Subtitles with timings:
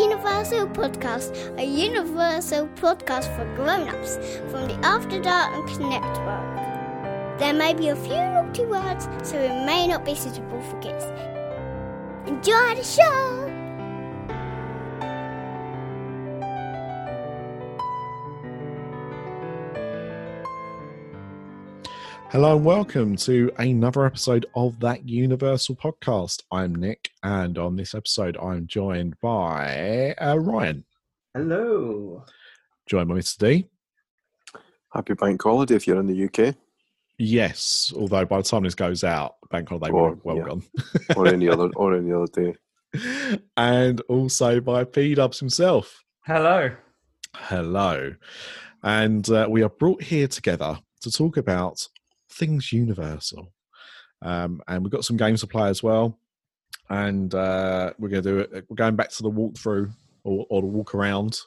[0.00, 4.16] Universal Podcast, a universal podcast for grown-ups
[4.50, 7.38] from the After Dark Network.
[7.38, 11.04] There may be a few naughty words, so it may not be suitable for kids.
[12.26, 13.39] Enjoy the show!
[22.30, 26.42] Hello and welcome to another episode of that Universal podcast.
[26.52, 30.84] I'm Nick, and on this episode, I'm joined by uh, Ryan,
[31.34, 32.24] Hello.
[32.86, 33.38] joined by Mr.
[33.38, 33.68] D.
[34.92, 36.54] Happy bank holiday if you're in the UK
[37.18, 40.44] Yes, although by the time this goes out, bank holiday will Or- well yeah.
[40.44, 40.62] gone.
[41.16, 42.54] or any other or any other day.
[43.56, 46.02] and also by P Dubs himself.
[46.26, 46.70] Hello.
[47.34, 48.14] Hello,
[48.84, 51.86] and uh, we are brought here together to talk about
[52.30, 53.52] things Universal,
[54.22, 56.18] um, and we've got some games to play as well.
[56.88, 58.64] And uh, we're going to do it.
[58.68, 59.92] We're going back to the walkthrough
[60.24, 61.38] or, or the walk around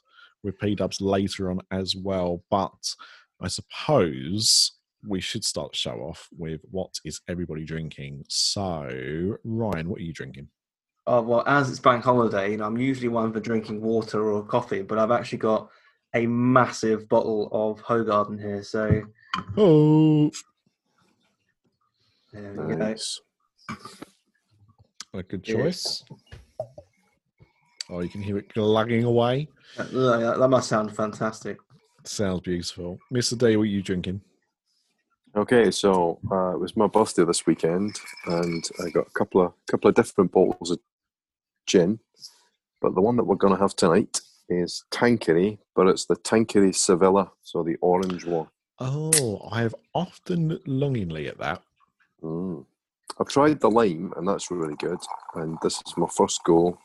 [0.43, 2.43] with P Dubs later on as well.
[2.49, 2.95] But
[3.41, 4.73] I suppose
[5.05, 8.23] we should start the show off with what is everybody drinking.
[8.29, 10.47] So, Ryan, what are you drinking?
[11.05, 14.43] Oh, well, as it's bank holiday, you know, I'm usually one for drinking water or
[14.43, 15.69] coffee, but I've actually got
[16.13, 18.63] a massive bottle of Hoegaarden here.
[18.63, 19.03] So
[19.57, 20.31] Oh,
[22.33, 22.75] there we go.
[22.75, 23.19] Nice.
[25.13, 25.55] a good Yeah.
[25.55, 26.03] choice.
[27.89, 29.47] Oh, you can hear it glugging away.
[29.77, 31.57] That, that- that must sound fantastic.
[32.05, 32.97] Sounds beautiful.
[33.13, 33.37] Mr.
[33.37, 34.21] Day, what are you drinking?
[35.35, 39.53] Okay, so uh, it was my birthday this weekend, and I got a couple of
[39.67, 40.79] couple of different bottles of
[41.65, 41.99] gin.
[42.81, 46.73] But the one that we're going to have tonight is Tanqueray, but it's the Tanqueray
[46.73, 48.47] Sevilla, so the orange one.
[48.79, 51.63] Oh, I have often looked longingly at that.
[52.23, 52.65] Mm.
[53.19, 54.99] I've tried the lime, and that's really good.
[55.35, 56.77] And this is my first go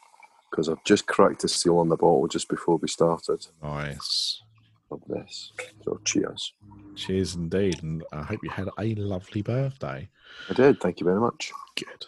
[0.50, 4.42] because I've just cracked the seal on the bottle just before we started Nice.
[4.90, 5.52] of this.
[5.84, 6.52] So cheers.
[6.96, 7.82] Cheers indeed.
[7.82, 10.08] And I hope you had a lovely birthday.
[10.50, 10.80] I did.
[10.80, 11.52] Thank you very much.
[11.76, 12.06] Good.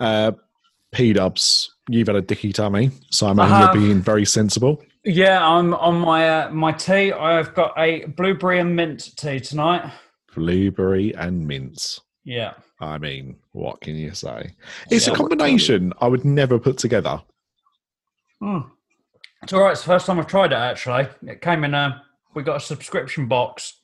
[0.00, 0.32] Uh,
[0.92, 3.74] P Dubs, you've had a dicky tummy, so I imagine have.
[3.74, 4.82] you're being very sensible.
[5.04, 7.12] Yeah, I'm on my uh, my tea.
[7.12, 9.92] I've got a blueberry and mint tea tonight.
[10.34, 12.00] Blueberry and mince.
[12.30, 14.54] Yeah, I mean, what can you say?
[14.88, 15.16] It's a Yeah.
[15.16, 17.20] combination I would never put together.
[18.40, 18.70] Mm.
[19.42, 19.72] it's all right.
[19.72, 20.56] It's the first time I've tried it.
[20.56, 22.04] Actually, it came in a.
[22.34, 23.80] We got a subscription box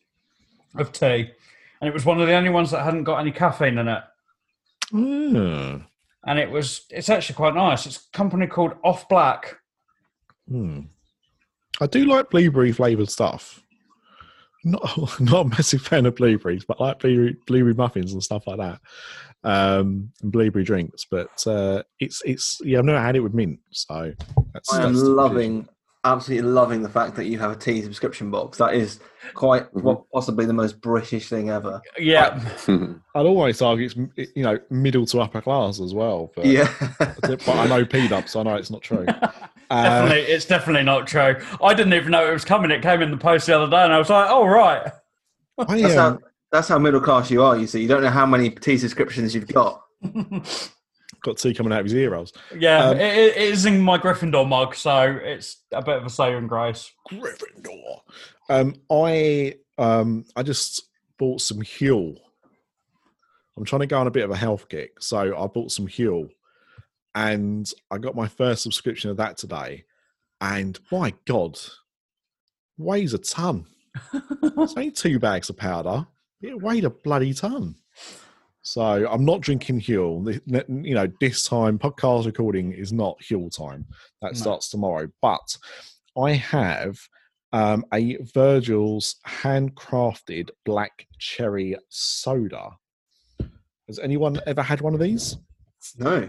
[0.76, 1.32] of tea,
[1.80, 4.02] and it was one of the only ones that hadn't got any caffeine in it.
[4.94, 5.84] Ah,
[6.24, 6.86] And it was.
[6.90, 7.84] It's actually quite nice.
[7.84, 9.56] It's a company called Off Black.
[10.48, 10.82] hmm.
[11.80, 13.60] I do like blueberry flavored stuff.
[14.66, 18.46] Not not a massive fan of blueberries, but I like blueberry, blueberry muffins and stuff
[18.48, 18.80] like that,
[19.44, 21.06] um, and blueberry drinks.
[21.08, 24.12] But uh, it's it's yeah, I've never had it with mint, so
[24.52, 25.68] that's, I am that's the loving,
[26.04, 28.58] absolutely loving the fact that you have a tea subscription box.
[28.58, 28.98] That is
[29.34, 29.82] quite Mhm.
[29.82, 31.80] what possibly the most British thing ever.
[31.96, 36.32] Yeah, I'd always argue it's you know middle to upper class as well.
[36.34, 36.68] But, Yeah.
[36.98, 39.06] but I know P Dub, so I know it's not true.
[39.70, 40.32] Uh, definitely.
[40.32, 41.36] It's definitely not true.
[41.62, 42.70] I didn't even know it was coming.
[42.70, 44.92] It came in the post the other day, and I was like, "Oh right."
[45.58, 46.18] I, That's um, how
[46.52, 47.56] that's how middle class you are.
[47.56, 49.82] You see, you don't know how many tea subscriptions you've got.
[51.22, 52.32] got tea coming out of his ear rolls.
[52.56, 56.10] Yeah, Um, it, it is in my Gryffindor mug, so it's a bit of a
[56.10, 56.90] saving grace.
[57.10, 58.00] Gryffindor.
[58.48, 60.82] Um, I um, I just
[61.18, 62.16] bought some Huel.
[63.56, 65.88] I'm trying to go on a bit of a health kick, so I bought some
[65.88, 66.28] Huel,
[67.16, 69.84] and I got my first subscription of that today.
[70.40, 71.58] And my God,
[72.78, 73.64] weighs a ton.
[74.12, 76.06] It's only two bags of powder.
[76.42, 77.74] It weighed a bloody ton.
[78.60, 80.40] So I'm not drinking Huel.
[80.84, 83.86] You know, this time podcast recording is not Huel time.
[84.20, 84.38] That No.
[84.38, 85.08] starts tomorrow.
[85.22, 85.56] But
[86.18, 86.98] I have
[87.52, 92.72] um, a Virgil's handcrafted black cherry soda.
[93.86, 95.38] Has anyone ever had one of these?
[95.96, 96.28] No.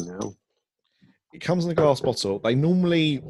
[0.00, 0.36] No.
[1.32, 2.38] It comes in a glass bottle.
[2.38, 3.22] They normally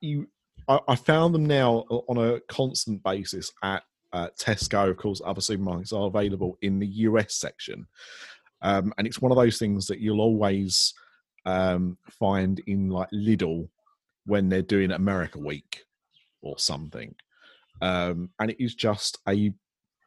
[0.00, 0.28] you.
[0.68, 4.90] I, I found them now on a constant basis at uh, Tesco.
[4.90, 7.86] Of course, other supermarkets are available in the US section,
[8.62, 10.94] um, and it's one of those things that you'll always
[11.44, 13.68] um, find in like Lidl
[14.26, 15.84] when they're doing America Week
[16.42, 17.14] or something.
[17.82, 19.52] Um, and it is just a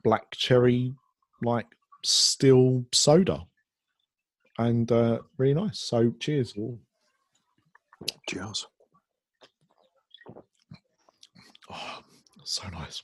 [0.04, 0.94] black cherry
[1.42, 1.68] like
[2.04, 3.46] still soda,
[4.58, 5.80] and uh, really nice.
[5.80, 6.54] So cheers.
[6.58, 6.80] All.
[8.28, 8.66] Cheers.
[11.72, 12.00] Oh,
[12.44, 13.04] so nice.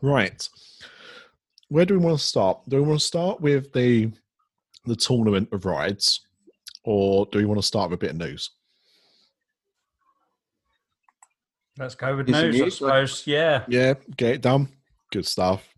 [0.00, 0.48] Right.
[1.68, 2.60] Where do we want to start?
[2.68, 4.10] Do we want to start with the
[4.86, 6.20] the tournament of rides,
[6.84, 8.50] or do we want to start with a bit of news?
[11.78, 12.78] Let's go with Is news, I news?
[12.78, 13.26] suppose.
[13.26, 13.64] Yeah.
[13.68, 14.68] Yeah, get it done.
[15.12, 15.68] Good stuff.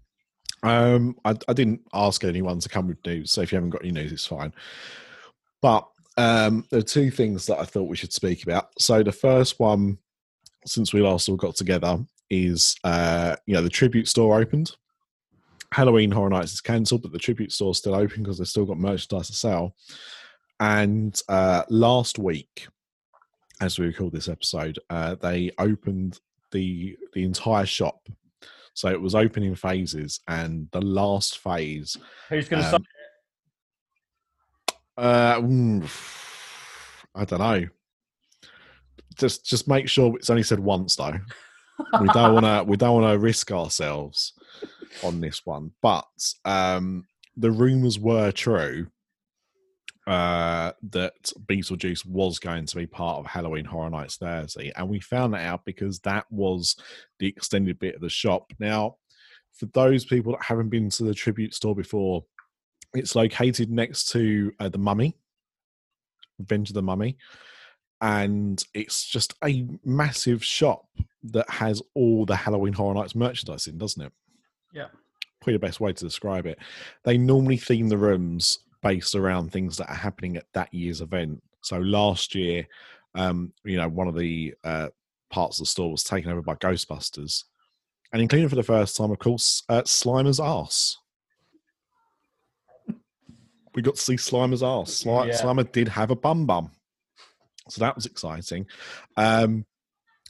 [0.62, 3.82] Um, I, I didn't ask anyone to come with news, so if you haven't got
[3.82, 4.52] any news, it's fine.
[5.60, 8.68] But um, there are two things that I thought we should speak about.
[8.78, 9.98] So the first one,
[10.66, 11.98] since we last all got together,
[12.30, 14.76] is uh, you know the tribute store opened.
[15.72, 18.78] Halloween Horror Nights is cancelled, but the tribute store's still open because they've still got
[18.78, 19.76] merchandise to sell.
[20.58, 22.66] And uh, last week,
[23.60, 26.18] as we record this episode, uh, they opened
[26.50, 28.08] the the entire shop.
[28.74, 31.96] So it was open in phases, and the last phase.
[32.28, 32.84] Who's going to Um,
[34.96, 36.56] Uh, mm,
[37.14, 37.68] I don't know.
[39.16, 41.18] Just just make sure it's only said once though.
[42.00, 44.32] We don't want to we don't want to risk ourselves
[45.02, 45.72] on this one.
[45.82, 46.06] But
[46.44, 47.06] um,
[47.36, 48.88] the rumors were true
[50.06, 55.00] uh, that Beetlejuice was going to be part of Halloween Horror Nights Thursday, and we
[55.00, 56.76] found that out because that was
[57.18, 58.52] the extended bit of the shop.
[58.58, 58.96] Now,
[59.52, 62.24] for those people that haven't been to the tribute store before,
[62.94, 65.16] it's located next to uh, the Mummy,
[66.38, 67.16] Revenge of the Mummy,
[68.00, 70.86] and it's just a massive shop
[71.24, 74.12] that has all the Halloween Horror Nights merchandise in, doesn't it?
[74.72, 74.86] Yeah.
[75.40, 76.58] Probably the best way to describe it.
[77.04, 81.42] They normally theme the rooms based around things that are happening at that year's event.
[81.62, 82.66] So last year,
[83.14, 84.88] um, you know, one of the uh,
[85.30, 87.44] parts of the store was taken over by Ghostbusters,
[88.12, 90.96] and including for the first time, of course, uh, Slimer's ass.
[93.74, 95.04] We got to see Slimer's ass.
[95.04, 95.40] Sli- Yeah.
[95.40, 96.70] Slimer did have a bum bum,
[97.70, 98.66] so that was exciting.
[99.16, 99.64] Um,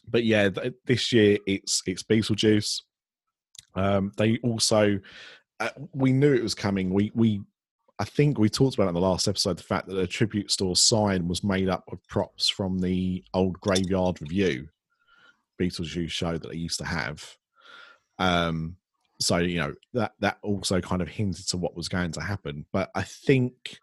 [0.08, 2.82] but yeah, th- this year it's it's Beetlejuice.
[3.74, 5.00] Um, they also
[5.60, 6.90] uh, we knew it was coming.
[6.90, 7.42] We we
[7.98, 10.74] I think we talked about in the last episode the fact that the tribute store
[10.74, 14.68] sign was made up of props from the old Graveyard Revue
[15.60, 17.36] Beetlejuice show that they used to have.
[18.18, 18.76] Um,
[19.20, 22.64] so you know that that also kind of hinted to what was going to happen.
[22.72, 23.78] But I think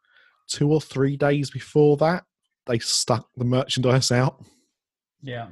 [0.48, 2.26] two or three days before that,
[2.68, 4.44] they stuck the merchandise out.
[5.22, 5.48] Yeah.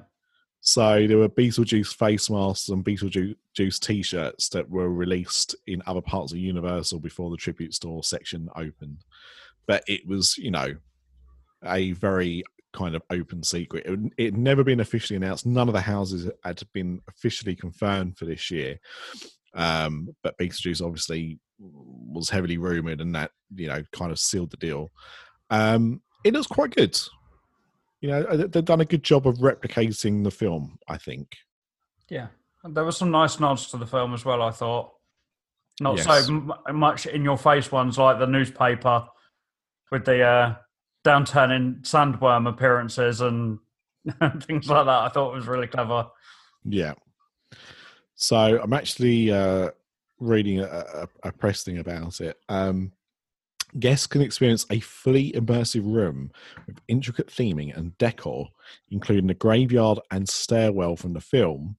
[0.61, 6.31] So there were Beetlejuice face masks and Beetlejuice t-shirts that were released in other parts
[6.31, 9.05] of Universal before the tribute store section opened.
[9.67, 10.75] But it was, you know,
[11.63, 12.43] a very
[12.73, 13.85] kind of open secret.
[13.85, 15.45] It it had never been officially announced.
[15.45, 18.79] None of the houses had been officially confirmed for this year.
[19.53, 24.57] Um, but Beetlejuice obviously was heavily rumored, and that you know kind of sealed the
[24.57, 24.91] deal.
[25.49, 26.97] Um, it was quite good.
[28.01, 30.77] You know, they- they've done a good job of replicating the film.
[30.87, 31.35] I think.
[32.09, 32.27] Yeah.
[32.63, 34.91] And there were some nice nods to the film as well, I thought.
[35.79, 36.05] Not Yes.
[36.25, 39.07] so m- much in your face ones like the newspaper
[39.91, 40.55] with the uh,
[41.03, 43.59] downturning sandworm appearances and
[44.43, 44.89] things like that.
[45.03, 46.07] I thought it was really clever.
[46.63, 46.93] Yeah.
[48.15, 49.71] So I'm actually uh,
[50.19, 52.37] reading a, a, a press thing about it.
[52.49, 52.91] Um,
[53.79, 56.31] guests can experience a fully immersive room
[56.67, 58.49] with intricate theming and decor,
[58.89, 61.77] including the graveyard and stairwell from the film.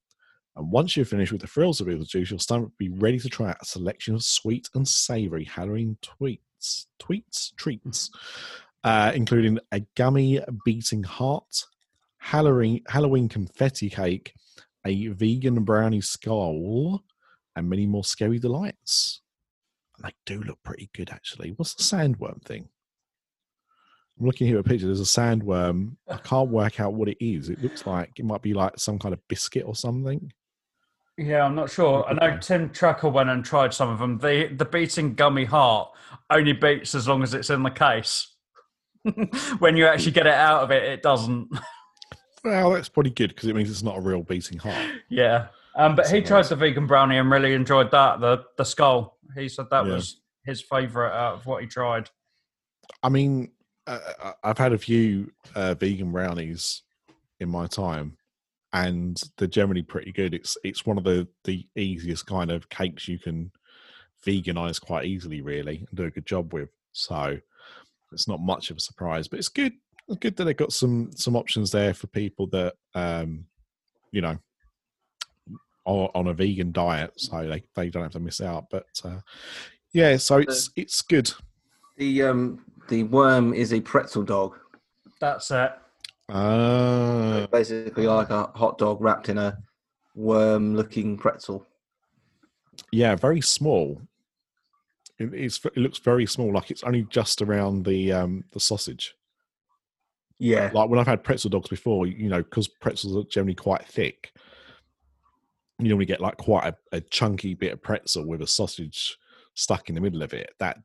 [0.55, 3.29] And once you're finished with the thrills of Beetlejuice, your stomach will be ready to
[3.29, 8.09] try out a selection of sweet and savory Halloween tweets, tweets, treats,
[8.83, 11.65] uh, including a gummy beating heart,
[12.17, 14.33] Halloween, Halloween confetti cake,
[14.85, 17.03] a vegan brownie skull,
[17.55, 19.21] and many more scary delights.
[19.97, 21.53] And they do look pretty good, actually.
[21.57, 22.69] What's the sandworm thing?
[24.19, 24.87] I'm looking here at a picture.
[24.87, 25.95] There's a sandworm.
[26.09, 27.49] I can't work out what it is.
[27.49, 30.31] It looks like it might be like some kind of biscuit or something.
[31.17, 32.05] Yeah, I'm not sure.
[32.07, 34.19] I know Tim Tracker went and tried some of them.
[34.19, 35.89] The the beating gummy heart
[36.29, 38.35] only beats as long as it's in the case.
[39.59, 41.49] when you actually get it out of it, it doesn't.
[42.43, 44.77] Well, that's pretty good because it means it's not a real beating heart.
[45.09, 45.47] Yeah.
[45.75, 48.19] Um, but he tried the vegan brownie and really enjoyed that.
[48.19, 49.16] The the skull.
[49.35, 49.93] He said that Yeah.
[49.95, 52.09] was his favourite out of what he tried.
[53.03, 53.51] I mean,
[53.85, 56.83] uh, I- I've had a few uh, vegan brownies
[57.39, 58.17] in my time,
[58.73, 60.33] and they're generally pretty good.
[60.33, 63.51] It's it's one of the the easiest kind of cakes you can
[64.25, 66.69] veganize quite easily, really, and do a good job with.
[66.91, 67.39] So
[68.11, 69.73] it's not much of a surprise, but it's good.
[70.07, 73.45] It's good that they've got some some options there for people that um,
[74.11, 74.37] you know
[75.87, 78.65] are on a vegan diet, so they, they don't have to miss out.
[78.69, 79.21] But uh,
[79.93, 81.31] yeah, so it's it's good.
[81.97, 84.57] The um the worm is a pretzel dog.
[85.19, 85.71] That's it.
[86.29, 89.57] Uh, It's basically like a hot dog wrapped in a
[90.13, 91.65] worm-looking pretzel.
[92.91, 94.01] yeah, very small.
[95.19, 99.15] It, it's, it looks very small, like it's only just around the um, the sausage.
[100.39, 103.83] Yeah, Like when I've had pretzel dogs before, you know, because pretzels are generally quite
[103.85, 104.31] thick.
[105.79, 109.17] You normally get like quite a, a chunky bit of pretzel with a sausage
[109.53, 110.49] stuck in the middle of it.
[110.59, 110.77] That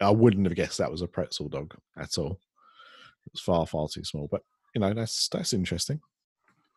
[0.00, 2.38] I wouldn't have guessed that was a pretzel dog at all.
[3.26, 4.42] It was far far too small, but
[4.74, 6.00] you know that's that's interesting.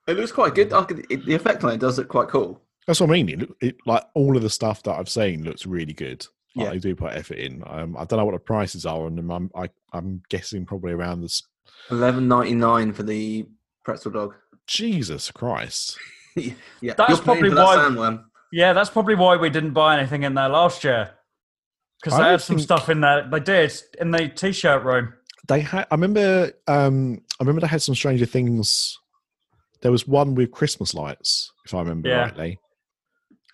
[0.08, 0.72] it looks quite good.
[0.74, 2.62] I could, it, the effect on it does look quite cool.
[2.88, 3.30] That's what I mean.
[3.30, 6.26] It, it like all of the stuff that I've seen looks really good.
[6.56, 6.72] Like, Yeah.
[6.72, 7.62] they do put effort in.
[7.68, 9.30] Um, I don't know what the prices are on them.
[9.32, 11.44] I'm I, I'm guessing probably around this.
[11.92, 13.46] Eleven ninety nine for the
[13.84, 14.34] pretzel dog.
[14.66, 15.98] Jesus Christ!
[16.82, 18.24] yeah, That's You're probably for that why- sandworm.
[18.52, 21.12] Yeah, that's probably why we didn't buy anything in there last year.
[22.02, 23.28] Because I they don't had some stuff in there.
[23.30, 25.14] They did in the t-shirt room.
[25.48, 25.86] They had.
[25.92, 26.52] I remember.
[26.68, 28.98] Um, I remember they had some Stranger Things.
[29.82, 32.22] There was one with Christmas lights, if I remember Yeah.
[32.24, 32.60] rightly.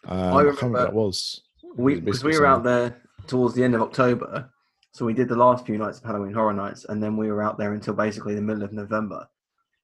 [0.07, 1.41] Um, I, can't remember that was.
[1.75, 4.49] We because we biscuits were out there towards the end of October,
[4.91, 7.43] so we did the last few nights of Halloween Horror Nights, and then we were
[7.43, 9.27] out there until basically the middle of November.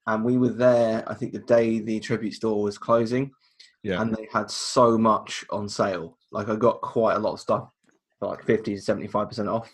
[0.07, 3.31] And we were there, I think, the day the tribute store was closing,
[3.83, 6.17] Yeah, and they had so much on sale.
[6.31, 7.69] Like I got quite a lot of stuff
[8.21, 9.69] like fifty to seventy five percent off.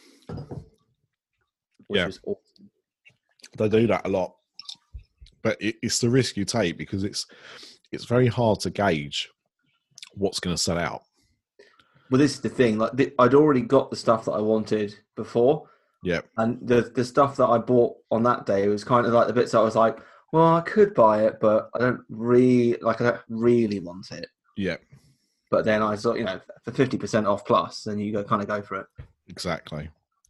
[1.88, 2.08] Which Yeah.
[2.26, 2.70] awesome.
[3.58, 4.36] they do that a lot,
[5.42, 7.26] but it, it's the risk you take because it's
[7.92, 9.30] it's very hard to gauge
[10.14, 11.04] what's going to sell out.
[12.10, 12.78] Well, this is the thing.
[12.78, 15.70] Like th- I'd already got the stuff that I wanted before,
[16.04, 19.28] Yeah, and the the stuff that I bought on that day was kind of like
[19.28, 19.98] the bits that I was like,
[20.34, 23.02] well, I could buy it, but I don't really like.
[23.02, 24.28] I don't really want it.
[24.56, 24.78] yeah,
[25.50, 28.42] But then I thought, you know, for fifty percent off plus, then you go kind
[28.42, 28.88] of go for it.
[29.28, 29.90] exactly,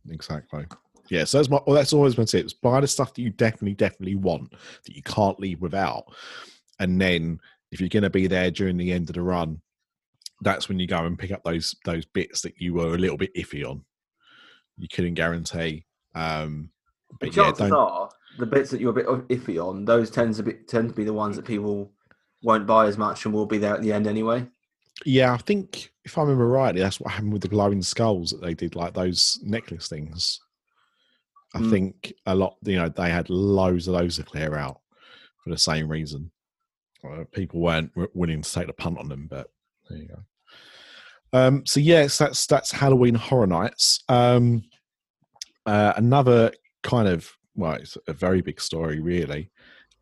[0.09, 0.65] exactly.
[1.09, 1.59] Yeah, so that's my.
[1.65, 2.53] Well, that's always my tips.
[2.53, 6.05] Buy the stuff that you definitely, definitely want that you can't leave without,
[6.79, 7.39] and then
[7.71, 9.61] if you're going to be there during the end of the run,
[10.41, 13.17] that's when you go and pick up those those bits that you were a little
[13.17, 13.83] bit iffy on.
[14.77, 15.85] You couldn't guarantee.
[16.13, 16.69] Um,
[17.09, 17.73] The but yeah, chances don't.
[17.73, 20.95] are the bits that you're a bit iffy on, those tend to be tend to
[20.95, 21.91] be the ones that people
[22.43, 24.45] won't buy as much and will be there at the end anyway.
[25.05, 28.41] Yeah, I think if I remember rightly, that's what happened with the glowing skulls that
[28.41, 30.39] they did, like those necklace things.
[31.53, 31.69] I Mm.
[31.69, 34.81] think a lot, you know, they had loads of those to clear out
[35.43, 36.31] for the same reason.
[37.03, 39.49] Uh, people weren't w- willing to take the punt on them, but
[39.89, 40.23] there you go.
[41.33, 44.03] Um, so yes, that's that's Halloween Horror Nights.
[44.09, 44.63] Um,
[45.65, 46.51] uh, another
[46.83, 49.51] kind of well, it's a very big story, really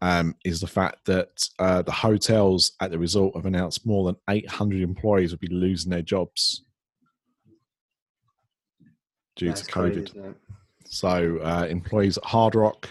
[0.01, 4.17] um, is the fact that uh, the hotels at the resort have announced more than
[4.29, 6.63] 800 employees will be losing their jobs
[9.35, 10.09] due That's to COVID.
[10.09, 10.37] isn't?
[10.85, 12.89] So, uh, employees at Hard Rock,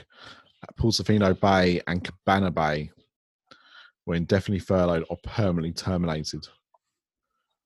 [0.62, 2.90] at Portofino Bay, and Cabana Bay
[4.06, 6.46] were indefinitely furloughed or permanently terminated,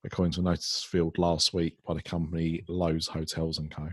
[0.04, 3.88] according to a notice filed last week by the company Loews Hotels and Co.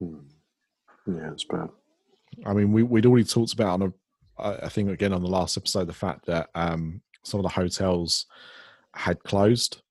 [0.00, 0.18] Hmm.
[1.06, 1.68] Yeah, it's bad.
[2.46, 3.92] I mean, we, we'd already talked about on
[4.38, 7.50] a, I think again on the last episode, the fact that um, some of the
[7.50, 8.26] hotels
[8.94, 9.82] had closed.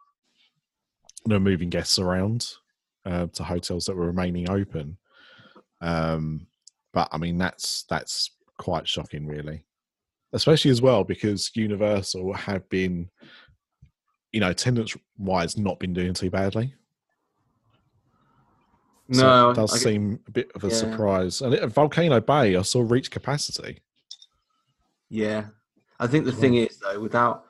[1.25, 2.47] Were moving guests around
[3.05, 4.97] uh, to hotels that were remaining open.
[5.81, 6.47] Um,
[6.93, 9.65] but I mean, that's that's quite shocking, really,
[10.31, 13.09] especially as well because Universal have been,
[14.31, 16.73] you know, attendance wise, not been doing too badly.
[19.11, 20.73] So No, it does seem a bit of a yeah.
[20.73, 21.41] surprise.
[21.41, 23.79] And at Volcano Bay, I saw reach capacity.
[25.09, 25.45] Yeah,
[25.99, 27.45] I think the thing is though, without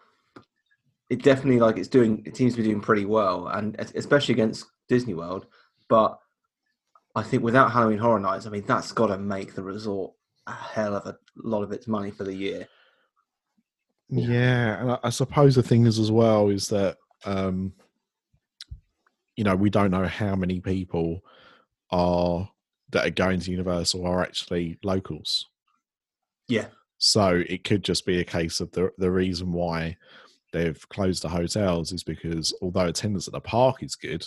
[1.10, 2.24] it, definitely like it's doing.
[2.26, 5.48] It seems to be doing pretty well, and especially against Disney World.
[5.90, 6.18] But
[7.16, 10.14] I think without Halloween Horror Nights, I mean that's got to make the resort
[10.48, 12.68] a hell of a lot of its money for the year.
[14.08, 17.74] Yeah, and I, I suppose the thing is as well is that um,
[19.36, 21.22] you know we don't know how many people
[21.92, 22.50] are
[22.92, 25.46] that are going to Universal are actually locals.
[26.48, 26.68] Yeah,
[26.98, 29.98] So it could just be a case of the the reason why
[30.52, 34.26] they've closed the hotels is because although attendance at the park is good,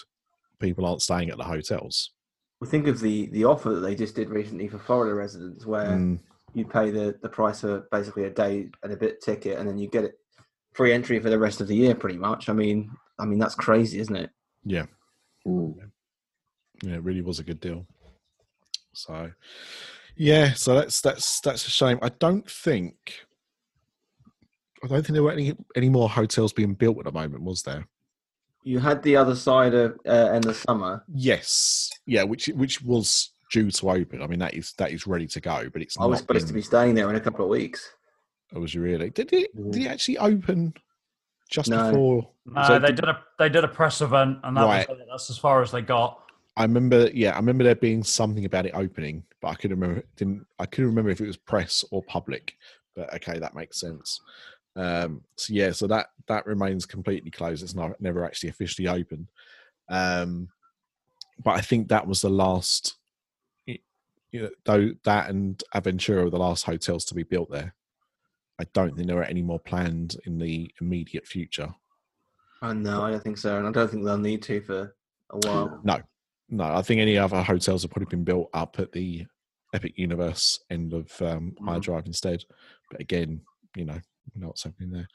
[0.61, 2.13] people aren't staying at the hotels.
[2.61, 5.89] Well, think of the the offer that they just did recently for Florida residents, where
[5.89, 6.21] Mm,
[6.55, 9.79] you pay the the price of basically a day and a bit ticket, and then
[9.79, 10.15] you get it
[10.73, 12.49] free entry for the rest of the year, pretty much.
[12.49, 14.31] I mean, I mean that's crazy, isn't it?
[14.65, 14.87] yeah,
[15.45, 15.91] Mm.
[16.83, 17.87] Yeah, it really was a good deal.
[18.93, 19.31] So,
[20.17, 21.99] yeah, so that's that's that's a shame.
[22.03, 22.95] I don't think,
[24.85, 27.63] I don't think there were any any more hotels being built at the moment, was
[27.63, 27.87] there?
[28.65, 31.05] You had the other side of uh, in the summer.
[31.09, 34.23] Yes, yeah, which which was due to open.
[34.23, 36.49] I mean, that is that is ready to go, but it's I was not supposed
[36.49, 37.91] to be staying there in a couple of weeks.
[38.55, 39.11] Oh, was you really?
[39.11, 39.51] Did it?
[39.73, 40.75] Did it actually open
[41.51, 41.91] just No.
[41.91, 42.29] before?
[42.47, 44.89] No, so they did- did a they did a press event, and that Right.
[44.89, 46.22] was that's as far as they got.
[46.57, 47.11] I remember.
[47.13, 50.05] Yeah, I remember there being something about it opening, but I couldn't remember.
[50.17, 52.57] Didn't I couldn't remember if it was press or public.
[52.95, 54.21] But okay, that makes sense.
[54.77, 57.63] Um, so yeah, so that that remains completely closed.
[57.63, 59.29] It's not never actually officially opened.
[59.89, 60.49] Um,
[61.43, 62.97] but I think that was the last.
[63.67, 67.75] You know, though that and Aventura were the last hotels to be built there.
[68.59, 71.75] I don't think there are any more planned in the immediate future.
[72.63, 74.95] Oh, no, I don't think so, and I don't think they'll need to for
[75.31, 75.81] a while.
[75.83, 76.01] No,
[76.53, 76.65] no.
[76.65, 79.27] I think any other hotels have probably been built up at the
[79.75, 81.69] Epic Universe end of um, Mhm.
[81.69, 82.45] iDrive instead.
[82.91, 83.41] But again,
[83.75, 83.99] you know,
[84.35, 85.09] you know what's happening there.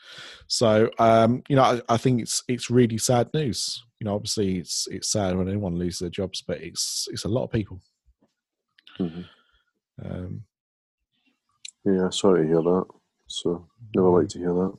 [0.48, 3.84] So, um, you know, I, I think it's it's really sad news.
[4.00, 7.30] You know, obviously it's it's sad when anyone loses their jobs, but it's it's a
[7.30, 7.80] lot of people.
[9.00, 9.26] Mhm.
[10.04, 10.44] Um,
[11.86, 12.86] Yeah, sorry to hear that.
[13.28, 14.74] So never like to hear that.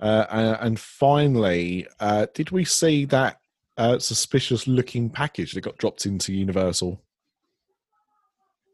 [0.00, 3.38] uh, and, and finally, uh, did we see that
[3.76, 7.00] uh, suspicious looking package that got dropped into Universal?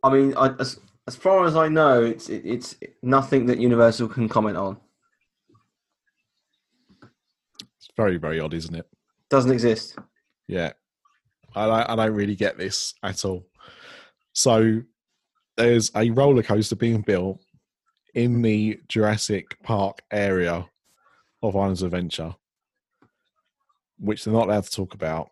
[0.02, 4.08] I mean, I, as as far as I know, it's it, it's nothing that Universal
[4.08, 4.76] can comment on.
[7.52, 8.86] It's very very odd, isn't it?
[9.30, 9.96] Doesn't exist.
[10.46, 10.72] Yeah,
[11.54, 13.46] I don't, I don't really get this at all.
[14.32, 14.82] So
[15.56, 17.40] there's a roller coaster being built
[18.14, 20.66] in the Jurassic Park area
[21.42, 22.34] of Islands of Adventure,
[23.98, 25.30] which they're not allowed to talk about,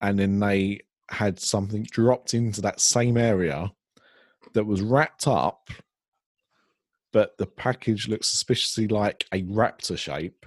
[0.00, 3.70] and then they had something dropped into that same area
[4.54, 5.70] that was wrapped up,
[7.12, 10.46] but the package looks suspiciously like a raptor shape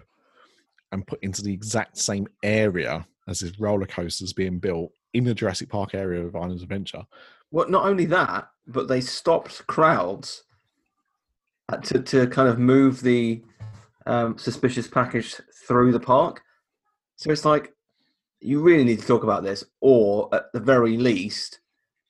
[0.91, 5.23] and put into the exact same area as this roller coaster is being built in
[5.23, 7.03] the Jurassic Park area of Islands Adventure.
[7.51, 10.43] Well, not only that, but they stopped crowds
[11.69, 13.43] uh, to to kind of move the
[14.05, 16.41] um, suspicious package through the park.
[17.15, 17.73] So it's like
[18.39, 21.59] you really need to talk about this, or at the very least,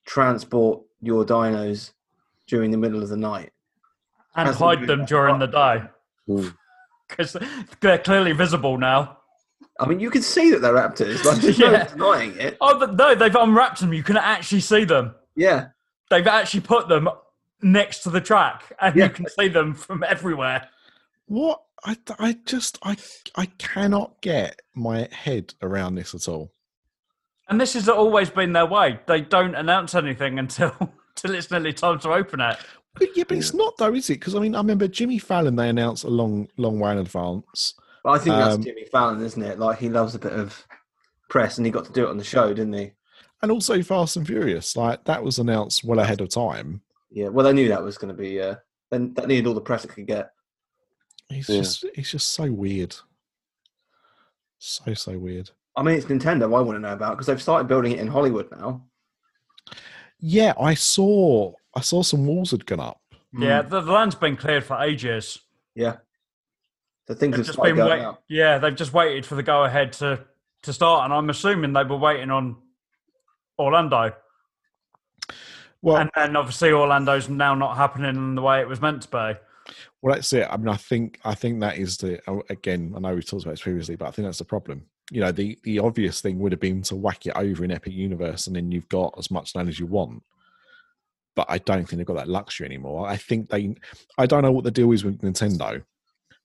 [0.05, 1.91] transport your dinos
[2.47, 3.51] during the middle of the night.
[4.35, 5.83] and Hasn't hide them during the day
[6.27, 6.47] hmm.
[7.07, 7.37] because
[7.81, 9.17] they're clearly visible now.
[9.79, 11.23] I mean, you can see that they're raptors.
[11.25, 11.71] Like, there's Yeah.
[11.71, 12.57] no denying it.
[12.61, 13.91] Oh, but no, they've unwrapped them.
[13.93, 15.15] You can actually see them.
[15.35, 15.67] Yeah,
[16.09, 17.09] They've actually put them
[17.63, 19.05] next to the track, and Yeah.
[19.05, 20.69] you can see them from everywhere.
[21.27, 22.97] What I, I just I
[23.35, 26.51] I cannot get my head around this at all.
[27.49, 28.99] And this has always been their way.
[29.07, 32.57] They don't announce anything until until it's nearly time to open it.
[32.95, 34.15] But yeah, but it's not though, is it?
[34.19, 35.55] Because I mean, I remember Jimmy Fallon.
[35.55, 37.73] They announced a long, long way in advance.
[38.03, 39.57] but I think that's Um, Jimmy Fallon, isn't it?
[39.59, 40.65] Like he loves a bit of
[41.29, 42.91] press, and he got to do it on the show, didn't he?
[43.41, 44.77] and also Fast and Furious.
[44.77, 46.81] Like that was announced well ahead of time.
[47.11, 47.27] Yeah.
[47.27, 48.39] Well, they knew that was going to be.
[48.39, 48.55] Uh,
[48.89, 50.29] then that needed all the press it could get.
[51.29, 51.57] It's Yeah.
[51.61, 52.95] just it's just so weird.
[54.59, 55.49] So so weird.
[55.75, 56.43] I mean, it's Nintendo.
[56.43, 58.85] I want to know about because they've started building it in Hollywood now.
[60.19, 63.01] Yeah, I saw I saw some walls had gone up.
[63.33, 63.69] Yeah, Mm.
[63.69, 65.39] the, the land's been cleared for ages.
[65.75, 65.97] yeah.
[67.07, 68.23] the things They've have just been going wait- up.
[68.29, 70.23] Yeah, they've just waited for the go ahead to
[70.61, 72.55] to start, and I'm assuming they were waiting on
[73.59, 74.13] Orlando,
[75.81, 79.07] Well, and and obviously Orlando's now not happening in the way it was meant to
[79.09, 79.39] be.
[80.01, 80.47] Well, that's it.
[80.49, 82.93] I mean, I think I think that is the oh, again.
[82.95, 84.85] I know we've talked about this previously, but I think that's the problem.
[85.11, 87.93] You know, the the obvious thing would have been to whack it over in Epic
[87.93, 90.23] Universe, and then you've got as much land as you want.
[91.35, 93.07] But I don't think they've got that luxury anymore.
[93.07, 93.75] I think they.
[94.17, 95.83] I don't know what the deal is with Nintendo,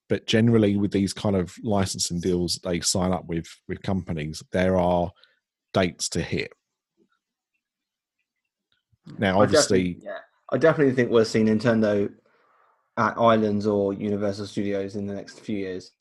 [0.08, 4.76] but generally with these kind of licensing deals they sign up with with companies, there
[4.76, 5.10] are
[5.74, 6.52] dates to hit.
[9.18, 10.18] Now, obviously, definitely- yeah,
[10.52, 12.12] I definitely think we'll see Nintendo
[12.98, 15.92] at Islands or Universal Studios in the next few years.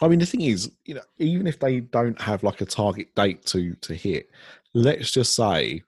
[0.00, 3.14] I mean, the thing is, you know, even if they don't have like a target
[3.14, 4.30] date to to hit,
[4.74, 5.82] let's just say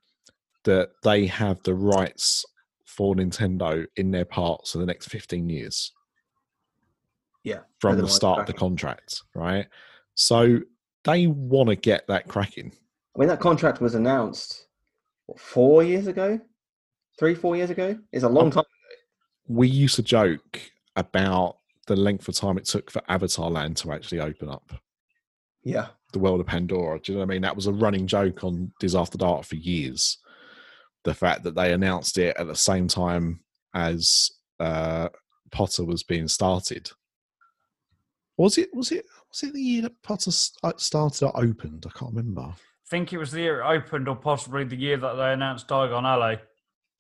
[0.65, 2.45] that they have the rights
[2.85, 5.93] for Nintendo in their parts for the next fifteen years
[7.43, 9.67] Yeah, from the start of the contract, right?
[10.15, 10.61] So
[11.05, 12.73] they want to get that cracking.
[13.17, 14.67] I mean, that contract was announced
[15.27, 16.39] what, four years ago,
[17.19, 17.99] three, four years ago.
[18.13, 18.65] It's a long um, time.
[19.47, 20.61] We used to joke
[20.97, 24.73] about the length of time it took for Avatar Land to actually open up
[25.63, 26.99] Yeah, the world of Pandora.
[26.99, 27.43] Do you know what I mean?
[27.43, 30.19] That was a running joke on Diz After Dark for years.
[31.05, 33.41] The fact that they announced it at the same time
[33.75, 34.31] as
[34.61, 35.09] uh,
[35.51, 36.91] Potter was being started.
[38.37, 38.75] Was it?
[38.75, 39.05] Was it?
[39.31, 40.31] Was it the year that Potter
[40.63, 41.85] uh, started or opened?
[41.87, 42.41] I can't remember.
[42.43, 42.55] I
[42.89, 46.05] think it was the year it opened, or possibly the year that they announced Diagon
[46.05, 46.39] Alley.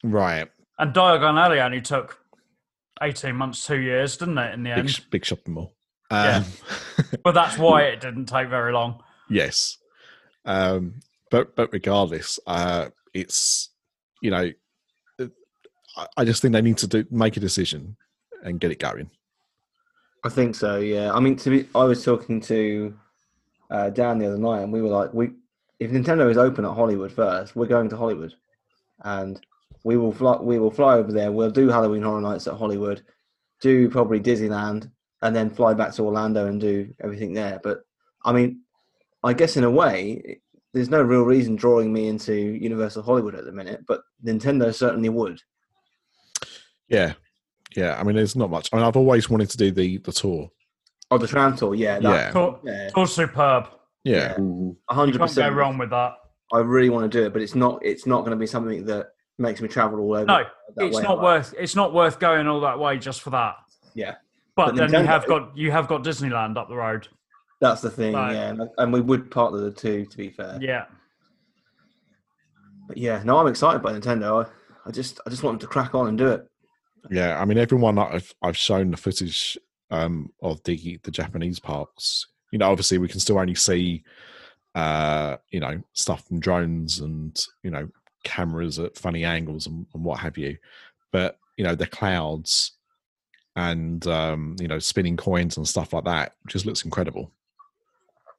[0.02, 2.20] Right, And Diagon Alley only took
[3.02, 4.90] 18 months, two years, didn't it, in the end?
[4.90, 5.74] sh- big shopping mall.
[6.10, 6.38] Yeah.
[6.38, 6.44] Um,
[7.24, 9.02] But that's why it didn't take very long.
[9.30, 9.78] yes,
[10.44, 13.70] um, but but regardless, uh, it's
[14.20, 14.50] you know,
[15.96, 17.96] I, I just think they need to do make a decision
[18.42, 19.10] and get it going.
[20.24, 20.78] I think so.
[20.78, 22.94] Yeah, I mean, to be, I was talking to
[23.70, 25.30] uh, Dan the other night, and we were like, we
[25.80, 28.34] if Nintendo is open at Hollywood first, we're going to Hollywood,
[29.02, 29.40] and
[29.84, 30.36] we will fly.
[30.40, 31.30] We will fly over there.
[31.30, 33.02] We'll do Halloween Horror Nights at Hollywood,
[33.60, 34.90] do probably Disneyland,
[35.22, 37.60] and then fly back to Orlando and do everything there.
[37.62, 37.82] But
[38.24, 38.62] I mean,
[39.22, 40.40] I guess in a way,
[40.72, 45.08] there's no real reason drawing me into Universal Hollywood at the minute, but Nintendo certainly
[45.10, 45.40] would.
[46.88, 47.12] Yeah,
[47.76, 47.96] yeah.
[47.98, 48.68] I mean, there's not much.
[48.72, 50.50] I mean, I've always wanted to do the the tour.
[51.10, 52.10] Oh, the tram tour, yeah, Yeah.
[52.10, 53.66] that, Tour, yeah, tour's superb.
[54.04, 54.40] Yeah, Mhm.
[54.40, 55.54] a You hundred can't go percent.
[55.54, 56.14] wrong with that.
[56.52, 57.84] I really want to do it, but it's not.
[57.84, 60.24] It's not going to be something that makes me travel all over.
[60.26, 60.44] No,
[60.78, 61.54] it's not worth.
[61.58, 63.56] It's not worth going all that way just for that.
[63.94, 64.14] Yeah,
[64.56, 67.08] But, But then you have got you have got Disneyland up the road.
[67.60, 68.14] that's the thing.
[68.14, 68.32] Right.
[68.32, 70.58] Yeah, and, and we would partner the two, to be fair.
[70.60, 70.86] Yeah,
[72.88, 74.44] But yeah, no, I'm excited by Nintendo.
[74.44, 76.46] I, I just, I just want them to crack on and do it.
[77.10, 77.40] yeah.
[77.40, 79.56] I mean, everyone that I've I've shown the footage
[79.90, 82.26] um, of the the Japanese parks.
[82.50, 84.04] You know, obviously we can still only see,
[84.74, 87.88] uh, you know, stuff from drones and you know
[88.24, 90.56] cameras at funny angles and, and what have you.
[91.12, 92.72] But you know, the clouds
[93.56, 97.30] and um, you know spinning coins and stuff like that just looks incredible.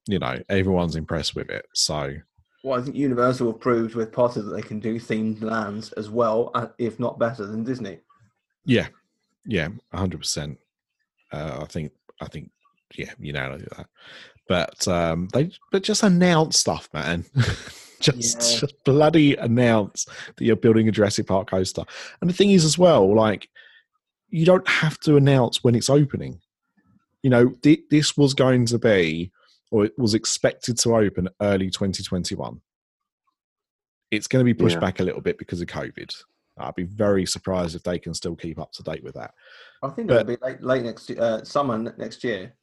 [0.08, 1.68] You know, everyone's impressed with it.
[1.74, 2.14] So
[2.64, 6.10] Well, I think Universal have proved with Potter that they can do themed lands as
[6.10, 8.00] well, uh, if not better than Disney.
[8.66, 8.88] Yeah,
[9.46, 10.60] yeah, hundred percent.
[11.32, 12.52] Uh, I think, I think,
[12.96, 13.88] yeah, you know, that.
[14.48, 17.26] But um, they, but just announce stuff, man.
[18.00, 18.60] just, Yeah.
[18.62, 20.06] just bloody announce
[20.36, 21.84] that you're building a Jurassic Park coaster.
[22.22, 23.50] And the thing is, as well, like
[24.30, 26.42] you don't have to announce when it's opening.
[27.24, 29.32] You know, thi- this was going to be,
[29.72, 32.62] or it was expected to open early 2021.
[34.12, 34.80] It's going to be pushed Yeah.
[34.82, 36.14] back a little bit because of COVID.
[36.58, 39.34] I'd be very surprised if they can still keep up to date with that.
[39.84, 42.54] I think But- it'll be late, late next uh, summer next year.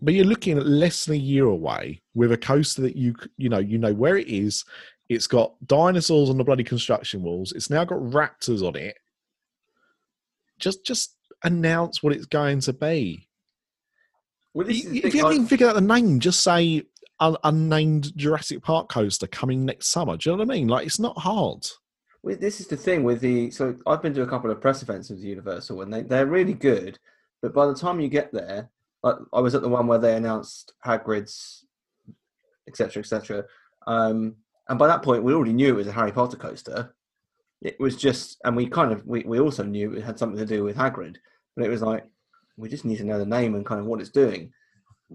[0.00, 3.48] But you're looking at less than a year away with a coaster that you you
[3.48, 4.64] know you know where it is.
[5.08, 7.52] It's got dinosaurs on the bloody construction walls.
[7.52, 8.98] It's now got raptors on it.
[10.58, 13.28] Just just announce what it's going to be.
[14.52, 16.82] Well, this is the if you haven't even figured out the name, just say
[17.20, 20.16] un- unnamed Jurassic Park coaster coming next summer.
[20.16, 20.68] Do you know what I mean?
[20.68, 21.66] Like it's not hard.
[22.22, 23.50] Well, this is the thing with the.
[23.50, 26.54] So I've been to a couple of press events with Universal, and they they're really
[26.54, 26.98] good.
[27.42, 28.70] But by the time you get there,
[29.06, 31.64] like I was at the one where they announced Hagrid's,
[32.68, 33.44] etc., etc.
[33.86, 34.34] Um,
[34.68, 36.94] and by that point, we already knew it was a Harry Potter coaster.
[37.62, 40.44] It was just, and we kind of we, we also knew it had something to
[40.44, 41.16] do with Hagrid,
[41.54, 42.04] but it was like
[42.56, 44.50] we just need to know the name and kind of what it's doing.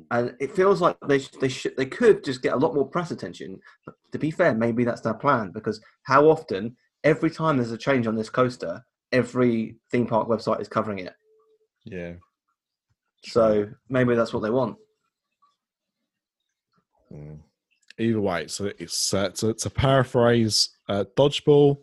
[0.09, 2.87] And it feels like they sh- they should they could just get a lot more
[2.87, 3.59] press attention.
[3.85, 7.77] But to be fair, maybe that's their plan because how often every time there's a
[7.77, 11.13] change on this coaster, every theme park website is covering it.
[11.83, 12.13] Yeah.
[13.23, 14.77] So maybe that's what they want.
[17.13, 17.39] Mm.
[17.99, 21.77] Either way, so it's uh, to, to paraphrase uh, dodgeball.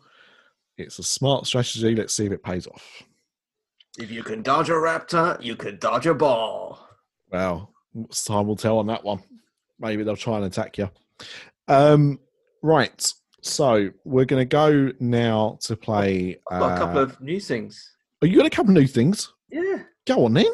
[0.76, 1.94] It's a smart strategy.
[1.94, 3.02] Let's see if it pays off.
[3.98, 6.78] If you can dodge a raptor, you can dodge a ball.
[7.30, 7.72] Well,
[8.24, 9.22] time will tell on that one.
[9.78, 10.90] Maybe they'll try and attack you.
[11.66, 12.18] Um,
[12.62, 13.12] right.
[13.42, 16.38] So we're going to go now to play.
[16.50, 17.92] I've got a couple uh, of new things.
[18.22, 19.32] Are you got a couple of new things?
[19.50, 19.82] Yeah.
[20.06, 20.46] Go on then.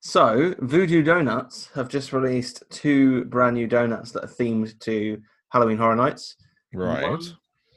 [0.00, 5.76] So Voodoo Donuts have just released two brand new donuts that are themed to Halloween
[5.76, 6.36] Horror Nights.
[6.72, 7.08] Right.
[7.08, 7.20] One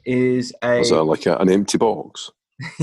[0.06, 2.32] is a Is that like a, an empty box?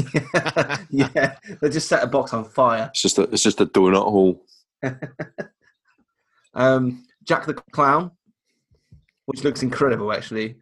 [0.90, 1.36] yeah.
[1.60, 2.88] They just set a box on fire.
[2.90, 4.44] It's just a, it's just a donut hole.
[6.54, 8.10] Um, Jack the Clown,
[9.26, 10.56] which looks incredible actually.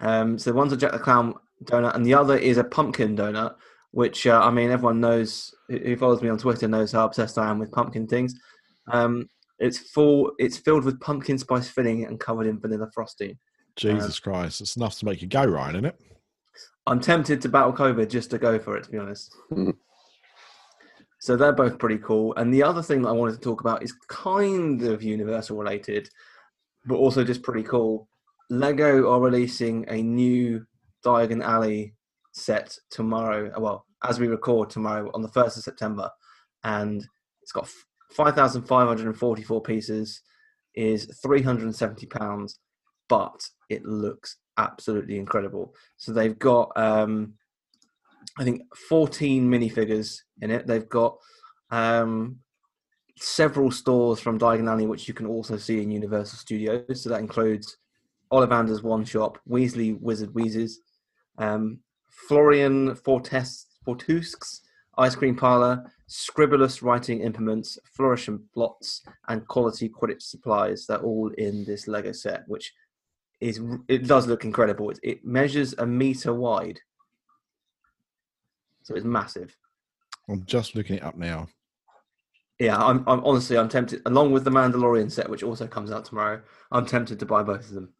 [0.00, 1.34] Um, so one's a Jack the Clown
[1.64, 3.56] donut, and the other is a pumpkin donut.
[3.92, 7.50] Which uh, I mean, everyone knows who follows me on Twitter knows how obsessed I
[7.50, 8.34] am with pumpkin things.
[8.90, 10.32] Um, it's full.
[10.38, 13.38] It's filled with pumpkin spice filling and covered in vanilla frosting.
[13.76, 16.00] Jesus Christ, it's enough to make you go, Ryan, isn't it?
[16.86, 19.34] I'm tempted to battle COVID just to go for it, to be honest.
[19.50, 19.76] Mhm.
[21.18, 22.34] So they're both pretty cool.
[22.36, 26.08] And the other thing that I wanted to talk about is kind of Universal related,
[26.84, 28.08] but also just pretty cool.
[28.48, 30.64] Lego are releasing a new
[31.04, 31.95] Diagon Alley
[32.36, 33.50] set tomorrow.
[33.56, 36.10] uh, Well, as we record tomorrow on the 1st of September.
[36.64, 37.06] And
[37.42, 37.68] it's got
[38.12, 40.20] 5,544 pieces,
[40.74, 42.54] is £370,
[43.08, 45.74] but it looks absolutely incredible.
[45.96, 47.34] So they've got, um,
[48.38, 50.66] I think, 14 minifigures in it.
[50.66, 51.16] They've got
[51.70, 52.36] um,
[53.18, 57.02] several stores from Diagon Alley, which you can also see in Universal Studios.
[57.02, 57.78] So that includes
[58.32, 60.80] Ollivander's Wand Shop, Weasley Wizard Wheezes,
[61.38, 61.80] um,
[62.28, 64.62] Florean Fortes, Fortescue's
[64.98, 70.86] Ice Cream Parlor, Scribbulus Writing Implements, Flourish and Blotts, and Quality Quidditch Supplies.
[70.86, 72.72] They're all in this Lego set, which
[73.40, 74.90] is it does look incredible.
[74.90, 76.80] It, it measures a meter wide,
[78.82, 79.54] so it's massive.
[80.28, 81.48] I'm just looking it up now.
[82.58, 84.00] Yeah, I'm, I'm honestly I'm tempted.
[84.06, 86.40] Along with the Mandalorian set, which also comes out tomorrow,
[86.72, 87.92] I'm tempted to buy both of them.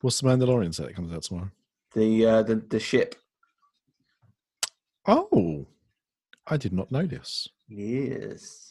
[0.00, 1.50] What's the Mandalorian set that comes out tomorrow?
[1.94, 3.14] The uh, the the ship.
[5.06, 5.66] Oh,
[6.46, 7.48] I did not know this.
[7.68, 8.70] Yes.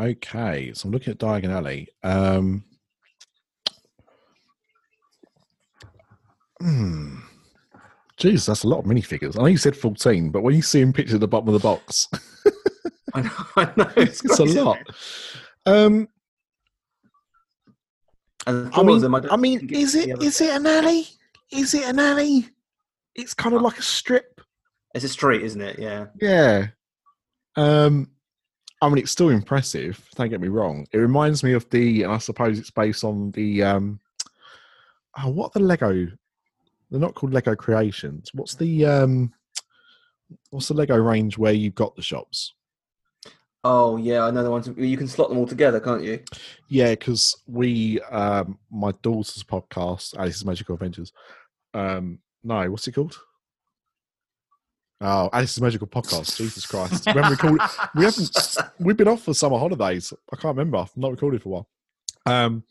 [0.00, 1.88] Okay, so I'm looking at Diagon Alley.
[2.02, 2.64] Um,
[6.60, 7.18] hmm.
[8.18, 9.38] Jeez, that's a lot of minifigures.
[9.38, 11.54] I know you said 14, but when you see him pictured at the bottom of
[11.54, 12.08] the box,
[13.14, 13.30] I know.
[13.56, 14.78] I know it's, it's a lot.
[15.66, 16.08] Um,
[18.46, 21.06] I mean, I, I mean, is it is it an alley?
[21.50, 22.48] Is it an alley?
[23.14, 24.40] It's kind of like a strip.
[24.94, 25.78] It's a street, isn't it?
[25.78, 26.06] Yeah.
[26.20, 26.68] Yeah.
[27.56, 28.10] Um,
[28.80, 30.04] I mean, it's still impressive.
[30.14, 30.86] Don't get me wrong.
[30.92, 34.00] It reminds me of the, and I suppose it's based on the, um,
[35.18, 36.06] oh, what the Lego?
[36.90, 38.30] They're not called Lego Creations.
[38.34, 39.32] What's the, um,
[40.50, 42.54] what's the Lego range where you've got the shops?
[43.64, 44.68] Oh yeah, I know the ones.
[44.76, 46.20] You can slot them all together, can't you?
[46.68, 51.12] Yeah, because we, um, my daughter's podcast, Alice's Magical Adventures.
[51.72, 53.18] Um, no, what's it called?
[55.00, 56.36] Oh, Alice's Magical Podcast.
[56.36, 57.06] Jesus Christ!
[57.06, 57.12] We
[57.94, 58.56] we haven't.
[58.78, 60.12] We've been off for summer holidays.
[60.30, 60.78] I can't remember.
[60.78, 61.68] I've not recorded for a while.
[62.26, 62.64] Um,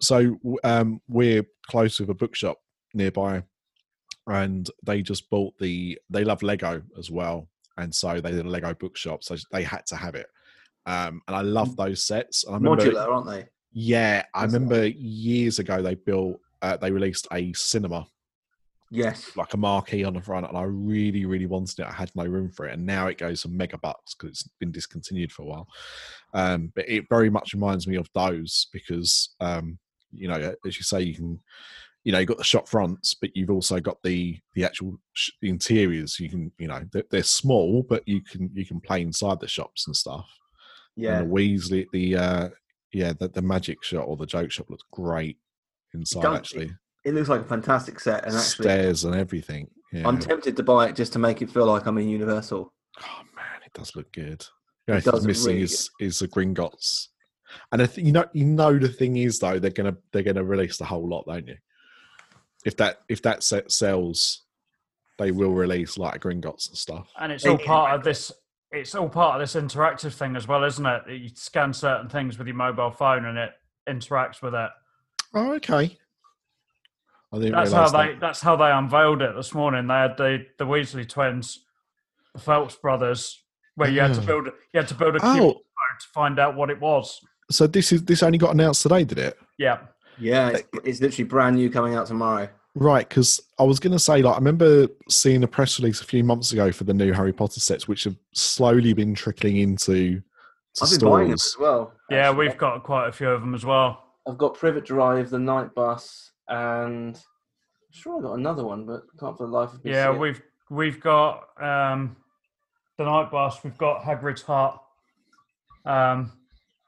[0.00, 2.58] so um, we're close with a bookshop
[2.94, 3.42] nearby,
[4.28, 5.98] and they just bought the.
[6.08, 9.24] They love Lego as well, and so they did a Lego bookshop.
[9.24, 10.26] So they had to have it.
[10.86, 12.44] Um, and I love those sets.
[12.44, 13.46] And I remember, Modular, aren't they?
[13.72, 16.38] yeah, I remember years ago they built.
[16.62, 18.06] Uh, they released a cinema
[18.90, 19.32] Yes.
[19.36, 21.86] like a marquee on the front, and I really, really wanted it.
[21.86, 24.48] I had no room for it, and now it goes for mega bucks because it's
[24.60, 25.68] been discontinued for a while.
[26.32, 29.78] Um, but it very much reminds me of those because, um,
[30.12, 31.40] you know, as you say, you can,
[32.04, 35.30] you know, you've got the shop fronts, but you've also got the the actual sh-
[35.42, 36.20] interiors.
[36.20, 39.48] You can, you know, they're, they're small, but you can you can play inside the
[39.48, 40.28] shops and stuff.
[40.96, 41.18] Yeah.
[41.18, 42.48] And the Weasley, the uh,
[42.92, 45.38] yeah, the, the magic shop or the joke shop looks great
[45.94, 46.22] inside.
[46.22, 46.36] does.
[46.36, 46.70] Actually,
[47.04, 49.68] It looks like a fantastic set, and actually, stairs and everything.
[49.92, 50.06] Yeah.
[50.06, 52.72] I'm tempted to buy it just to make it feel like I'm in Universal.
[53.00, 54.44] Oh man, it does look good.
[54.86, 57.08] It does look missing really is is the Gringotts.
[57.72, 60.44] And I th- you know, you know, the thing is though, they're gonna they're gonna
[60.44, 61.56] release the whole lot, don't you?
[62.64, 64.42] If that if that set sells,
[65.18, 67.08] they will release like Gringotts and stuff.
[67.18, 68.32] And it's all part of this.
[68.72, 71.02] It's all part of this interactive thing as well, isn't it?
[71.08, 73.50] You scan certain things with your mobile phone, and it
[73.88, 74.70] interacts with it.
[75.34, 75.96] Oh, okay.
[77.32, 78.12] I didn't That's how they.
[78.12, 78.20] that.
[78.20, 79.86] That's how they unveiled it this morning.
[79.86, 81.60] They had the the Weasley twins,
[82.32, 83.42] the Phelps brothers,
[83.74, 84.46] where you had to build.
[84.72, 87.20] You had to build a keyboard Oh, to find out what it was.
[87.50, 89.38] so this is this only got announced today, did it?
[89.58, 89.78] Yeah.
[90.18, 92.48] Yeah, it's, it's literally brand new coming out tomorrow.
[92.76, 96.04] Right, because I was going to say, like, I remember seeing a press release a
[96.04, 100.20] few months ago for the new Harry Potter sets, which have slowly been trickling into
[100.74, 101.92] to I've been buying them as well.
[102.10, 102.48] Yeah, actually.
[102.48, 104.02] we've got quite a few of them as well.
[104.26, 107.22] I've got Privet Drive, the Night Bus, and I'm
[107.92, 109.92] sure I got another one, but can't for the life of me.
[109.92, 112.16] Yeah, see we've we've got um,
[112.98, 113.62] the night bus.
[113.62, 114.82] We've got Hagrid's hut,
[115.84, 116.32] um,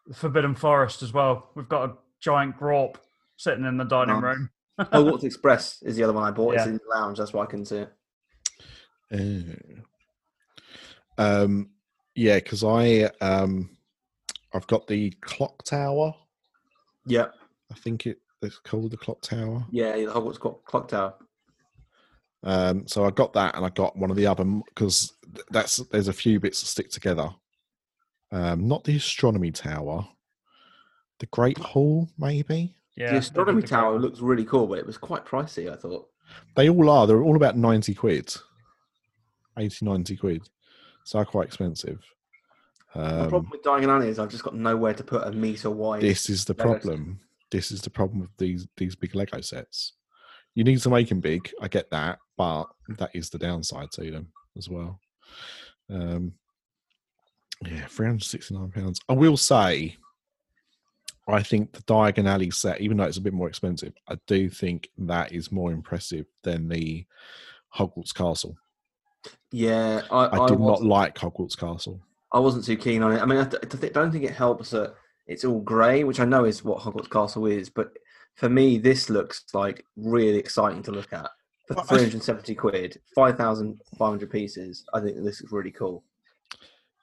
[0.07, 1.51] the Forbidden Forest as well.
[1.55, 2.97] We've got a giant Grawp
[3.37, 4.37] sitting in the dining Nice.
[4.37, 4.51] room.
[4.81, 6.55] Hogwarts Express is the other one I bought.
[6.55, 7.19] It's in the lounge.
[7.19, 7.93] That's why I couldn't see it.
[9.13, 9.55] Oh.
[11.19, 11.71] Um,
[12.15, 13.71] yeah, because I um,
[14.53, 16.15] I've got the clock tower.
[17.07, 17.27] Yeah,
[17.71, 19.65] I think it, it's called the clock tower.
[19.71, 21.15] yeah, the Hogwarts clock, clock tower.
[22.43, 25.13] Um, so I got that, and I got one of the other because
[25.51, 27.31] that's there's a few bits that stick together.
[28.33, 30.07] Um, not the astronomy tower,
[31.21, 32.75] the Great Hall, maybe.
[32.97, 35.71] Yeah, the astronomy the tower looks really cool, but it was quite pricey.
[35.73, 36.09] I thought.
[36.57, 37.07] They all are.
[37.07, 38.35] They're all about 90 quid,
[39.59, 40.49] 80, 90 quid.
[41.05, 42.03] So they're quite expensive.
[42.95, 45.71] the Um, problem with Diagon Alley is I've just got nowhere to put a meter
[45.71, 46.03] wide.
[46.03, 47.21] this is the Lego problem.
[47.51, 49.93] This is the problem with these these big Lego sets.
[50.55, 51.51] You need to make them big.
[51.61, 52.65] I get that, but
[52.97, 54.99] that is the downside to them as well.
[55.91, 56.33] Um,
[57.65, 58.99] yeah, three hundred sixty nine pounds.
[59.09, 59.97] I will say,
[61.29, 64.49] I think the Diagon Alley set, even though it's a bit more expensive, I do
[64.49, 67.05] think that is more impressive than the
[67.75, 68.57] Hogwarts Castle.
[69.51, 72.01] Yeah, I, I, I, did was, not like Hogwarts Castle.
[72.33, 73.21] I wasn't too keen on it.
[73.21, 74.95] I mean, I, th- I don't think it helps that
[75.27, 77.71] it's all grey, which I know is what Hogwarts Castle is.
[77.71, 77.93] But
[78.35, 81.31] for me, this looks like really exciting to look at.
[81.67, 86.05] For Well, I- 370 quid, 5,500 pieces, I think this is really cool.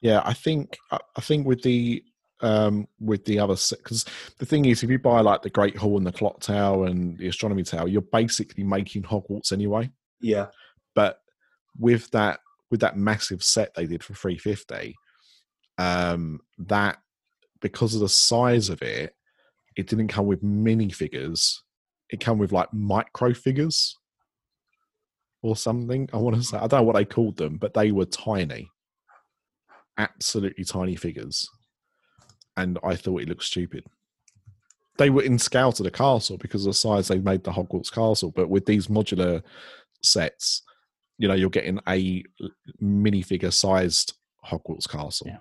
[0.00, 2.04] Yeah, I think I I think with the
[2.44, 4.04] um with the other because
[4.38, 7.18] the thing is, if you buy like the Great Hall and the Clock Tower and
[7.18, 9.90] the Astronomy Tower, you're basically making Hogwarts anyway.
[10.20, 10.46] Yeah,
[10.94, 11.20] But
[11.78, 14.94] with that with that massive set they did for 350,
[15.78, 16.98] um, that
[17.60, 19.14] because of the size of it,
[19.76, 21.62] it didn't come with mini figures.
[22.10, 23.96] It came with like micro figures
[25.42, 26.08] or something.
[26.12, 28.70] I want to say I don't know what they called them, but they were tiny,
[29.98, 31.48] absolutely tiny figures,
[32.56, 33.84] and I thought it looked stupid.
[34.96, 37.92] They were in scale to the castle because of the size they made the Hogwarts
[37.92, 39.42] castle, but with these modular
[40.02, 40.62] sets,
[41.18, 42.22] you know, you're getting a
[42.82, 44.14] minifigure sized
[44.46, 45.26] Hogwarts castle.
[45.26, 45.38] Yeah.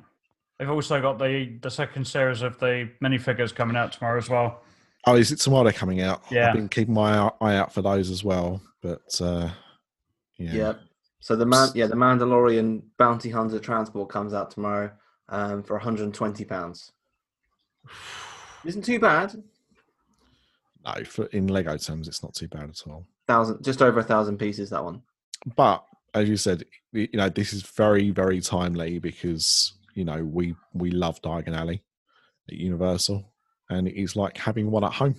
[0.57, 4.61] They've also got the the second series of the minifigures coming out tomorrow as well.
[5.05, 6.23] Oh, is it tomorrow they're coming out?
[6.31, 6.49] Yeah.
[6.49, 8.61] I've been keeping my eye out for those as well.
[8.81, 9.49] But uh,
[10.37, 10.53] yeah.
[10.53, 10.73] yeah.
[11.19, 14.91] So the man, yeah, the Mandalorian Bounty Hunter Transport comes out tomorrow
[15.29, 16.91] um, for 120 pounds.
[18.65, 19.41] Isn't too bad.
[20.85, 23.05] No, for, in Lego terms, it's not too bad at all.
[23.27, 24.69] Thousand, just over a thousand pieces.
[24.69, 25.01] That one.
[25.55, 30.55] But as you said, you know, this is very, very timely because you know we
[30.73, 31.83] we love Diagon Alley
[32.49, 33.25] at Universal,
[33.69, 35.15] and it is like having one at home.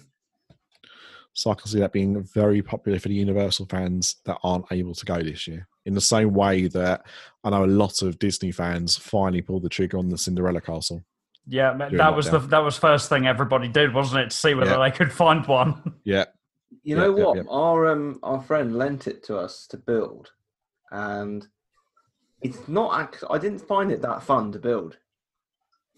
[1.33, 4.94] So I can see that being very popular for the Universal fans that aren't able
[4.94, 5.66] to go this year.
[5.85, 7.05] In the same way that
[7.42, 11.05] I know a lot of Disney fans finally pulled the trigger on the Cinderella Castle.
[11.47, 14.31] Yeah, ma- During that was the that was first thing everybody did, wasn't it?
[14.31, 14.79] To see whether Yeah.
[14.79, 15.95] they could find one.
[16.05, 16.25] Yeah,
[16.83, 17.37] You Yeah, know yeah, what?
[17.37, 17.43] yeah.
[17.51, 20.31] Our um our friend lent it to us to build,
[20.91, 21.47] and
[22.41, 22.99] it's not.
[23.01, 24.97] Act- I didn't find it that fun to build,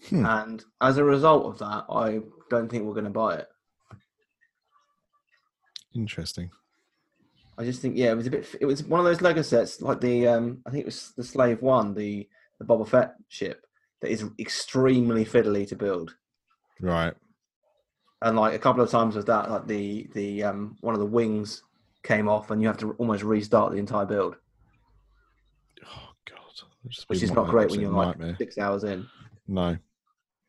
[0.09, 0.25] Hmm.
[0.25, 3.47] and as a result of that, I don't think we're going to buy it.
[5.93, 6.51] interesting.
[7.57, 8.55] I just think yeah, it was a bit.
[8.61, 11.23] It was one of those Lego sets like the um I think it was the
[11.23, 12.27] Slave One, the
[12.59, 13.65] the Boba Fett ship
[14.01, 16.15] that is extremely fiddly to build.
[16.79, 17.13] Right.
[18.21, 21.05] and like a couple of times with that, like the the um one of the
[21.05, 21.63] wings
[22.03, 24.35] came off, and you have to almost restart the entire build,
[25.85, 26.93] Oh God.
[27.07, 28.35] Which is not great when you're like nightmare.
[28.37, 29.07] six hours in.
[29.47, 29.77] No,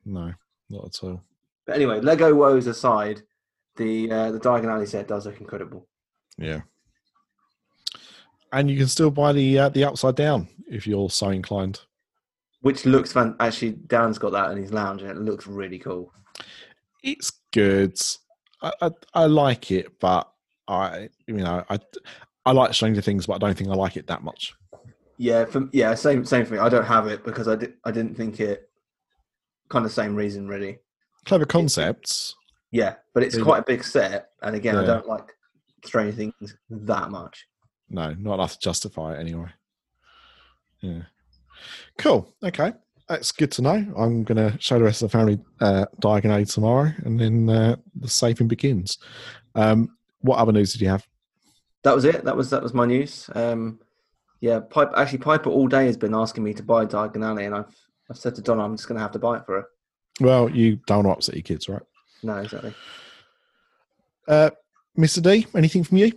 [0.04, 0.32] no,
[0.70, 1.22] not at all.
[1.66, 3.22] But anyway, Lego woes aside,
[3.76, 5.86] the uh, the Diagon Alley set does look incredible.
[6.36, 6.60] Yeah.
[8.52, 11.80] And you can still buy the uh, the upside down if you're so inclined.
[12.60, 13.36] Which looks fun.
[13.38, 16.12] Actually, Dan's got that in his lounge, and it looks really cool.
[17.02, 17.98] It's good.
[18.62, 20.28] I, I I like it, but
[20.66, 21.78] I you know I
[22.44, 24.54] I like Stranger Things, but I don't think I like it that much.
[25.18, 26.60] Yeah, for, yeah, same same for me.
[26.60, 28.68] I don't have it because I did I didn't think it.
[29.68, 30.78] Kind of same reason, really.
[31.26, 32.34] Clever concepts.
[32.70, 35.34] Yeah, but it's quite a big set, and again, I don't like
[35.84, 37.46] Stranger Things that much.
[37.90, 39.48] No, not enough to justify it anyway.
[40.80, 41.02] Yeah.
[41.96, 42.32] Cool.
[42.42, 42.72] Okay.
[43.08, 43.86] That's good to know.
[43.96, 47.48] I'm going to show the rest of the family uh, Diagon Alley tomorrow, and then
[47.48, 48.98] uh, the saving begins.
[49.54, 51.06] Um, what other news did you have?
[51.82, 52.24] that was it.
[52.24, 53.30] That was that was my news.
[53.34, 53.80] Um,
[54.40, 57.54] yeah, Pipe actually Piper all day has been asking me to buy Diagon Alley, and
[57.54, 57.74] I've
[58.10, 59.66] I've said to Donna I'm just going to have to buy it for her.
[60.20, 61.82] Well, you don't want to upset your kids, right?
[62.22, 62.74] No, exactly.
[64.26, 64.50] Uh,
[64.98, 65.22] Mr.
[65.22, 66.12] D, anything from you?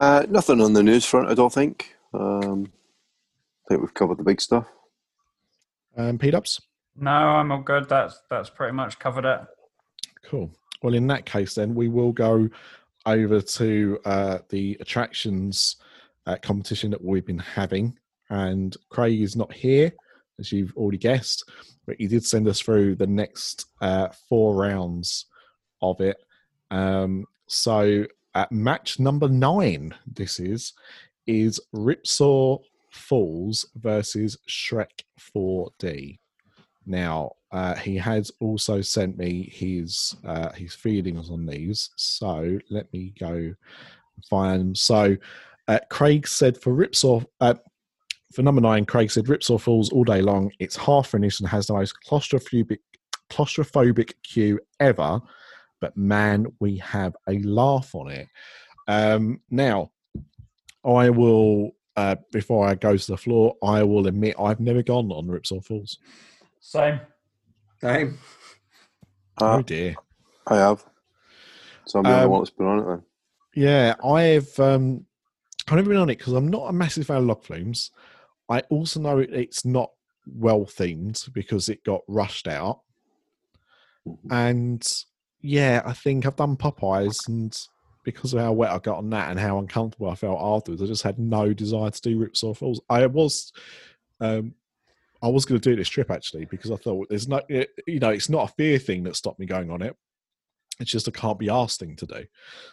[0.00, 1.94] Uh, nothing on the news front, I don't think.
[2.14, 2.81] Um, I
[3.72, 4.66] think we've covered the big stuff.
[5.96, 6.60] Um, P Dubs?
[6.96, 7.88] No, I'm all good.
[7.88, 9.40] That's that's pretty much covered it.
[10.24, 10.50] Cool.
[10.82, 12.48] Well, in that case, then we will go
[13.06, 15.76] over to uh, the attractions
[16.26, 17.98] uh, competition that we've been having.
[18.30, 19.92] And Craig is not here,
[20.38, 21.50] as you've already guessed,
[21.86, 25.26] but he did send us through the next uh, four rounds
[25.80, 26.18] of it.
[26.70, 28.04] Um, so,
[28.34, 30.74] at match number nine, this is
[31.26, 32.60] is Ripsaw
[32.92, 35.02] Falls versus Shrek
[35.34, 36.18] 4D.
[36.86, 41.90] Now, uh, he has also sent me his uh, his feelings on these.
[41.96, 43.54] So let me go
[44.28, 44.76] find.
[44.76, 45.16] So
[45.68, 47.54] uh, Craig said for Ripsaw, uh,
[48.32, 50.50] for number nine, Craig said Ripsaw Falls all day long.
[50.58, 52.78] It's half finished and has the most claustrophobic
[53.30, 55.20] claustrophobic queue ever.
[55.80, 58.28] But man, we have a laugh on it.
[58.88, 59.90] Um, now,
[60.84, 65.10] I will uh, before I go to the floor, I will admit I've never gone
[65.12, 65.98] on Ripsaw Falls.
[66.60, 67.00] Same.
[67.80, 68.18] Same.
[69.40, 69.94] Uh, oh dear.
[70.46, 70.84] I have.
[71.86, 73.02] So I'm the only Um, one that's been on it then.
[73.54, 75.04] Yeah, I've um,
[75.68, 77.90] I've never been on it because I'm not a massive fan of log flumes.
[78.48, 79.90] I also know it- it's not
[80.26, 82.80] well themed because it got rushed out,
[84.06, 84.32] Mhm.
[84.32, 85.04] and
[85.40, 87.56] yeah, I think I've done Popeyes, and
[88.04, 90.86] because of how wet I got on that and how uncomfortable I felt afterwards, I
[90.86, 92.80] just had no desire to do Ripsaw Falls.
[92.88, 93.52] I was,
[94.20, 94.54] um,
[95.22, 98.10] I was going to do this trip actually because I thought there's no, you know,
[98.10, 99.96] it's not a fear thing that stopped me going on it.
[100.80, 102.24] It's just a can't be asked thing to do.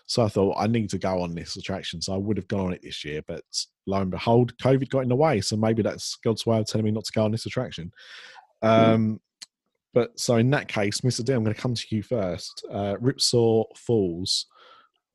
[0.08, 2.02] So I thought I need to go on this attraction.
[2.02, 3.44] So I would have gone on it this year, but
[3.86, 5.42] lo and behold, COVID got in the way.
[5.42, 7.92] So maybe that's God's way of telling me not to go on this attraction.
[8.62, 9.20] Um,
[9.94, 11.24] but so in that case, Mr.
[11.24, 12.66] D, I'm going to come to you first.
[12.72, 14.46] Uh, Ripsaw Falls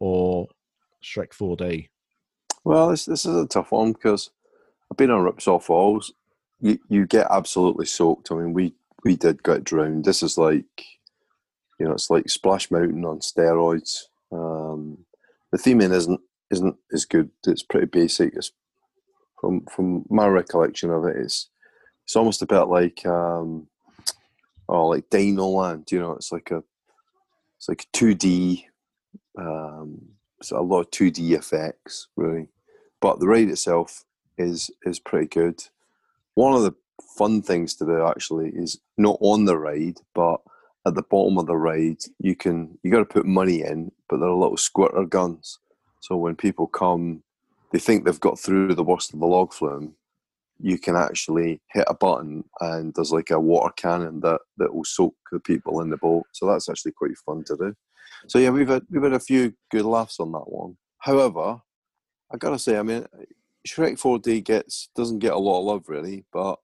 [0.04, 0.48] or
[1.02, 1.88] Shrek 4D?
[2.62, 4.30] Well, this this is a tough one because
[4.90, 6.12] I've been on Ripsaw Falls.
[6.60, 8.30] You you get absolutely soaked.
[8.30, 10.04] I mean, we we did get drowned.
[10.04, 10.84] This is like,
[11.78, 14.04] you know, it's like Splash Mountain on steroids.
[14.30, 15.04] Um,
[15.50, 17.30] the theming isn't isn't as good.
[17.46, 18.34] It's pretty basic.
[18.34, 18.52] It's
[19.40, 21.48] from from my recollection of it, it's
[22.04, 23.68] it's almost a bit like um,
[24.68, 25.90] oh, like Dino Land.
[25.90, 26.62] You know, it's like a
[27.58, 28.68] it's like two D.
[29.38, 30.00] Um,
[30.40, 32.48] it's a lot of two D effects, really.
[33.00, 34.04] But the ride itself
[34.38, 35.62] is is pretty good.
[36.34, 36.74] One of the
[37.16, 40.40] fun things to do actually is not on the ride, but
[40.86, 44.18] at the bottom of the ride, you can you got to put money in, but
[44.18, 45.58] there are little squitter guns.
[46.00, 47.22] So when people come,
[47.72, 49.94] they think they've got through the worst of the log flume.
[50.60, 54.84] You can actually hit a button, and there's like a water cannon that that will
[54.84, 56.24] soak the people in the boat.
[56.32, 57.76] So that's actually quite fun to do.
[58.26, 60.76] So yeah, we've had we've had a few good laughs on that one.
[60.98, 61.60] However,
[62.32, 63.06] I gotta say, I mean,
[63.66, 66.58] Shrek 4D gets doesn't get a lot of love really, but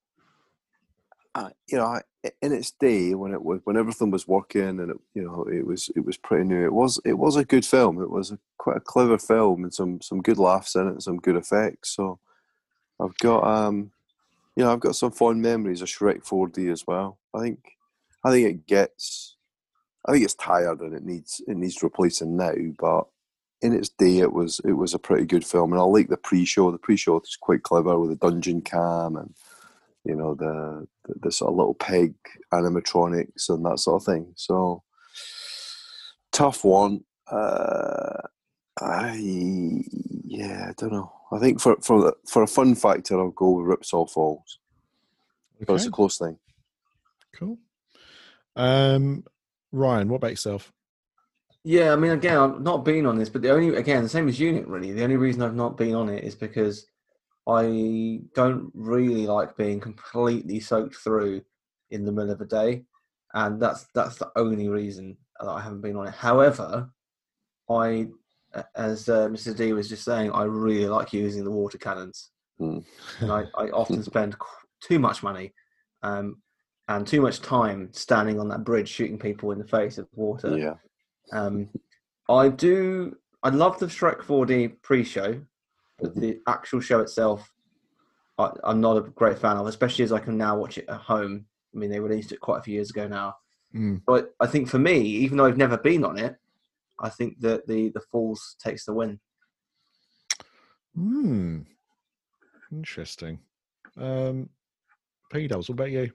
[1.35, 2.03] uh, you know, I,
[2.43, 5.67] in its day when it was when everything was working and it, you know it
[5.67, 6.65] was it was pretty new.
[6.65, 8.03] It was it was a good film.
[8.03, 11.03] It was a, quite a clever film and some some good laughs in it, and
[11.03, 11.95] some good effects.
[11.97, 12.19] So
[13.01, 13.93] I've got um,
[14.57, 17.19] you know, I've got some fond memories of Shrek 4D as well.
[17.35, 17.61] I think
[18.25, 19.37] I think it gets
[20.07, 23.07] I think it's tired and it needs it needs replacing now, but
[23.63, 26.17] in its day it was it was a pretty good film and I like the
[26.17, 26.71] pre-show.
[26.71, 29.35] The pre-show is quite clever with the dungeon cam and
[30.05, 32.15] you know the the, the sort of little peg
[32.53, 34.33] animatronics and that sort of thing.
[34.37, 34.83] So
[36.33, 37.05] tough one.
[37.31, 38.23] Uh,
[38.81, 39.19] I
[40.25, 41.13] yeah, I don't know.
[41.33, 44.59] I think for for the- for a fun factor, I'll go with Ripsaw Falls.
[45.67, 46.39] But it's a close thing.
[47.37, 47.59] cool.
[48.57, 49.25] Um,
[49.73, 50.73] Ryan, what about yourself?
[51.63, 54.29] Yeah, I mean, again, I've not been on this, but the only, again, the same
[54.29, 54.93] as Unit, really.
[54.93, 56.87] The only reason I've not been on it is because
[57.47, 61.43] I don't really like being completely soaked through
[61.91, 62.85] in the middle of a day,
[63.35, 66.15] and that's that's the only reason that I haven't been on it.
[66.15, 66.91] However,
[67.69, 68.09] I,
[68.75, 69.55] as uh, Mr.
[69.57, 72.85] D was just saying, I really like using the water cannons, Mm.
[73.21, 74.37] and I, I often spend
[74.83, 75.53] too much money.
[76.03, 76.43] Um,
[76.91, 80.59] and too much time standing on that bridge shooting people in the face of water.
[80.59, 80.75] Yeah.
[81.33, 81.69] Um,
[82.29, 83.17] I do.
[83.43, 85.41] I love the Shrek 4D pre-show,
[86.01, 87.53] but the actual show itself,
[88.39, 89.67] I, I'm not a great fan of.
[89.69, 91.47] Especially as I can now watch it at home.
[91.73, 93.37] I mean, they released it quite a few years ago now.
[93.75, 94.03] Mm.
[94.05, 96.35] But I think for me, even though I've never been on it,
[96.99, 99.21] I think that the the Falls takes the win.
[100.97, 101.61] Hmm.
[102.73, 103.39] Interesting.
[103.97, 104.49] Um,
[105.33, 106.11] P Dubs, what about you?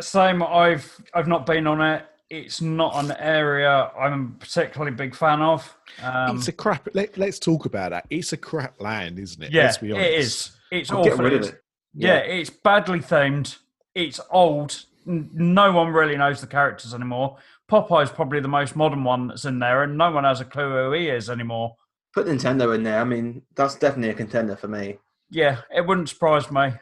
[0.00, 0.42] Same.
[0.42, 2.04] I've I've not been on it.
[2.30, 5.74] It's not an area I'm particularly big fan of.
[6.02, 6.88] Um, it's a crap.
[6.92, 8.06] Let, let's talk about that.
[8.10, 9.50] It's a crap land, isn't it?
[9.50, 10.50] yeah, Let's it is.
[10.70, 11.24] It's I'll awful.
[11.24, 11.62] rid of it.
[11.94, 13.56] Yeah, it's badly themed.
[13.94, 14.84] It's old.
[15.06, 17.38] No one really knows the characters anymore.
[17.70, 20.70] Popeye's probably the most modern one that's in there, and no one has a clue
[20.70, 21.76] who he is anymore.
[22.14, 23.00] Put Nintendo in there.
[23.00, 24.98] I mean, that's definitely a contender for me.
[25.30, 26.72] Yeah, it wouldn't surprise me.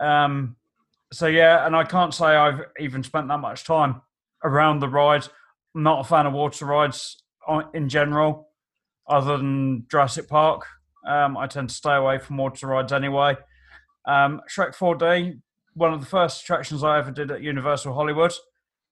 [0.00, 0.56] Um,
[1.12, 4.02] so yeah, and I can't say I've even spent that much time
[4.44, 5.26] around the ride.
[5.74, 7.22] I'm not a fan of water rides
[7.74, 8.48] in general,
[9.08, 10.66] other than Jurassic Park.
[11.06, 13.36] Um, I tend to stay away from water rides anyway.
[14.06, 15.40] Um, Shrek 4D,
[15.74, 18.32] one of the first attractions I ever did at Universal Hollywood.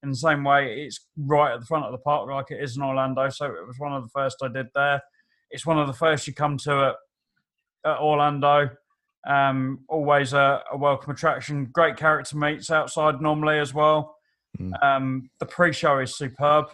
[0.02, 2.76] In the same way, it's right at the front of the park, like it is
[2.76, 3.28] in Orlando.
[3.30, 5.00] So it was one of the first I did there.
[5.50, 6.94] It's one of the first you come to
[7.84, 8.70] at, at Orlando.
[9.26, 11.66] Um, always a, a welcome attraction.
[11.72, 14.16] Great character meets outside normally as well.
[14.58, 14.82] Mm.
[14.82, 16.66] Um, the pre-show is superb.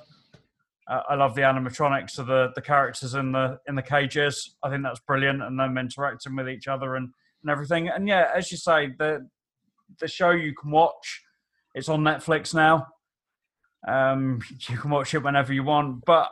[0.89, 4.57] Uh, I love the animatronics of the, the characters in the in the cages.
[4.63, 7.11] I think that's brilliant, and them interacting with each other and,
[7.43, 7.89] and everything.
[7.89, 9.29] And yeah, as you say, the
[10.01, 11.23] the show you can watch.
[11.75, 12.89] It's on Netflix now.
[13.87, 16.31] Um, you can watch it whenever you want, but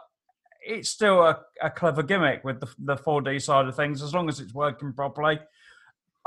[0.67, 4.29] it's still a, a clever gimmick with the, the 4D side of things, as long
[4.29, 5.39] as it's working properly.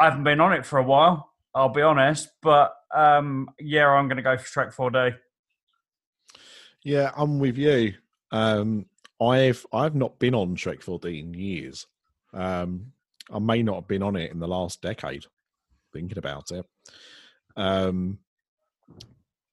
[0.02, 4.08] I haven't been on it for a while, I'll be honest, but um, yeah, I'm
[4.08, 5.16] going to go for Shrek 4D.
[6.84, 7.93] Yeah, I'm with you.
[8.32, 8.88] Um,
[9.22, 11.86] I've I've not been on Shrek 4D in years.
[12.34, 12.93] Um,
[13.32, 15.26] I may not have been on it in the last decade.
[15.93, 16.66] Thinking about it,
[17.56, 18.18] um,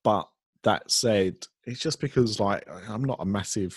[0.03, 0.29] but
[0.63, 1.37] that said,
[1.67, 3.77] it's just because like I'm not a massive.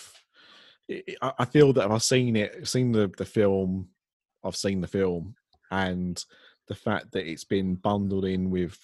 [0.90, 3.90] I I- feel that I've seen it, seen the the film,
[4.42, 5.36] I've seen the film,
[5.72, 6.24] and
[6.68, 8.78] the fact that it's been bundled in with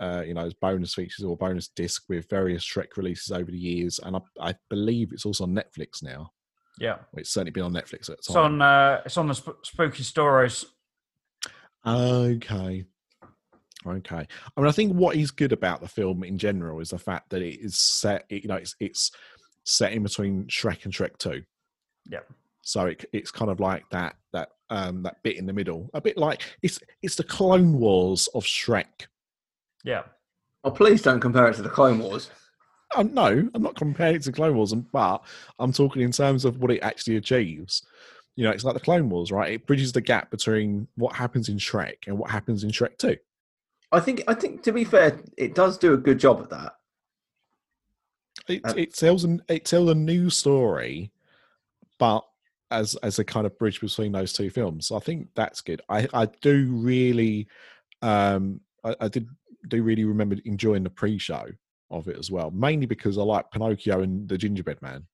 [0.00, 3.58] uh, you know, as bonus features or bonus disc with various Shrek releases over the
[3.58, 6.30] years, and I, I believe it's also on Netflix now.
[6.78, 9.34] Yeah, Well, It's certainly been on Netflix at the it's on uh, it's on the
[9.34, 10.64] sp- spooky stories.
[11.86, 12.84] Okay.
[13.86, 14.16] Okay.
[14.56, 17.30] I mean, I think what is good about the film in general is the fact
[17.30, 18.24] that it is set.
[18.28, 19.10] it- You know, it's it's
[19.64, 21.42] set in between Shrek and Shrek Two.
[22.08, 22.20] Yeah.
[22.62, 26.00] So it, it's kind of like that that um that bit in the middle, a
[26.00, 29.06] bit like it's it's the Clone Wars of Shrek.
[29.84, 30.02] Yeah,
[30.64, 32.30] Oh, please don't compare it to the Clone Wars.
[32.96, 35.22] Oh, no, I'm not comparing it to Clone Wars, and- but
[35.58, 37.86] I'm talking in terms of what it actually achieves.
[38.34, 39.52] You know, it's like the Clone Wars, right?
[39.52, 43.16] It bridges the gap between what happens in Shrek and what happens in Shrek Two.
[43.92, 44.22] I think.
[44.28, 46.74] I think to be fair, it does do a good job at that.
[48.48, 51.12] It, Uh, it tells an it tells a new story,
[51.98, 52.26] but
[52.70, 54.92] as as a kind of bridge between those two films.
[54.92, 55.80] I think that's good.
[55.88, 57.48] I I do really,
[58.02, 59.28] um, I, I did
[59.68, 61.46] do really remember enjoying the pre-show
[61.90, 65.06] of it as well, mainly because I like Pinocchio and the Gingerbread Man.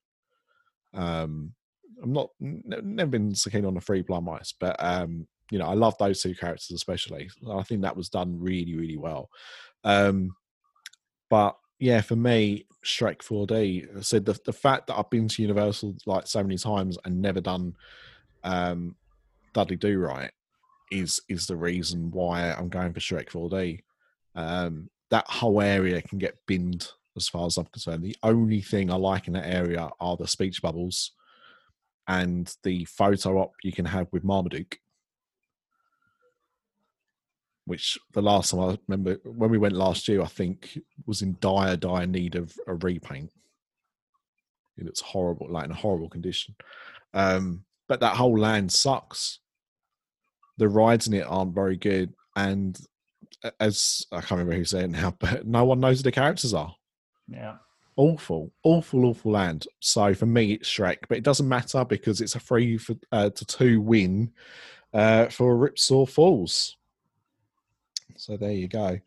[0.92, 1.54] Um,
[2.02, 5.58] I'm not n- never been so keen on the Three Blind Mice, but um, you
[5.58, 7.30] know I love those two characters especially.
[7.50, 9.30] I think that was done really really well.
[9.84, 10.34] Um,
[11.30, 14.04] but yeah, for me, Shrek 4D.
[14.04, 17.40] So the the fact that I've been to Universal like so many times and never
[17.40, 17.74] done
[18.42, 18.96] um,
[19.52, 20.30] Dudley Do Right
[20.90, 23.80] is is the reason why I'm going for Shrek 4D.
[24.34, 28.02] Um, that whole area can get binned as far as I'm concerned.
[28.02, 31.12] The only thing I like in that area are the speech bubbles
[32.08, 34.78] and the photo op you can have with Marmaduke.
[37.66, 41.36] Which the last time I remember when we went last year, I think was in
[41.40, 43.30] dire, dire need of a repaint.
[44.76, 46.56] It looks horrible, like in a horrible condition.
[47.14, 49.38] Um, but that whole land sucks.
[50.58, 52.78] The rides in it aren't very good, and
[53.60, 56.54] as I can't remember who said it now, but no one knows who the characters
[56.54, 56.74] are.
[57.28, 57.56] yeah.
[57.96, 59.68] Awful, awful, awful land.
[59.78, 63.30] So for me, it's Shrek, but it doesn't matter because it's a three for, uh,
[63.30, 64.32] to two win
[64.92, 66.76] uh, for Ripsaw Falls.
[68.24, 68.98] So there you go.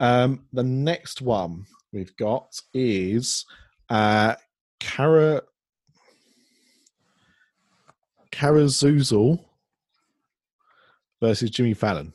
[0.00, 3.44] Um, the next one we've got is
[3.90, 4.36] uh,
[4.80, 5.42] Cara
[8.32, 9.44] Karazoozle
[11.20, 12.14] versus Jimmy Fallon.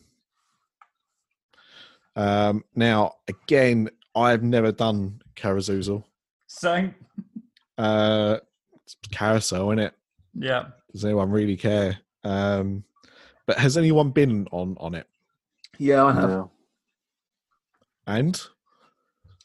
[2.16, 6.04] Um, now, again, I've never done Karazoozle.
[6.48, 6.96] Same.
[7.78, 8.38] Uh,
[8.84, 9.94] it's carousel, in it?
[10.34, 10.66] Yeah.
[10.92, 11.98] Does anyone really care?
[12.26, 12.84] Um,
[13.48, 15.08] but has anyone been on on it?
[15.80, 16.30] Yeah, I have.
[16.30, 16.44] Yeah.
[18.06, 18.42] And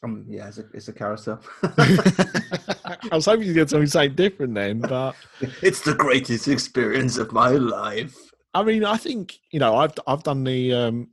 [0.03, 1.39] Um, yeah, it's a, it's a carousel.
[1.63, 5.15] I was hoping you'd get something something different then, but
[5.63, 8.15] it's the greatest experience of my life.
[8.53, 11.07] I mean, I think you know, I've I've done the um,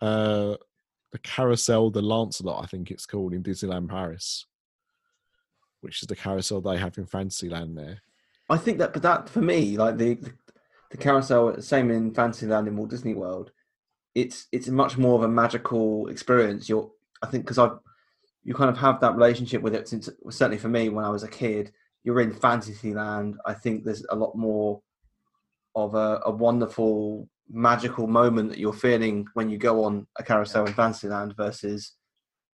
[0.00, 0.56] uh,
[1.10, 4.46] the carousel, the Lancelot, I think it's called in Disneyland Paris,
[5.80, 8.00] which is the carousel they have in Fantasyland there.
[8.48, 10.32] I think that, but that for me, like the the,
[10.92, 13.50] the carousel, same in Fantasyland in Walt Disney World.
[14.14, 16.68] It's it's much more of a magical experience.
[16.68, 16.90] You're,
[17.22, 17.70] I think, because I,
[18.44, 21.22] you kind of have that relationship with it since certainly for me when I was
[21.22, 21.72] a kid.
[22.04, 23.38] You're in Fantasyland.
[23.46, 24.82] I think there's a lot more
[25.74, 30.66] of a, a wonderful magical moment that you're feeling when you go on a carousel
[30.66, 31.92] in Fantasyland versus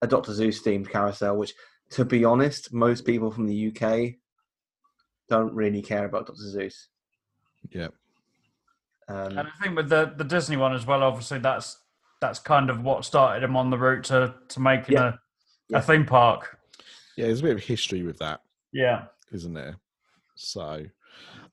[0.02, 1.54] a Doctor Seuss themed carousel, which,
[1.90, 4.14] to be honest, most people from the UK
[5.28, 6.86] don't really care about Doctor Seuss.
[7.70, 7.88] Yeah,
[9.08, 11.78] Um, And I think with the, the Disney one as well, obviously that's
[12.20, 15.08] that's kind of what started him on the route to to making Yeah.
[15.08, 15.12] a,
[15.68, 15.78] Yeah.
[15.78, 16.58] a theme park.
[17.16, 18.42] Yeah, there's a bit of history with that,
[18.72, 19.06] Yeah.
[19.32, 19.76] isn't there?
[20.36, 20.84] So,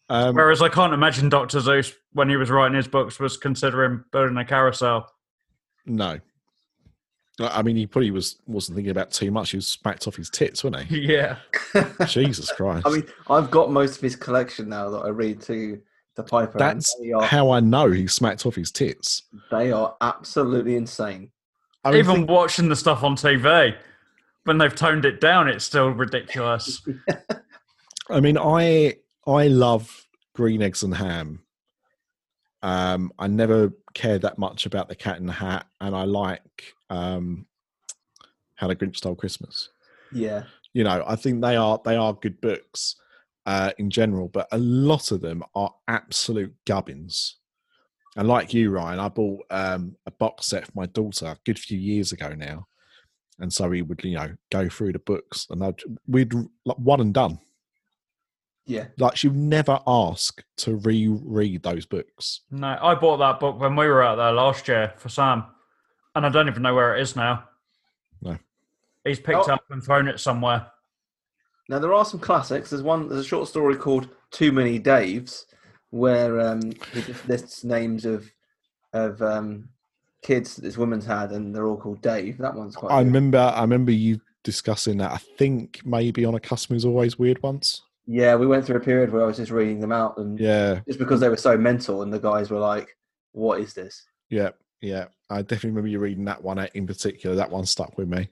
[0.10, 1.58] um, Whereas I can't imagine Dr.
[1.60, 5.12] Seuss, when he was writing his books, was considering building a carousel.
[5.86, 6.20] no.
[7.40, 9.52] I I mean, he probably was wasn't thinking about too much.
[9.52, 11.00] He was smacked off his tits, wasn't he?
[11.14, 11.38] yeah.
[12.08, 12.88] Jesus Christ!
[12.88, 15.42] I mean, I've got most of his collection now that I read
[16.16, 16.58] to the Piper.
[16.58, 19.24] that's are, how I know he smacked off his tits.
[19.52, 21.32] they are absolutely insane.
[21.84, 23.76] I mean, Even think- watching the stuff on TV,
[24.46, 26.82] when they've toned it down, it's still ridiculous.
[28.10, 28.96] I mean, I
[29.28, 31.42] I love green eggs and ham.
[32.62, 36.74] Um, I never cared that much about the Cat in the Hat, and I like
[36.90, 37.46] um,
[38.56, 39.70] How the Grinch Stole Christmas.
[40.12, 40.44] Yeah,
[40.74, 42.96] You know, I think they are they are good books
[43.46, 47.38] uh, in general, but a lot of them are absolute gubbins.
[48.18, 51.60] And like you, Ryan, I bought um, a box set for my daughter a good
[51.60, 52.68] few years ago now,
[53.40, 57.02] and so we would you know go through the books, and I'd, we'd like, one
[57.02, 57.40] and done
[58.66, 58.86] yeah.
[58.98, 62.42] like she would never ask to reread those books.
[62.52, 65.46] no, I bought that book when we were out there last year for Sam,
[66.16, 67.46] and I don't even know where it is now.
[68.22, 68.38] No.
[69.04, 69.54] He's picked Oh.
[69.54, 70.68] up and thrown it somewhere.
[71.70, 72.70] Now there are some classics.
[72.70, 73.10] There's one.
[73.10, 75.46] There's a short story called "Too Many Daves,"
[75.90, 76.62] where um,
[76.94, 78.30] he just lists names of
[78.94, 79.70] of um,
[80.22, 82.38] kids that this woman's had, and they're all called Dave.
[82.38, 82.92] That one's quite.
[82.92, 83.08] I good.
[83.08, 85.12] remember, I remember you discussing that.
[85.12, 87.82] I think maybe on a customer's always weird once.
[88.08, 90.82] Yeah, we went through a period where I was just reading them out, and Yeah,
[90.88, 92.96] just because they were so mental, and the guys were like,
[93.32, 94.50] "What is this?" yeah,
[94.82, 95.06] yeah.
[95.30, 97.36] I definitely remember you reading that one in particular.
[97.36, 98.30] That one stuck with me.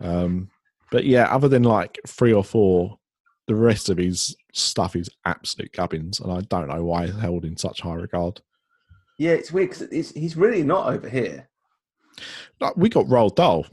[0.00, 0.50] Um,
[0.94, 3.00] but yeah, other than like three or four,
[3.48, 7.44] the rest of his stuff is absolute gubbins, and I don't know why it's held
[7.44, 8.40] in such high regard.
[9.18, 11.48] Yeah, it's weird because he's really not over here.
[12.60, 13.66] Like we got Roald Dahl.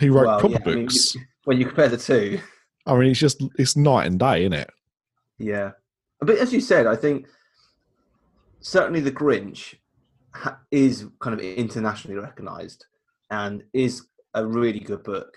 [0.00, 1.14] He wrote Well, proper yeah, I mean, books.
[1.44, 2.40] When you compare the two,
[2.86, 4.70] I mean, it's just it's night and day, isn't it?
[5.36, 5.72] Yeah,
[6.20, 7.26] but as you said, I think
[8.60, 9.74] certainly the Grinch
[10.32, 12.86] ha- is kind of internationally recognised
[13.30, 15.36] and is a really good book.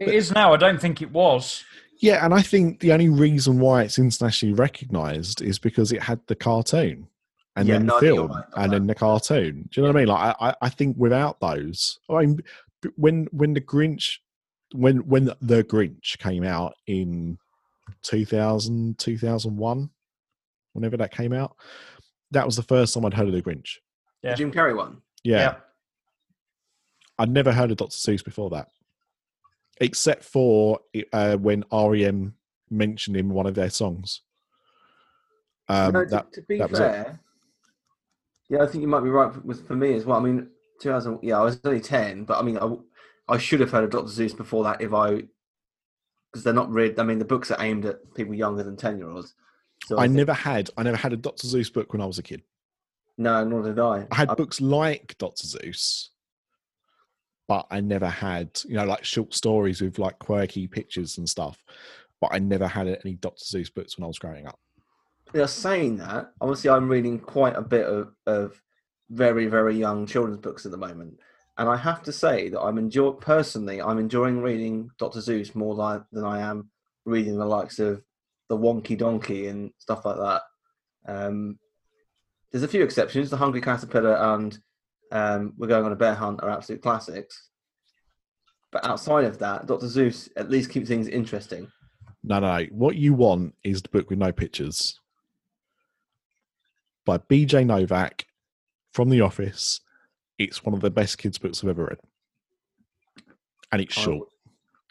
[0.00, 0.52] It is now.
[0.52, 1.64] I don't think it was.
[2.00, 6.20] Yeah, and I think the only reason why it's internationally recognised is because it had
[6.28, 7.08] the cartoon
[7.56, 8.76] and Yeah, then the think you're film right and that.
[8.78, 9.68] then the cartoon.
[9.72, 10.08] Do you know what I mean?
[10.08, 12.40] Like, I, I- I think without those, I mean,
[12.96, 14.18] when when the Grinch,
[14.72, 17.36] when when the Grinch came out in
[18.02, 19.90] 2000, 2001,
[20.74, 21.56] whenever that came out,
[22.30, 23.78] that was the first time I'd heard of the Grinch.
[24.22, 24.34] The Yeah.
[24.34, 25.02] Jim Carrey one.
[25.24, 25.56] Yeah,
[27.18, 27.90] I'd never heard of Dr.
[27.96, 28.68] Seuss before that,
[29.80, 30.80] except for
[31.12, 32.34] uh, when REM
[32.70, 34.22] mentioned him in one of their songs.
[35.68, 37.20] Um, no, to, that, to be that fair,
[38.48, 40.18] yeah, I think you might be right with for me as well.
[40.18, 40.48] I mean,
[40.80, 41.18] 2000.
[41.22, 42.74] Yeah, I was only 10, but I mean, I,
[43.28, 45.22] I should have heard of Doctor Seuss before that if I
[46.32, 46.98] because they're not read.
[46.98, 49.34] I mean, the books are aimed at people younger than 10 year olds.
[49.84, 50.70] So I think- never had.
[50.76, 51.46] I never had a Dr.
[51.46, 52.42] Seuss book when I was a kid.
[53.16, 54.06] No, nor did I.
[54.10, 55.44] I had books like Dr.
[55.44, 56.08] Seuss,
[57.48, 61.64] but I never had, you know, like short stories with like quirky pictures and stuff.
[62.20, 63.42] But I never had any Dr.
[63.42, 64.58] Seuss books when I was growing up.
[65.34, 68.60] Yeah, saying that, obviously, I'm reading quite a bit of, of
[69.10, 71.18] very, very young children's books at the moment,
[71.56, 75.74] and I have to say that I'm enjoy personally, I'm enjoying reading Doctor Seuss more
[75.74, 76.70] li- than I am
[77.04, 78.02] reading the likes of
[78.48, 80.42] the Wonky Donkey and stuff like that.
[81.06, 81.58] Um,
[82.50, 83.28] there's a few exceptions.
[83.28, 84.58] The Hungry Caterpillar and
[85.12, 87.48] um, We're Going on a Bear Hunt are absolute classics.
[88.70, 91.68] But outside of that, Doctor Seuss at least keeps things interesting.
[92.22, 92.64] No, no, no.
[92.70, 95.00] What you want is the book with no pictures
[97.06, 98.26] by BJ Novak
[98.92, 99.80] from The Office.
[100.38, 101.98] It's one of the best kids' books I've ever read.
[103.72, 104.18] And it's I short.
[104.18, 104.28] will-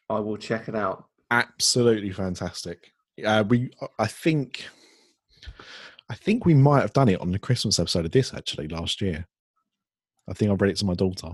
[0.09, 1.05] I will check it out.
[1.31, 2.93] absolutely fantastic.
[3.25, 4.65] Uh, we, I think,
[6.09, 9.01] I think we might have done it on the Christmas episode of this actually last
[9.01, 9.27] year.
[10.29, 11.29] I think I've read it to my daughter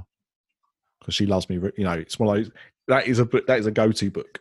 [0.99, 1.55] because she loves me.
[1.77, 2.53] You know, it's one of those.
[2.87, 3.47] That is a book.
[3.47, 4.39] That is a go-to book.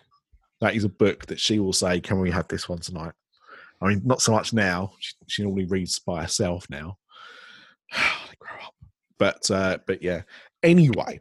[0.60, 3.12] That is a book that she will say, "Can we have this one tonight?"
[3.80, 4.92] I mean, not so much now.
[5.00, 6.98] She, she normally reads by herself now.
[8.38, 8.74] grow up,
[9.18, 10.22] but uh, but yeah.
[10.62, 11.20] Anyway,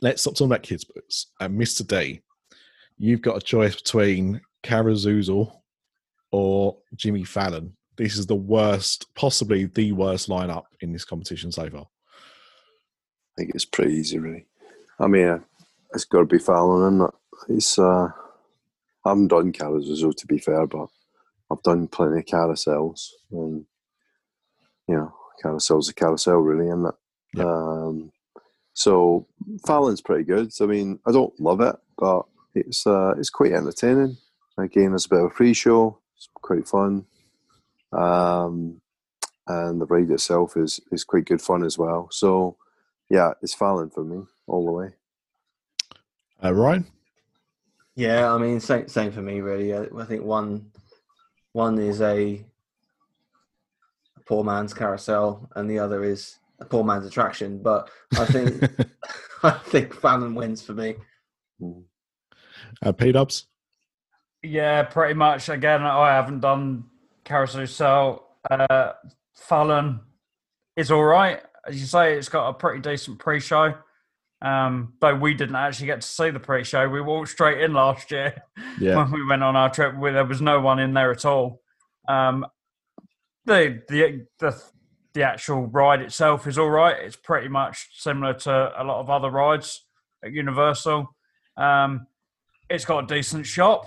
[0.00, 1.26] let's stop talking about kids' books.
[1.40, 1.86] And Mr.
[1.86, 2.20] D,
[2.98, 5.52] you've got a choice between Carazoozle
[6.30, 7.76] or Jimmy Fallon.
[7.96, 11.86] This is the worst, possibly the worst lineup in this competition so far.
[13.34, 14.46] I think it's pretty easy, really.
[14.98, 15.38] I mean, uh,
[15.92, 17.10] it's got to be Fallon, and
[17.48, 17.78] it's.
[17.78, 18.08] Uh,
[19.04, 20.88] I haven't done carousel to be fair, but
[21.50, 23.66] I've done plenty of carousels, and
[24.88, 26.94] you know, carousel's a carousel, really, and that.
[27.34, 27.46] Yep.
[27.46, 28.12] Um,
[28.72, 29.26] so
[29.66, 30.52] Fallon's pretty good.
[30.60, 34.16] I mean, I don't love it, but it's uh, it's quite entertaining.
[34.58, 35.98] Again, it's a bit of a free show.
[36.16, 37.06] It's quite fun,
[37.92, 38.80] um,
[39.48, 42.08] and the ride itself is is quite good fun as well.
[42.10, 42.56] So,
[43.10, 44.90] yeah, it's Fallon for me all the way.
[46.42, 46.86] Uh, Ryan?
[47.96, 49.74] Yeah, I mean, same same for me really.
[49.74, 50.70] I, I think one
[51.52, 52.44] one is a,
[54.16, 57.62] a poor man's carousel, and the other is a poor man's attraction.
[57.62, 57.88] But
[58.18, 58.62] I think
[59.42, 60.96] I think Fallon wins for me.
[62.82, 63.46] uh, P Dubs?
[64.42, 65.48] Yeah, pretty much.
[65.48, 66.84] Again, I haven't done
[67.24, 68.26] Carousel.
[68.50, 68.92] Uh,
[69.34, 70.00] Fallon
[70.76, 71.42] is all right.
[71.66, 73.74] As you say, it's got a pretty decent pre-show.
[74.42, 78.10] Um, though we didn't actually get to see the pre-show, we walked straight in last
[78.10, 78.42] year
[78.78, 78.96] Yeah.
[78.96, 79.96] when we went on our trip.
[79.96, 81.60] Where there was no one in there at all.
[82.08, 82.44] Um,
[83.46, 84.60] the the the
[85.14, 86.96] the actual ride itself is all right.
[86.98, 89.86] It's pretty much similar to a lot of other rides
[90.24, 91.06] at Universal.
[91.56, 92.06] Um,
[92.68, 93.86] it's got a decent shop,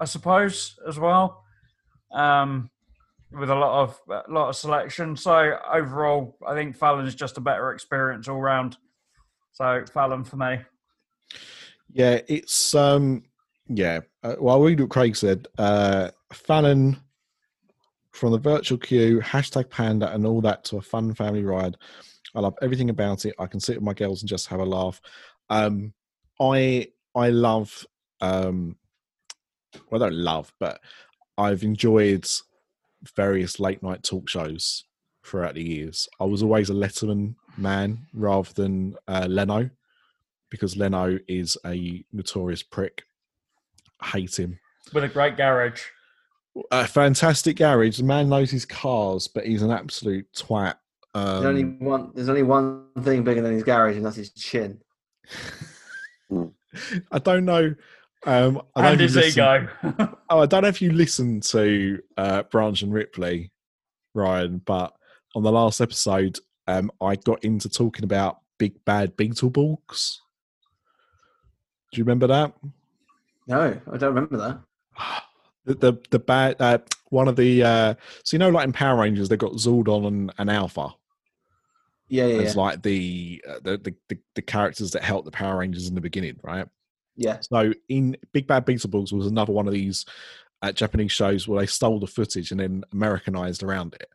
[0.00, 1.42] I suppose, as well,
[2.12, 2.70] um,
[3.38, 5.16] with a lot of a lot of selection.
[5.16, 8.76] So overall, I think Fallon's just a better experience all round.
[9.52, 10.58] So Fallon for me.
[11.92, 13.24] Yeah, it's um
[13.66, 14.00] yeah.
[14.22, 15.46] Uh, well, I'll read what Craig said.
[15.58, 16.96] Uh Fallon
[18.12, 21.76] from the virtual queue, hashtag panda and all that to a fun family ride.
[22.34, 23.34] I love everything about it.
[23.38, 25.00] I can sit with my girls and just have a laugh.
[25.50, 25.92] Um
[26.40, 27.86] I I love
[28.20, 28.76] um
[29.90, 30.80] well I don't love, but
[31.36, 32.26] I've enjoyed
[33.16, 34.84] various late night talk shows
[35.24, 36.08] throughout the years.
[36.20, 39.70] I was always a Letterman man rather than uh, Leno
[40.50, 43.04] because Leno is a notorious prick.
[44.00, 44.58] I hate him.
[44.92, 45.82] With a great garage.
[46.70, 47.98] A fantastic garage.
[47.98, 50.74] The man knows his cars, but he's an absolute twat.
[51.14, 52.10] There's only Um, one.
[52.14, 54.80] There's only one thing bigger than his garage, and that's his chin.
[57.12, 57.74] I don't know.
[58.26, 60.16] Um, I don't and know if his you listen- ego.
[60.30, 63.52] Oh, I don't know if you listened to uh, Branch and Ripley,
[64.14, 64.94] Ryan, but
[65.34, 70.16] on the last episode, um, I got into talking about big bad Beetleborgs.
[71.92, 72.54] Do you remember that?
[73.46, 75.24] No, I don't remember that.
[75.66, 76.78] The the, the bad uh,
[77.10, 77.94] one of the uh,
[78.24, 80.88] so you know like in Power Rangers they've got Zordon and, and Alpha
[82.08, 82.60] Yeah, yeah, as yeah.
[82.60, 86.00] like the, uh, the the the the characters that helped the Power Rangers in the
[86.00, 86.66] beginning, right?
[87.16, 87.38] Yeah.
[87.40, 90.04] So in Big Bad Beetleborgs was another one of these
[90.62, 94.08] uh, Japanese shows where they stole the footage and then Americanized around it.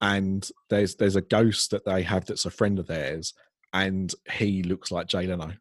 [0.00, 3.34] And there's there's a ghost that they have that's a friend of theirs,
[3.72, 5.52] and he looks like Jay Leno.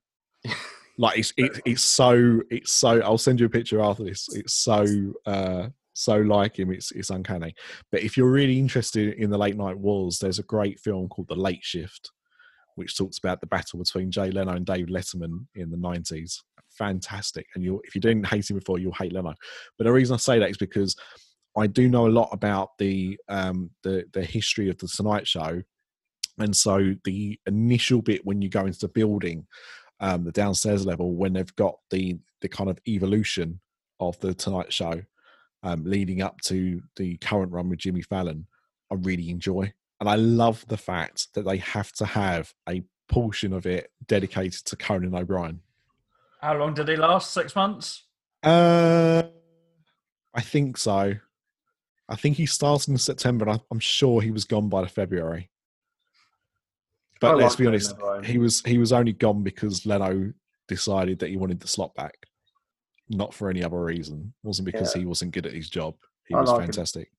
[0.98, 3.02] like it's it, it's so it's so.
[3.02, 4.28] I'll send you a picture after this.
[4.34, 6.72] It's so uh so like him.
[6.72, 7.54] It's it's uncanny.
[7.92, 11.28] But if you're really interested in the late night wars, there's a great film called
[11.28, 12.12] The Late Shift,
[12.76, 16.40] which talks about the battle between Jay Leno and Dave Letterman in the 90s.
[16.82, 17.46] Fantastic.
[17.54, 19.36] And you if you didn't hate him before, you'll hate Leno.
[19.78, 20.96] But the reason I say that is because
[21.56, 25.62] I do know a lot about the um the the history of the Tonight Show.
[26.40, 29.46] And so the initial bit when you go into the building,
[30.00, 33.62] um, the downstairs level, when they've got the the kind of evolution
[34.00, 35.04] of the Tonight Show,
[35.62, 38.48] um, leading up to the current run with Jimmy Fallon,
[38.92, 39.72] I really enjoy.
[40.00, 44.66] And I love the fact that they have to have a portion of it dedicated
[44.66, 45.60] to Conan O'Brien.
[46.42, 47.34] How long did he last?
[47.34, 48.04] Six months?
[48.44, 49.24] Uh,
[50.34, 51.14] I think so.
[52.10, 54.88] I think he started in September, and I, I'm sure he was gone by the
[54.88, 55.50] February.
[57.20, 57.94] But I let's like be honest,
[58.26, 60.34] he was he was only gone because Leno
[60.68, 62.16] decided that he wanted the slot back,
[63.10, 64.34] not for any other reason.
[64.44, 65.02] It wasn't because Yeah.
[65.02, 65.96] he wasn't good at his job.
[66.28, 67.12] He I was like fantastic.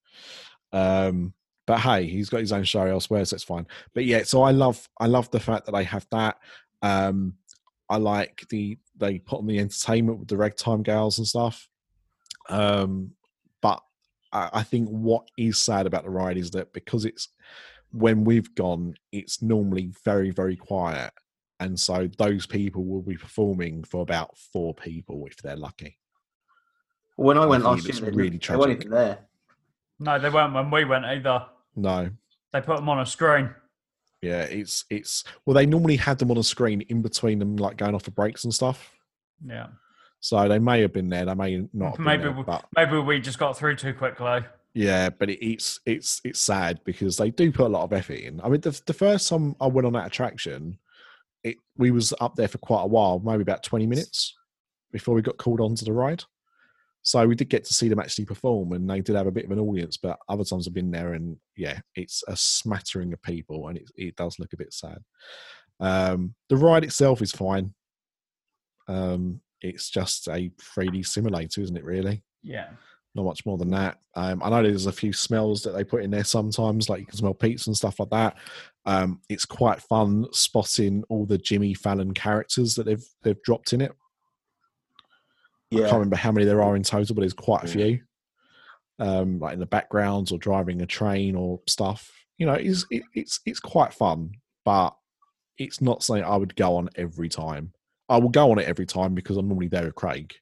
[0.72, 1.32] Um,
[1.66, 3.66] but hey, he's got his own show elsewhere, so it's fine.
[3.94, 6.38] But yeah, so I love I love the fact that they have that.
[6.82, 7.34] Um,
[7.88, 11.68] I like the they put on the entertainment with the ragtime gals and stuff.
[12.48, 13.12] Um,
[13.60, 13.80] but
[14.32, 17.28] I, I think what is sad about the ride is that because it's
[17.90, 21.12] when we've gone, it's normally very very quiet,
[21.60, 25.98] and so those people will be performing for about four people if they're lucky.
[27.16, 28.80] When I went think last it's year, they, really they weren't tragic.
[28.86, 29.18] even there.
[29.98, 31.46] No, they weren't when we went either.
[31.76, 32.10] No,
[32.52, 33.50] They put them on a screen.
[34.22, 37.76] Yeah, it's it's well they normally had them on a screen in between them, like
[37.76, 38.90] going off for breaks and stuff.
[39.44, 39.66] Yeah.
[40.20, 41.88] So they may have been there, they may not.
[41.88, 44.40] Have been Maybe there, we- but Maybe we just got through too quickly.
[44.74, 48.20] Yeah, but it, it's it's it's sad because they do put a lot of effort
[48.20, 48.40] in.
[48.42, 50.78] I mean, the the first time I went on that attraction,
[51.42, 54.34] it we was up there for quite a while, maybe about twenty minutes
[54.92, 56.22] before we got called onto the ride.
[57.04, 59.44] So we did get to see them actually perform, and they did have a bit
[59.44, 59.96] of an audience.
[59.96, 63.90] But other times I've been there, and yeah, it's a smattering of people, and it
[63.96, 64.98] it does look a bit sad.
[65.80, 67.74] Um, the ride itself is fine.
[68.88, 71.84] Um, it's just a 3D simulator, isn't it?
[71.84, 72.70] Really, Yeah.
[73.14, 73.98] not much more than that.
[74.14, 77.06] Um, I know there's a few smells that they put in there sometimes, like you
[77.06, 78.36] can smell pizza and stuff like that.
[78.86, 83.80] Um, it's quite fun spotting all the Jimmy Fallon characters that they've they've dropped in
[83.80, 83.92] it.
[85.78, 88.00] I can't remember how many there are in total, but there's quite a few.
[88.98, 92.10] Um, like in the backgrounds or driving a train or stuff.
[92.38, 94.32] You know, it's it, it's it's quite fun,
[94.64, 94.94] but
[95.58, 97.72] it's not something I would go on every time.
[98.08, 100.34] I will go on it every time because I'm normally there with Craig.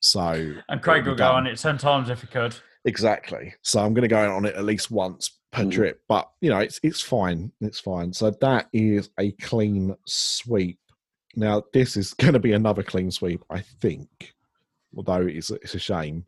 [0.00, 2.56] So And Craig it'll go on it 10 times if he could.
[2.84, 3.54] Exactly.
[3.62, 5.72] So I'm going to go on it at least once per Mm.
[5.72, 7.52] trip, but you know, it's it's fine.
[7.60, 8.12] It's fine.
[8.12, 10.78] So that is a clean sweep.
[11.38, 14.34] Now this is going to be another clean sweep, I think.
[14.96, 16.24] Although it's it's a shame.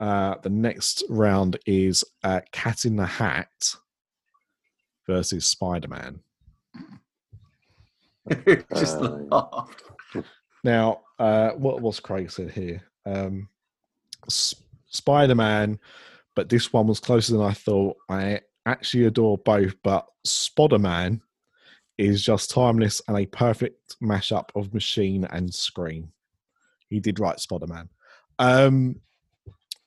[0.00, 3.74] Uh, the next round is uh, Cat in the Hat
[5.06, 6.20] versus Spider Man.
[8.76, 9.82] just Uh, laughed.
[10.64, 12.82] Now, uh, what was Craig said here?
[13.06, 13.48] Um,
[14.28, 14.54] S-
[14.86, 15.78] Spider Man,
[16.36, 17.96] but this one was closer than I thought.
[18.08, 21.20] I actually adore both, but Spider Man
[21.98, 26.12] is just timeless and a perfect mashup of machine and screen.
[26.88, 27.88] He did write Spider Man.
[28.38, 29.00] Um,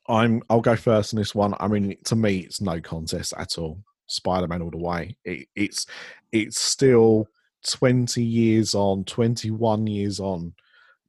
[0.08, 0.44] I'm.
[0.50, 1.56] I'll go first on this one.
[1.60, 3.80] I mean, to me, it's no contest at all.
[4.08, 5.18] Spider Man all the way.
[5.24, 5.88] It, it's
[6.32, 7.28] it's still
[7.68, 10.54] 20 years on, 21 years on,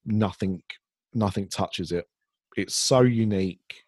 [0.04, 0.62] nothing
[1.14, 2.06] nothing touches it.
[2.56, 3.84] It's so unique.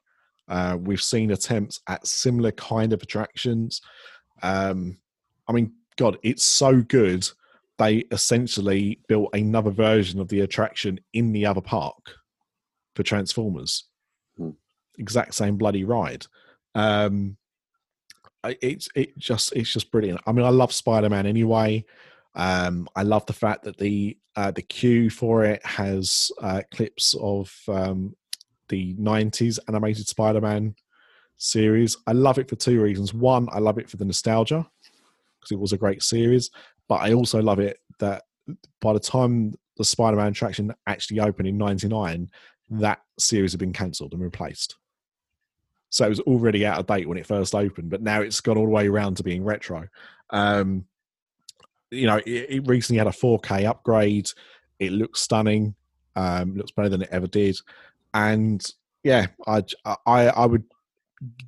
[0.49, 3.81] Uh, we've seen attempts at similar kind of attractions.
[4.43, 4.99] Um,
[5.49, 7.29] I mean, God, it's so good.
[7.79, 12.17] They essentially built another version of the attraction in the other park
[12.95, 13.85] for Transformers.
[14.37, 14.51] Hmm.
[14.99, 16.27] Exact same bloody ride.
[16.75, 17.37] Um,
[18.45, 20.21] it's it just it's just brilliant.
[20.27, 21.85] I mean, I love Spider Man anyway.
[22.35, 27.15] Um, I love the fact that the uh, the queue for it has uh, clips
[27.21, 28.15] of um,
[28.69, 30.75] the '90s animated Spider-Man
[31.37, 31.97] series.
[32.07, 33.15] I love it for two reasons.
[33.15, 34.69] One, I love it for the nostalgia
[35.45, 36.51] because it was a great series,
[36.89, 38.23] but I also love it that
[38.81, 42.31] by the time the Spider-Man attraction actually opened in '99,
[42.71, 44.77] that series had been cancelled and replaced.
[45.91, 48.59] So it was already out of date when it first opened, but now it's gone
[48.59, 49.87] all the way around to being retro.
[50.31, 50.87] Um,
[51.93, 54.29] you know, it, it recently had a 4K upgrade.
[54.81, 55.77] It looks stunning.
[56.17, 57.57] Um, looks better than it ever did.
[58.13, 58.65] And
[59.05, 60.65] yeah, I, I I would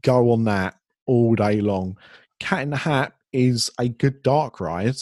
[0.02, 0.76] go on that
[1.06, 1.98] all day long.
[2.38, 4.96] Cat in the Hat is a good dark ride.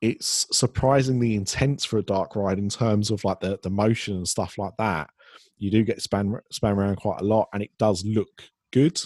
[0.00, 4.28] It's surprisingly intense for a dark ride in terms of like the, the motion and
[4.28, 5.10] stuff like that.
[5.58, 9.00] You do get spun spun around quite a lot, and it does look good.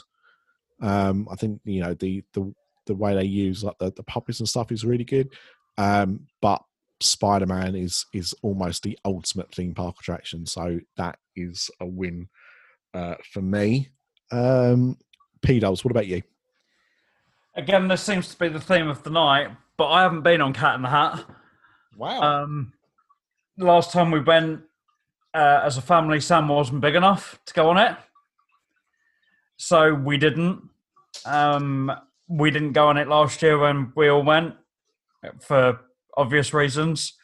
[0.80, 2.54] Um, I think you know the the
[2.86, 5.32] the way they use like the, the puppets and stuff is really good.
[5.76, 6.62] Um, but
[7.00, 12.28] Spider Man is is almost the ultimate theme park attraction, so that is a win
[12.94, 13.90] uh, for me.
[14.30, 14.96] Um,
[15.42, 16.22] P Dubs, what about you?
[17.56, 19.48] Again, this seems to be the theme of the night,
[19.78, 21.24] but I haven't been on Cat in the Hat.
[21.96, 22.74] Wow, Um,
[23.56, 24.60] last time we went
[25.32, 27.96] uh, as a family, Sam wasn't big enough to go on it,
[29.56, 30.62] so we didn't.
[31.24, 31.90] Um,
[32.28, 34.54] we didn't go on it last year when we all went
[35.40, 35.80] for
[36.16, 37.14] obvious reasons.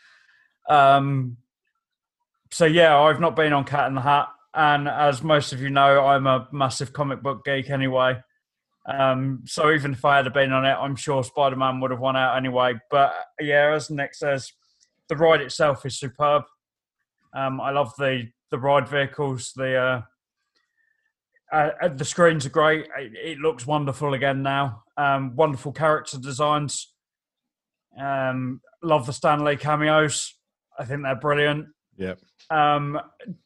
[0.69, 1.37] Um,
[2.51, 5.69] so yeah, I've not been on Cat in the Hat, and as most of you
[5.69, 8.23] know, I'm a massive comic book geek anyway.
[8.87, 12.01] Um, so even if I had been on it, I'm sure Spider Man would have
[12.01, 12.75] won out anyway.
[12.91, 14.53] But yeah, as Nick says,
[15.09, 16.43] the ride itself is superb.
[17.35, 19.53] Um, I love the the ride vehicles.
[19.55, 20.03] The uh,
[21.53, 22.87] uh, uh, the screens are great.
[22.99, 24.83] It, it looks wonderful again now.
[24.97, 26.93] Um, wonderful character designs.
[27.99, 30.35] Um, love the Stan Lee cameos.
[30.79, 31.67] I think they're brilliant.
[31.99, 32.19] Yep.
[32.51, 32.99] Um,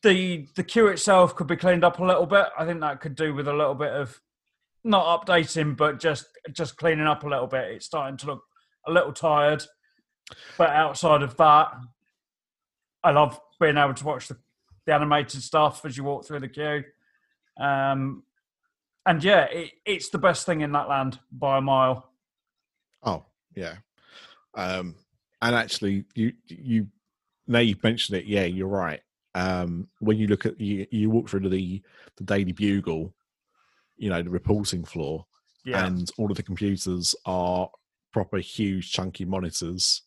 [0.03, 2.47] the the queue itself could be cleaned up a little bit.
[2.59, 4.21] I think that could do with a little bit of
[4.87, 7.73] not updating, but just just cleaning up a little bit.
[7.73, 8.43] It's starting to look
[8.87, 9.65] a little tired.
[10.57, 11.73] But outside of that,
[13.03, 14.37] I love being able to watch the,
[14.87, 16.85] the animated stuff as you walk through the queue.
[17.59, 18.25] Um,
[19.05, 22.11] and yeah, it, it's the best thing in that land by a mile.
[23.05, 23.25] Oh,
[23.55, 23.77] yeah.
[24.55, 24.97] Um,
[25.43, 26.89] and actually, you you
[27.47, 28.25] now you've mentioned it.
[28.25, 29.01] Yeah, you're right.
[29.35, 31.83] Um, when you look at you, you walk through the
[32.17, 33.15] the Daily Bugle,
[33.97, 35.27] you know the reporting floor,
[35.65, 37.71] Yeah, and all of the computers are
[38.13, 40.03] proper huge chunky monitors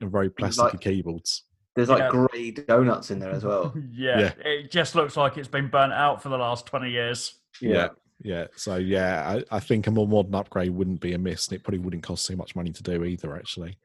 [0.00, 1.44] and very plasticky Like- keyboards.
[1.76, 2.10] There's like Yeah.
[2.10, 3.72] grey donuts in there as well.
[3.92, 4.32] yeah, Yeah.
[4.44, 7.34] it just looks like it's been burnt out for the last 20 years.
[7.60, 7.90] Yeah.
[8.22, 8.48] Yeah.
[8.56, 11.78] So yeah, I, I think a more modern upgrade wouldn't be amiss, and it probably
[11.78, 13.78] wouldn't cost too much money to do either, actually.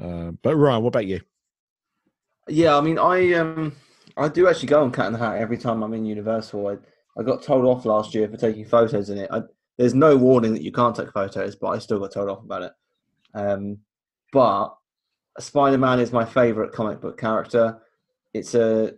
[0.00, 1.20] Uh, but Ryan, what about you?
[2.48, 3.74] Yeah, I mean, I um,
[4.16, 6.66] I do actually go on Cat in the Hat every time I'm in Universal.
[6.68, 6.76] I,
[7.16, 9.30] I got told off last year for taking photos in it.
[9.32, 9.42] I,
[9.76, 12.62] there's no warning that you can't take photos, but I still got told off about
[12.62, 12.72] it.
[13.34, 13.78] Um,
[14.32, 14.76] but
[15.38, 17.80] Spider-Man is my favorite comic book character.
[18.34, 18.92] It's a,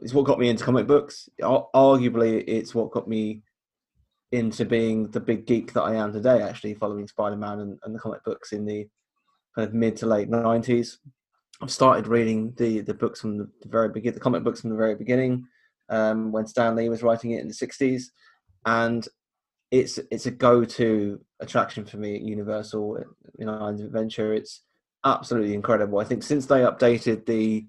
[0.00, 1.28] it's what got me into comic books.
[1.40, 3.42] Arguably, it's what got me
[4.30, 6.42] into being the big geek that I am today.
[6.42, 8.88] Actually, following Spider-Man and, and the comic books in the
[9.54, 10.96] kind of mid to late '90s.
[11.60, 14.76] I've started reading the the books from the very beginning, the comic books from the
[14.76, 15.46] very beginning,
[15.92, 18.04] um, when Stan Lee was writing it in the '60s,
[18.66, 19.06] and
[19.70, 23.04] it's it's a go-to attraction for me at Universal
[23.38, 24.34] in Islands of Adventure.
[24.34, 24.62] It's
[25.04, 25.98] absolutely incredible.
[25.98, 27.66] I think since they updated the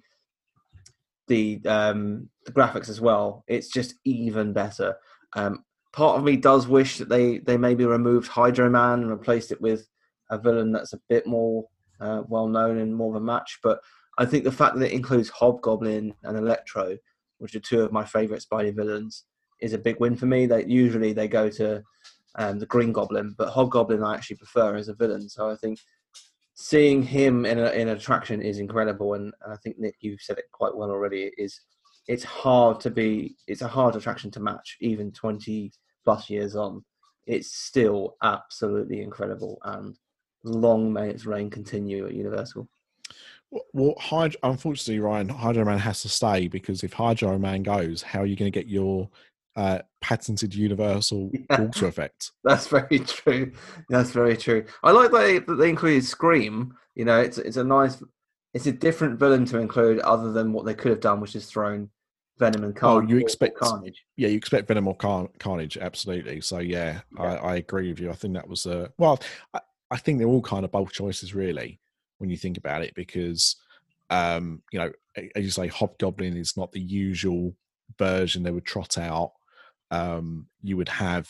[1.27, 4.95] the um, the graphics as well, it's just even better.
[5.33, 5.63] Um,
[5.93, 9.61] part of me does wish that they they maybe removed Hydro Man and replaced it
[9.61, 9.87] with
[10.29, 11.65] a villain that's a bit more
[11.99, 13.59] uh, well known and more of a match.
[13.63, 13.79] But
[14.17, 16.97] I think the fact that it includes Hobgoblin and Electro,
[17.43, 19.25] which are two of my favourite Spidey villains,
[19.61, 20.45] is a big win for me.
[20.45, 21.83] They usually they go to
[22.35, 25.29] um, the Green Goblin, but Hobgoblin I actually prefer as a villain.
[25.29, 25.77] So I think
[26.55, 30.21] seeing him in a, in an attraction is incredible, and, and I think Nick, you've
[30.21, 31.23] said it quite well already.
[31.23, 31.59] It is
[32.07, 35.71] it's hard to be it's a hard attraction to match even 20
[36.03, 36.83] plus years on
[37.25, 39.97] it's still absolutely incredible and
[40.43, 42.67] long may its reign continue at universal
[43.73, 48.19] Well, Hyd- unfortunately, Ryan, Hydro Man has to stay because if Hydro Man goes, how
[48.21, 49.09] are you going to get your
[49.55, 51.61] uh, patented universal Yeah.
[51.61, 52.31] water effect?
[52.43, 53.51] that's very true
[53.89, 57.57] that's very true i like that they, that they included scream you know it's it's
[57.57, 58.01] a nice
[58.55, 61.45] it's a different villain to include other than what they could have done which is
[61.45, 61.87] thrown
[62.39, 63.11] venom and Carnage.
[63.11, 66.41] Oh, you expect- carnage Yeah, you expect Venom or Car- Carnage, absolutely.
[66.41, 67.33] So yeah, I, Yeah.
[67.35, 68.09] I agree with you.
[68.09, 69.19] I think that was a well,
[69.53, 69.59] I,
[69.91, 71.79] I think they're all kind of bold choices, really,
[72.23, 73.57] when you think about it, because
[74.09, 74.89] um, you know,
[75.35, 77.53] as you say, Hobgoblin is not the usual
[77.99, 79.33] version they would trot out.
[79.91, 81.29] Um, you would have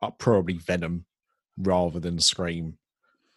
[0.00, 1.04] uh, probably Venom
[1.58, 2.78] rather than Scream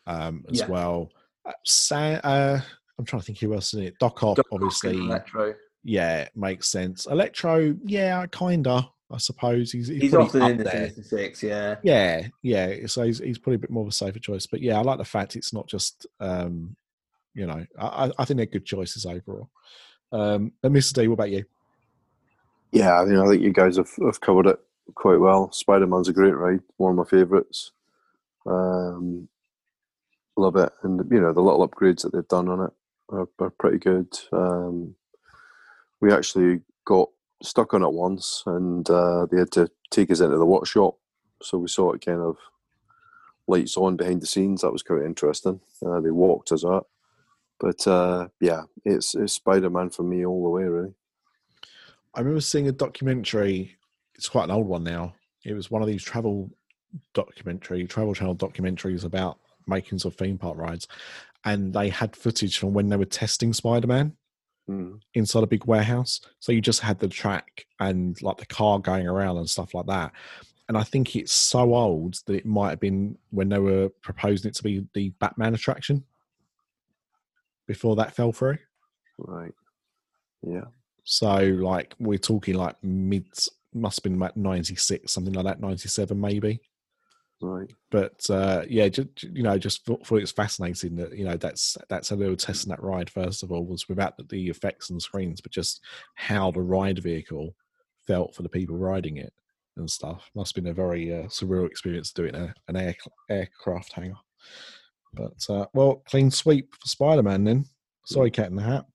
[0.08, 0.68] um, as Yeah.
[0.68, 1.12] well.
[1.44, 2.62] Uh, Sa- uh,
[2.98, 4.00] I'm trying to think who else is in it.
[4.00, 5.54] Doc Ock, Doc Ock obviously electro
[5.84, 7.06] yeah, makes sense.
[7.08, 8.88] Electro, yeah, kinda.
[9.14, 10.90] I suppose he's he's, he's often in the there.
[10.90, 12.88] Sinister six yeah Yeah, yeah.
[12.88, 14.46] So he's he's probably a bit more of a safer choice.
[14.48, 16.76] But yeah, I like the fact it's not just um,
[17.34, 19.50] you know, I I- I think they're good choices overall.
[20.12, 20.94] Um, but Mr.
[20.94, 21.46] D, what about you?
[22.72, 24.60] Yeah, I mean, I think you guys have, have covered it
[24.96, 25.52] quite well.
[25.52, 27.72] Spider Man's a great ride, one of my favourites.
[28.46, 29.28] Um,
[30.38, 32.72] love it, and you know the little upgrades that they've done on it
[33.10, 34.08] are, are pretty good.
[34.34, 34.96] Um,
[36.00, 37.10] we actually got
[37.42, 40.98] stuck on it once, and uh, they had to take us into the workshop,
[41.42, 42.38] so we saw it kind of
[43.48, 44.62] lights on behind the scenes.
[44.62, 45.60] That was quite interesting.
[45.86, 46.88] Uh, they walked us up,
[47.60, 50.94] but uh, yeah, it's, it's Spider Man for me all the way, really.
[52.14, 53.78] I remember seeing a documentary.
[54.16, 55.16] It's quite an old one now.
[55.44, 56.52] It was one of these travel
[57.14, 60.88] documentary, travel channel documentaries about makings of theme park rides,
[61.46, 64.16] and they had footage from when they were testing Spider Man.
[64.70, 65.02] Mm.
[65.16, 66.22] inside a big warehouse.
[66.40, 69.88] So you just had the track and like the car going around and stuff like
[69.88, 70.14] that.
[70.70, 74.50] And I think it's so old that it might have been when they were proposing
[74.50, 76.06] it to be the Batman attraction
[77.68, 78.60] before that fell through.
[79.18, 79.54] Right.
[80.42, 80.66] Yeah.
[81.04, 83.26] So like we're talking like mid
[83.74, 86.62] must have been about 96, something like that, 97 maybe.
[87.42, 87.70] Right.
[87.90, 91.78] But uh, yeah, just, you know, just thought, thought it's fascinating that you know that's
[91.90, 93.10] that's how they were testing that ride.
[93.10, 95.82] First of all, was without the, effects and screens, but just
[96.16, 97.56] how the ride vehicle
[98.06, 99.34] felt for the people riding it
[99.78, 100.30] and stuff.
[100.36, 102.96] Must have been a very uh, surreal experience doing a, an air,
[103.30, 104.18] aircraft hangar.
[105.14, 107.66] But uh, well, clean sweep for Spider Man then.
[108.06, 108.86] Sorry, Cat in the Hat.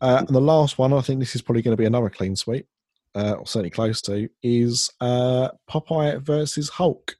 [0.00, 2.34] Uh, and the last one, I think this is probably going to be another clean
[2.34, 2.66] sweep,
[3.14, 7.16] uh, or certainly close to, is uh, Popeye versus Hulk.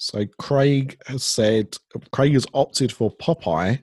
[0.00, 1.76] So Craig has said
[2.10, 3.80] Craig has opted for Popeye.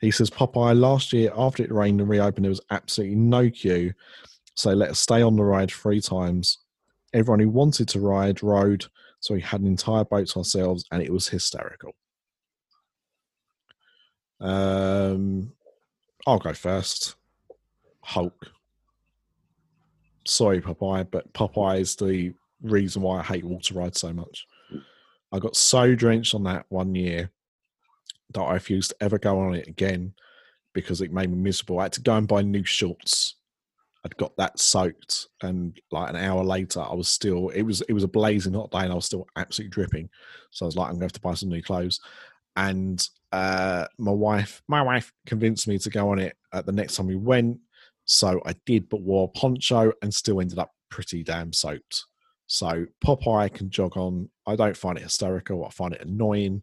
[0.00, 3.92] He says Popeye last year after it rained and reopened, there was absolutely no queue.
[4.54, 6.58] So let us stay on the ride three times.
[7.12, 8.86] Everyone who wanted to ride rode,
[9.18, 11.92] so we had an entire boat to ourselves, and it was hysterical.
[14.40, 15.52] Um,
[16.24, 17.16] I'll go first.
[18.02, 18.46] Hulk.
[20.24, 22.32] Sorry, Popeye, but Popeye is the
[22.62, 24.46] reason why I hate water rides so much.
[25.32, 27.30] I got so drenched on that one year.
[28.34, 30.14] that I refused to ever go on it again
[30.74, 31.78] because it made me miserable.
[31.80, 33.36] I had to go and buy new shorts.
[34.04, 37.48] I'd got that soaked, and like an hour later, I was still.
[37.50, 40.08] It was it was a blazing hot day, and I was still absolutely dripping.
[40.50, 42.00] So I was like, I'm going to have to buy some new clothes.
[42.56, 46.96] And uh, my wife, my wife, convinced me to go on it at the next
[46.96, 47.58] time we went.
[48.04, 52.04] So I did, but wore a poncho and still ended up pretty damn soaked.
[52.48, 54.28] So Popeye can jog on.
[54.46, 55.64] I don't find it hysterical.
[55.64, 56.62] I find it annoying.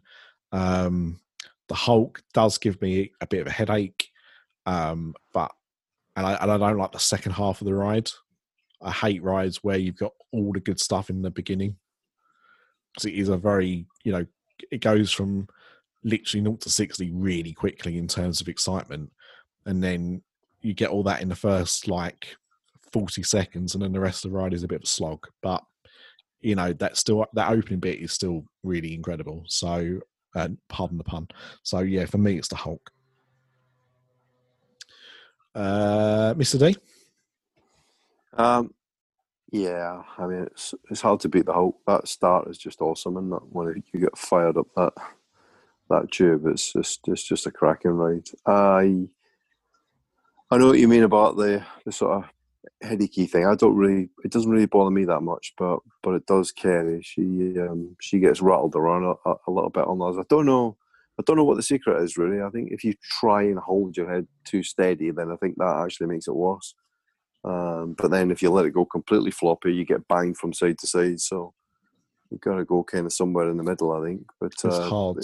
[0.52, 1.20] Um,
[1.70, 4.10] the Hulk does give me a bit of a headache,
[4.66, 5.52] um, but
[6.16, 8.10] and I, and I don't like the second half of the ride.
[8.82, 11.76] I hate rides where you've got all the good stuff in the beginning.
[13.04, 14.26] It is a very, you know,
[14.72, 15.48] it goes from
[16.04, 19.12] literally 0 to 60 really quickly in terms of excitement.
[19.66, 20.22] And then
[20.62, 22.36] you get all that in the first like
[22.92, 25.28] 40 seconds, and then the rest of the ride is a bit of a slog.
[25.42, 25.64] But,
[26.42, 29.44] you know, that still, that opening bit is still really incredible.
[29.48, 30.00] So,
[30.36, 31.28] uh, pardon the pun.
[31.64, 32.92] So, yeah, for me, it's the Hulk.
[35.54, 36.60] Uh, Mr.
[36.60, 36.78] D?
[38.34, 38.74] Um,
[39.52, 41.78] yeah, I mean it's it's hard to beat the Hulk.
[41.88, 44.94] That start is just awesome, and that when you get fired up that
[45.90, 48.28] that tube, it's just it's just a cracking ride.
[48.46, 49.08] I
[50.52, 52.30] I know what you mean about the the sort of
[52.84, 53.46] headachy thing.
[53.46, 57.02] I don't really it doesn't really bother me that much, but but it does carry.
[57.04, 60.18] She um she gets rattled around a, a little bit on those.
[60.18, 60.78] I don't know.
[61.20, 62.42] I don't know what the secret is really.
[62.42, 65.82] I think if you try and hold your head too steady, then I think that
[65.84, 66.76] actually makes it worse.
[67.44, 70.78] Um, but then if you let it go completely floppy, you get banged from side
[70.80, 71.20] to side.
[71.22, 71.54] So
[72.30, 74.26] you've got to go kind of somewhere in the middle, I think.
[74.40, 75.18] But It's uh, hard.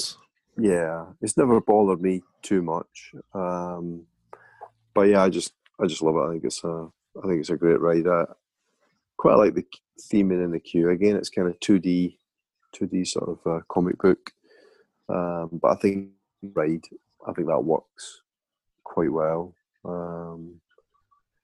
[0.57, 3.13] yeah, it's never bothered me too much.
[3.33, 4.05] Um,
[4.93, 6.19] but yeah, I just I just love it.
[6.19, 6.87] I think it's a
[7.18, 8.07] I think it's a great ride.
[8.07, 8.26] I
[9.18, 9.66] quite like the
[9.99, 10.89] theming in the queue.
[10.89, 12.18] Again, it's kind of two D,
[12.74, 14.32] two D sort of uh, comic book.
[15.09, 16.09] Um, but I think
[16.41, 16.86] ride,
[17.28, 18.22] I think that works
[18.84, 19.53] quite well.
[19.84, 20.62] Um,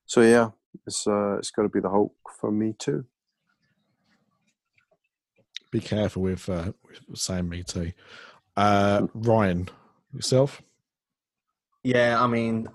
[0.06, 0.50] so yeah,
[0.86, 3.06] it's uh, it's got to be the Hulk for me too.
[5.70, 6.72] Be careful with, uh,
[7.10, 7.92] with saying me too.
[8.56, 9.70] Uh, Ryan,
[10.14, 10.62] yourself?
[11.84, 12.70] Yeah, I mean,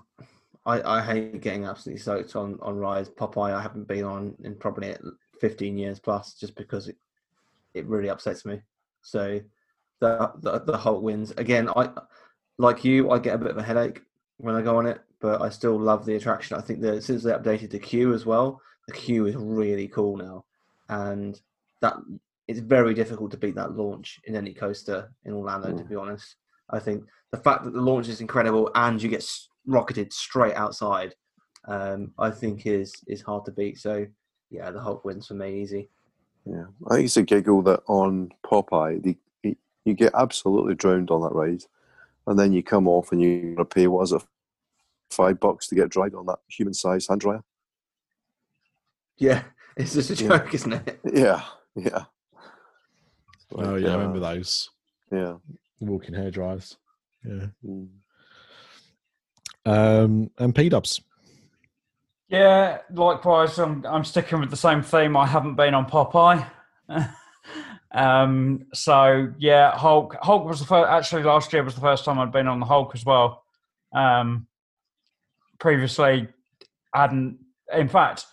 [0.65, 3.09] I, I hate getting absolutely soaked on on rides.
[3.09, 4.95] Popeye, I haven't been on in probably
[5.39, 6.97] 15 years plus, just because it
[7.73, 8.61] it really upsets me.
[9.01, 9.41] So
[9.99, 11.69] the the, the Hulk wins again.
[11.75, 11.89] I
[12.57, 14.01] like you, I get a bit of a headache
[14.37, 16.57] when I go on it, but I still love the attraction.
[16.57, 20.17] I think that since they updated the queue as well, the queue is really cool
[20.17, 20.45] now,
[20.89, 21.39] and
[21.81, 21.95] that
[22.47, 25.75] it's very difficult to beat that launch in any coaster in Orlando.
[25.75, 25.89] To mm.
[25.89, 26.35] be honest,
[26.69, 29.27] I think the fact that the launch is incredible and you get
[29.65, 31.15] rocketed straight outside,
[31.67, 33.79] um, I think is is hard to beat.
[33.79, 34.05] So
[34.49, 35.89] yeah, the Hulk wins for me easy.
[36.45, 39.55] Yeah, I think it's a giggle that on Popeye, the, you-
[39.85, 41.63] you get absolutely drowned on that ride,
[42.27, 44.21] and then you come off and you gotta pay what is it,
[45.09, 47.43] five bucks to get dried on that human-sized hand dryer.
[49.17, 49.43] Yeah,
[49.77, 50.29] it's just a Yeah.
[50.37, 50.99] joke, isn't it?
[51.13, 51.43] Yeah,
[51.75, 52.05] yeah.
[53.55, 54.69] oh, Like, yeah, I uh, remember those
[55.11, 55.35] Yeah.
[55.79, 56.77] walking hair dryers.
[57.25, 57.47] Yeah.
[57.65, 57.87] Mm.
[59.65, 61.01] Um, and P Dubs.
[62.29, 63.59] Yeah, likewise.
[63.59, 65.15] I'm I'm sticking with the same theme.
[65.15, 66.45] I haven't been on Popeye.
[67.91, 70.15] um, so yeah, Hulk.
[70.21, 70.89] Hulk was the first.
[70.89, 73.43] Actually, last year was the first time I'd been on the Hulk as well.
[73.93, 74.47] Um,
[75.59, 76.27] previously,
[76.93, 77.37] I hadn't.
[77.71, 78.25] In fact,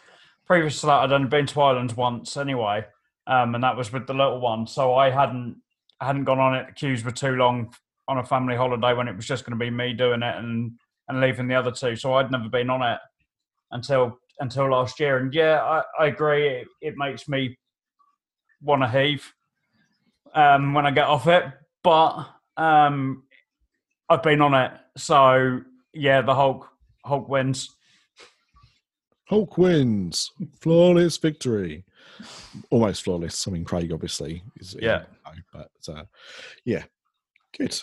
[0.47, 2.87] previous to that, I'd only been to Ireland once anyway,
[3.27, 4.67] um, and that was with the little one.
[4.67, 5.61] So I hadn't
[6.01, 6.69] hadn't gone on it.
[6.69, 7.75] The queues were too long
[8.09, 10.73] on a family holiday when it was just going to be me doing it and
[11.11, 11.97] and leaving the other two.
[11.97, 12.99] So I'd never been on it
[13.73, 15.19] until until last year.
[15.19, 16.49] And yeah, I, I agree.
[16.49, 17.59] It, it makes me
[18.63, 19.31] want to heave
[20.35, 21.45] um, when I get off it,
[21.83, 22.27] but
[22.57, 23.25] um,
[24.09, 25.61] I've been on it, so
[25.93, 26.69] yeah, the Hulk
[27.05, 27.77] Hulk wins.
[29.29, 30.31] Hulk wins.
[30.61, 31.85] Flawless victory.
[32.71, 33.47] Almost flawless.
[33.47, 34.77] I mean, Craig obviously is.
[34.81, 35.05] Yeah.
[35.53, 36.05] But uh,
[36.65, 36.85] yeah,
[37.57, 37.81] good.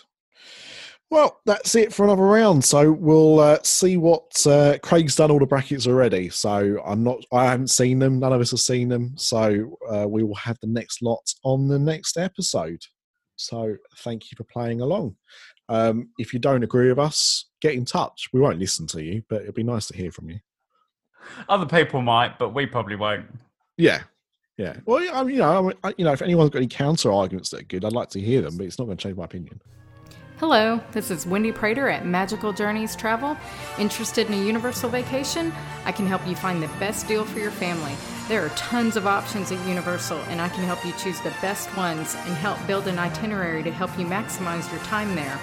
[1.09, 2.65] Well, that's it for another round.
[2.65, 5.31] So we'll uh, see what uh, Craig's done.
[5.31, 6.29] All the brackets already.
[6.29, 7.23] So I'm not.
[7.31, 8.19] I haven't seen them.
[8.19, 9.13] None of us have seen them.
[9.15, 12.81] So uh, we will have the next lot on the next episode.
[13.37, 15.15] So thank you for playing along.
[15.69, 18.27] Um, if you don't agree with us, get in touch.
[18.33, 20.39] We won't listen to you, but it'd be nice to hear from you.
[21.47, 23.25] Other people might, but we probably won't.
[23.77, 24.01] Yeah,
[24.57, 24.77] yeah.
[24.85, 27.85] Well, you know, I, you know, if anyone's got any counter arguments that are good,
[27.85, 29.61] I'd like to hear them, but it's not going to change my opinion.
[30.39, 33.35] Hello, this is Wendy Prater at Magical Journeys Travel.
[33.79, 35.51] Interested in a universal vacation?
[35.83, 37.95] I can help you find the best deal for your family.
[38.27, 41.75] There are tons of options at Universal, and I can help you choose the best
[41.75, 45.39] ones and help build an itinerary to help you maximize your time there.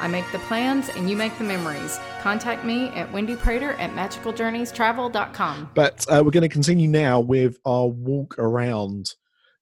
[0.00, 2.00] I make the plans and you make the memories.
[2.22, 5.72] Contact me at Wendy Prater at magicaljourneystravel.com.
[5.74, 9.12] But uh, we're going to continue now with our walk around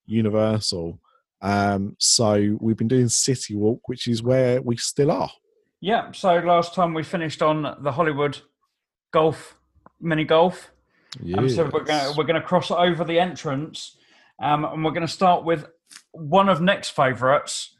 [0.06, 1.00] Universal.
[1.42, 5.30] Um, so we've been doing City Walk, which is where we still are.
[5.80, 6.12] Yeah.
[6.12, 8.38] So last time we finished on the Hollywood
[9.12, 9.56] golf
[10.00, 10.70] mini golf.
[11.36, 13.96] Um, so we're going we're going to cross over the entrance,
[14.42, 15.66] um, and we're going to start with
[16.12, 17.74] one of Nick's favourites,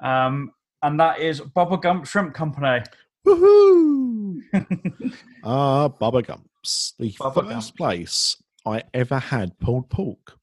[0.00, 0.52] um,
[0.82, 2.82] and that is Bubba Gump Shrimp Company.
[3.26, 4.40] Woohoo!
[5.44, 7.76] Ah, Bubba Gumps, the Bubba first Gump.
[7.76, 8.36] place
[8.66, 10.36] I ever had pulled pork.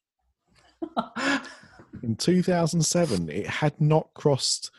[2.03, 4.72] In 2007, it had not crossed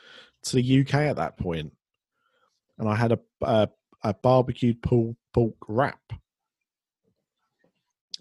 [0.44, 1.72] to the UK at that point,
[2.78, 3.68] and I had a a,
[4.02, 6.00] a barbecued pulled pork wrap,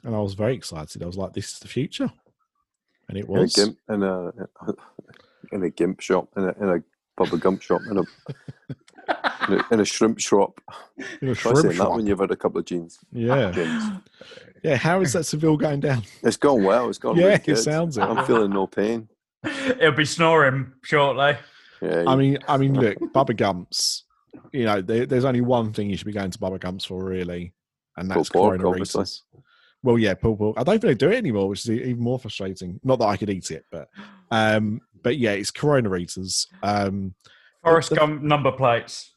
[0.03, 1.03] and I was very excited.
[1.03, 2.11] I was like, "This is the future,"
[3.09, 3.53] and it In a was.
[3.53, 4.31] gimp, in a
[5.51, 6.83] in a gimp shop, in a in a
[7.21, 8.03] Bubba Gump shop, in a
[9.47, 10.61] in a, in a shrimp shop.
[11.21, 12.99] in a shrimp saying that when you've had a couple of jeans.
[13.11, 13.83] Yeah, Gins.
[14.63, 14.75] yeah.
[14.75, 16.03] How is that Seville going down?
[16.23, 16.89] It's gone well.
[16.89, 18.01] It's gone Yeah, really it sounds it.
[18.01, 19.09] I'm feeling no pain.
[19.43, 21.37] It'll be snoring shortly.
[21.81, 24.03] Yeah, I mean, I mean, look, Bubba Gumps.
[24.51, 27.03] You know, there, there's only one thing you should be going to Bubba Gumps for,
[27.03, 27.53] really,
[27.97, 29.05] and that's Pulled pork, Corona obviously.
[29.83, 30.57] Well, yeah, pulled pork.
[30.57, 32.79] I don't think they do it anymore, which is even more frustrating.
[32.83, 33.87] Not that I could eat it, but
[34.31, 37.13] um, but yeah, it's Corona Ritas, um,
[37.63, 39.11] Forrest the- Gump number plates.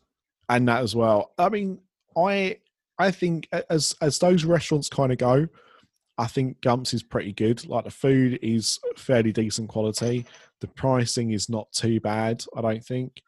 [0.49, 1.33] And that as well.
[1.39, 1.81] I mean,
[2.17, 2.59] I
[2.99, 5.49] I think as as those restaurants kind of go,
[6.19, 7.67] I think Gumps is pretty good.
[7.69, 10.27] Like the food is fairly decent quality.
[10.61, 12.45] The pricing is not too bad.
[12.57, 13.23] I don't think.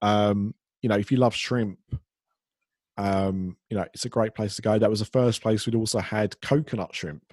[0.00, 1.78] Um, you know, if you love shrimp,
[2.98, 4.78] um, you know, it's a great place to go.
[4.78, 7.32] That was the first place we'd also had coconut shrimp,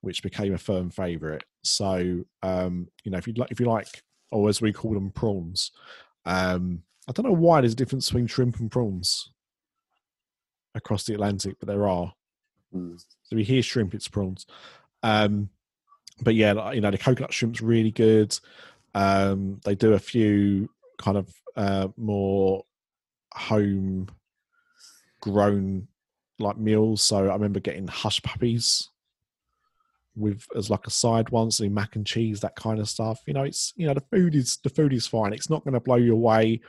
[0.00, 1.44] which became a firm favourite.
[1.62, 5.10] So, um, you know, if you like, if you like, or as we call them,
[5.10, 5.70] prawns.
[6.24, 9.30] Um, I don't know why there's a difference between shrimp and prawns
[10.74, 12.12] across the Atlantic, but there are.
[12.74, 12.98] Mm.
[13.22, 14.46] So we hear shrimp, it's prawns.
[15.02, 15.48] Um,
[16.20, 18.38] but yeah, you know, the coconut shrimp's really good.
[18.94, 20.68] Um, they do a few
[20.98, 22.64] kind of uh, more
[23.32, 24.08] home
[25.20, 25.88] grown
[26.38, 27.02] like meals.
[27.02, 28.90] So I remember getting hush puppies
[30.16, 33.20] with as like a side one, so mac and cheese, that kind of stuff.
[33.26, 35.32] You know, it's you know the food is the food is fine.
[35.32, 36.60] It's not going to blow you away,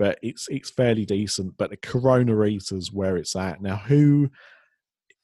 [0.00, 1.58] but it's it's fairly decent.
[1.58, 3.76] But the Corona Rita's where it's at now.
[3.76, 4.30] Who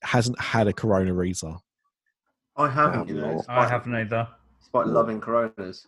[0.02, 1.56] hasn't had a Corona Rita?
[2.56, 3.38] I haven't, have you know.
[3.38, 4.28] Despite, I haven't either.
[4.60, 5.86] Despite loving Coronas.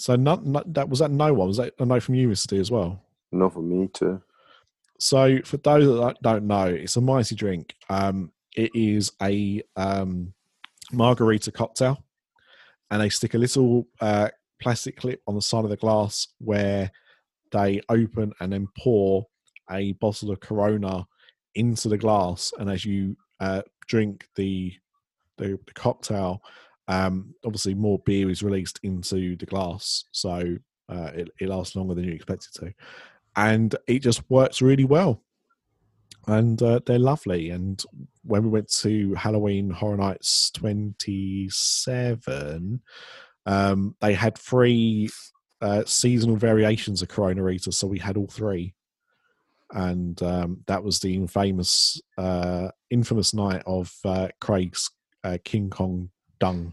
[0.00, 2.56] So not, not that was that no one was that a no from you, Mister
[2.56, 3.00] D, as well.
[3.30, 4.20] not for me too.
[4.98, 7.76] So for those that don't know, it's a mighty drink.
[7.88, 10.32] Um, it is a um,
[10.90, 12.02] margarita cocktail,
[12.90, 16.90] and they stick a little uh, plastic clip on the side of the glass where
[17.52, 19.26] they open and then pour
[19.70, 21.06] a bottle of Corona
[21.54, 24.72] into the glass, and as you uh, drink the,
[25.38, 26.42] the the cocktail,
[26.88, 30.56] um, obviously more beer is released into the glass, so
[30.88, 32.72] uh, it, it lasts longer than you expect it to
[33.36, 35.22] and it just works really well.
[36.26, 37.50] And uh, they're lovely.
[37.50, 37.80] And
[38.24, 42.82] when we went to Halloween Horror Nights 27,
[43.44, 45.08] um, they had three
[45.60, 48.74] uh, seasonal variations of Corona Rita, so we had all three.
[49.72, 54.90] And um, that was the infamous, uh, infamous night of uh, Craig's
[55.24, 56.72] uh, King Kong Dung.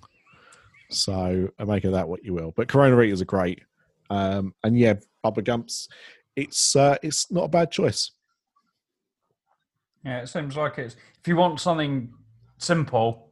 [0.91, 2.53] So uh, make of that what you will.
[2.55, 3.61] But Corona Ritas are great.
[4.09, 4.95] Um, and yeah,
[5.25, 5.87] Bubba Gumps,
[6.35, 8.11] it's uh, it's not a bad choice.
[10.05, 10.95] Yeah, it seems like it's.
[11.19, 12.13] If you want something
[12.57, 13.31] simple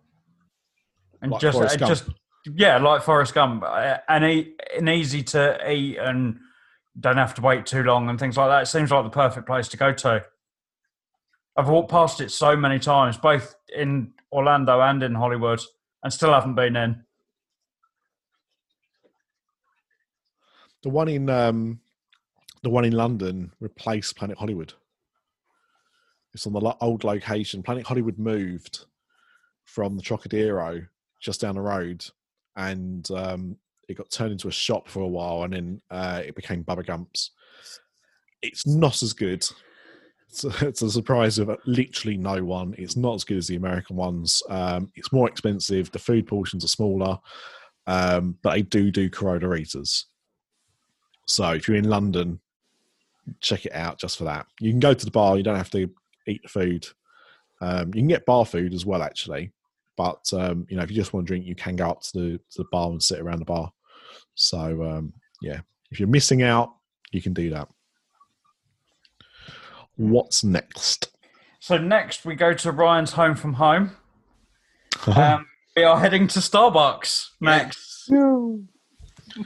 [1.21, 2.09] and Like just just
[2.45, 6.39] yeah, like Forrest Gump, uh, and and easy to eat and
[6.99, 8.63] don't have to wait too long and things like that.
[8.63, 10.25] It seems like the perfect place to go to.
[11.55, 15.61] I've walked past it so many times, both in Orlando and in Hollywood,
[16.03, 17.03] and still haven't been in.
[20.83, 21.79] The one in um,
[22.63, 24.73] the one in London replaced Planet Hollywood.
[26.33, 27.61] It's on the old location.
[27.61, 28.85] Planet Hollywood moved
[29.65, 30.87] from the Trocadero
[31.19, 32.05] just down the road,
[32.55, 33.57] and um,
[33.87, 36.85] it got turned into a shop for a while, and then uh, it became Bubba
[36.85, 37.31] Gumps.
[38.41, 39.45] It's not as good.
[40.29, 42.73] It's a, it's a surprise of literally no one.
[42.77, 44.41] It's not as good as the American ones.
[44.49, 45.91] Um, it's more expensive.
[45.91, 47.19] The food portions are smaller,
[47.87, 50.05] um, but they do do Corona Ritas.
[51.27, 52.39] So if you're in London,
[53.41, 54.47] check it out just for that.
[54.59, 55.37] You can go to the bar.
[55.37, 55.89] You don't have to
[56.27, 56.87] eat the food.
[57.61, 59.51] Um, you can get bar food as well, actually.
[59.97, 62.11] But um, you know, if you just want to drink, you can go up to
[62.13, 63.71] the to the bar and sit around the bar.
[64.35, 65.61] So um, yeah,
[65.91, 66.73] if you're missing out,
[67.11, 67.67] you can do that.
[69.97, 71.09] What's next?
[71.59, 73.91] So next we go to Ryan's home from home.
[75.07, 78.09] Um, we are heading to Starbucks next.
[78.11, 78.59] All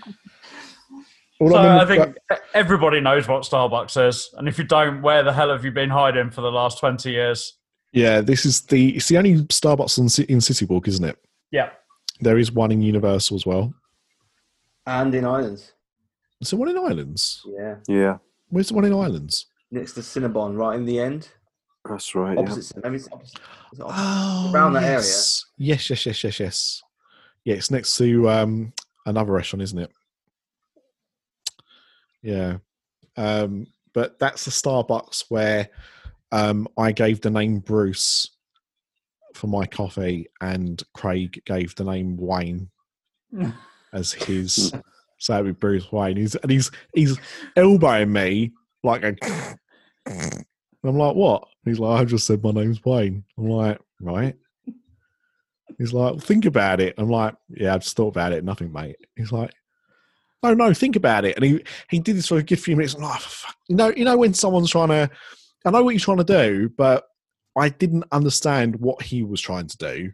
[1.39, 5.22] So I I remember- think everybody knows what Starbucks is, and if you don't, where
[5.23, 7.57] the hell have you been hiding for the last twenty years?
[7.95, 11.17] Yeah, this is the it's the only Starbucks in, in City Walk, isn't it?
[11.51, 11.69] Yeah,
[12.22, 13.73] There is one in Universal as well.
[14.85, 15.73] And in Islands.
[16.43, 17.41] So there one in Islands?
[17.57, 17.76] Yeah.
[17.88, 18.17] Yeah,
[18.49, 19.47] Where's the one in Islands?
[19.72, 21.30] Next to Cinnabon, right in the end.
[21.88, 22.38] that's right.
[22.38, 23.39] Opposite Cin- maybe it's opposite.
[23.73, 24.01] is it opposite?
[24.03, 25.45] Oh, Around that yes.
[25.57, 26.84] Yes, yes, yes, yes, yes.
[27.45, 28.73] Yeah, it's next to um,
[29.05, 29.91] another restaurant, isn't it?
[32.22, 32.57] Yeah.
[33.17, 35.69] Um, but that's the Starbucks where
[36.36, 38.30] um, I gave the name Bruce
[39.34, 42.70] for my coffee, and Craig gave the name Wayne
[43.94, 44.74] as his.
[45.18, 46.18] so that'd be Bruce Wayne.
[46.18, 47.18] He's and he's he's
[47.56, 48.52] elbowing me
[48.84, 49.16] like a.
[50.06, 50.45] And
[50.84, 51.48] I'm like, what?
[51.64, 53.24] He's like, I just said my name's Wayne.
[53.38, 54.36] I'm like, right.
[55.80, 56.94] He's like, think about it.
[56.98, 58.44] I'm like, yeah, I've just thought about it.
[58.44, 58.98] Nothing, mate.
[59.16, 59.52] He's like,
[60.44, 61.38] no, no, think about it.
[61.38, 62.94] And he he did this for a good few minutes.
[62.94, 63.56] I'm like, "Oh, fuck.
[63.68, 65.10] you know, you know when someone's trying to,
[65.66, 67.06] I know what you're trying to do, but
[67.58, 70.12] I didn't understand what he was trying to do,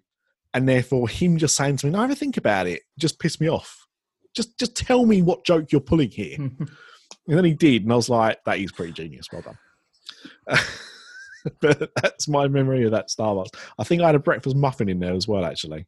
[0.53, 3.49] and therefore him just saying to me, "No, ever think about it," just pissed me
[3.49, 3.85] off.
[4.35, 6.35] Just just tell me what joke you're pulling here.
[6.39, 6.69] and
[7.27, 9.27] then he did, and I was like, that is pretty genius.
[9.31, 10.59] Well done.
[11.61, 13.55] but that's my memory of that Starbucks.
[13.77, 15.43] I think I had a breakfast muffin in there as well.
[15.43, 15.85] Actually,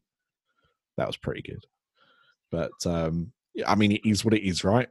[0.96, 1.64] that was pretty good.
[2.50, 4.88] But um, yeah, I mean, it is what it is, right?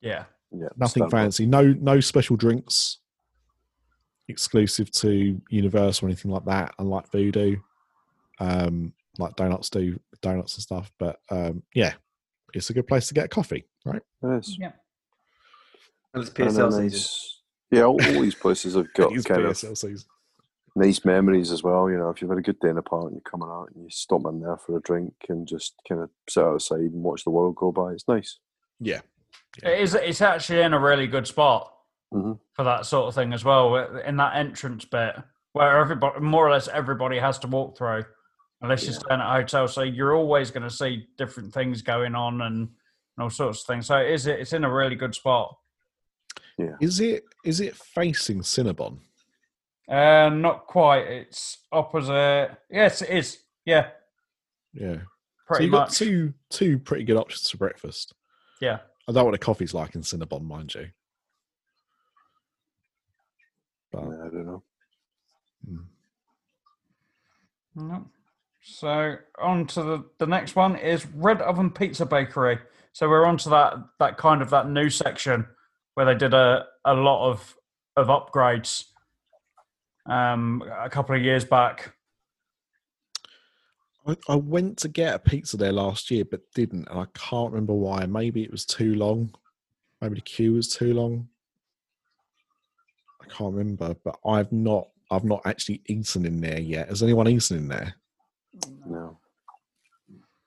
[0.00, 0.24] yeah.
[0.52, 1.10] yeah, Nothing Starbucks.
[1.10, 1.46] fancy.
[1.46, 2.98] No, no special drinks
[4.28, 6.74] exclusive to Universal or anything like that.
[6.78, 7.56] Unlike Voodoo,
[8.40, 10.90] um, like donuts do donuts and stuff.
[10.98, 11.94] But um, yeah,
[12.54, 14.02] it's a good place to get a coffee, right?
[14.22, 14.56] It is.
[14.58, 14.72] Yeah.
[16.14, 16.84] And it's And PSL then season.
[16.88, 17.32] nice-
[17.72, 19.98] yeah, all, all these places have got It is kind of season.
[20.76, 21.90] nice memories as well.
[21.90, 23.70] You know, if you've had a good dinner in the park and you're coming out
[23.74, 27.02] and you stop in there for a drink and just kind of sit outside and
[27.02, 28.38] watch the world go by, it's nice.
[28.78, 29.00] Yeah,
[29.64, 29.94] It is.
[29.94, 31.72] It's actually in a really good spot
[32.16, 32.40] Mhm.
[32.52, 33.76] for that sort of thing as well.
[33.76, 35.16] In that entrance bit
[35.52, 38.04] where everybody, more or less, everybody has to walk through,
[38.60, 39.68] unless you're staying at a hotel.
[39.68, 43.66] So you're always going to see different things going on and, and all sorts of
[43.66, 43.86] things.
[43.86, 44.26] So it is.
[44.26, 45.56] It's in a really good spot.
[46.58, 46.76] Yeah.
[46.80, 48.98] is it is it facing Cinnabon?
[49.88, 51.06] Uh, not quite.
[51.06, 52.56] It's opposite.
[52.70, 53.38] Yes, it is.
[53.66, 53.90] Yeah,
[54.72, 55.00] Yeah,
[55.52, 58.14] so you've got two two pretty good options for breakfast.
[58.60, 58.78] Yeah.
[59.08, 60.88] I don't know what a coffee's like in Cinnabon, mind you.
[63.96, 64.62] But Yeah, I don't know.
[65.70, 65.84] mm.
[67.74, 68.06] No.
[68.62, 72.58] So on to the, the next one is Red Oven Pizza Bakery.
[72.92, 75.46] So we're on to that that kind of that new section
[75.94, 77.56] where they did a, a lot of
[77.96, 78.84] of upgrades
[80.06, 81.94] um a couple of years back.
[84.06, 87.52] I, I went to get a pizza there last year, but didn't, and I can't
[87.52, 88.06] remember why.
[88.06, 89.34] Maybe it was too long.
[90.00, 91.28] Maybe the queue was too long.
[93.26, 94.88] I can't remember, but I've not.
[95.10, 96.88] I've not actually eaten in there yet.
[96.88, 97.94] Has anyone eaten in there?
[98.84, 99.18] No.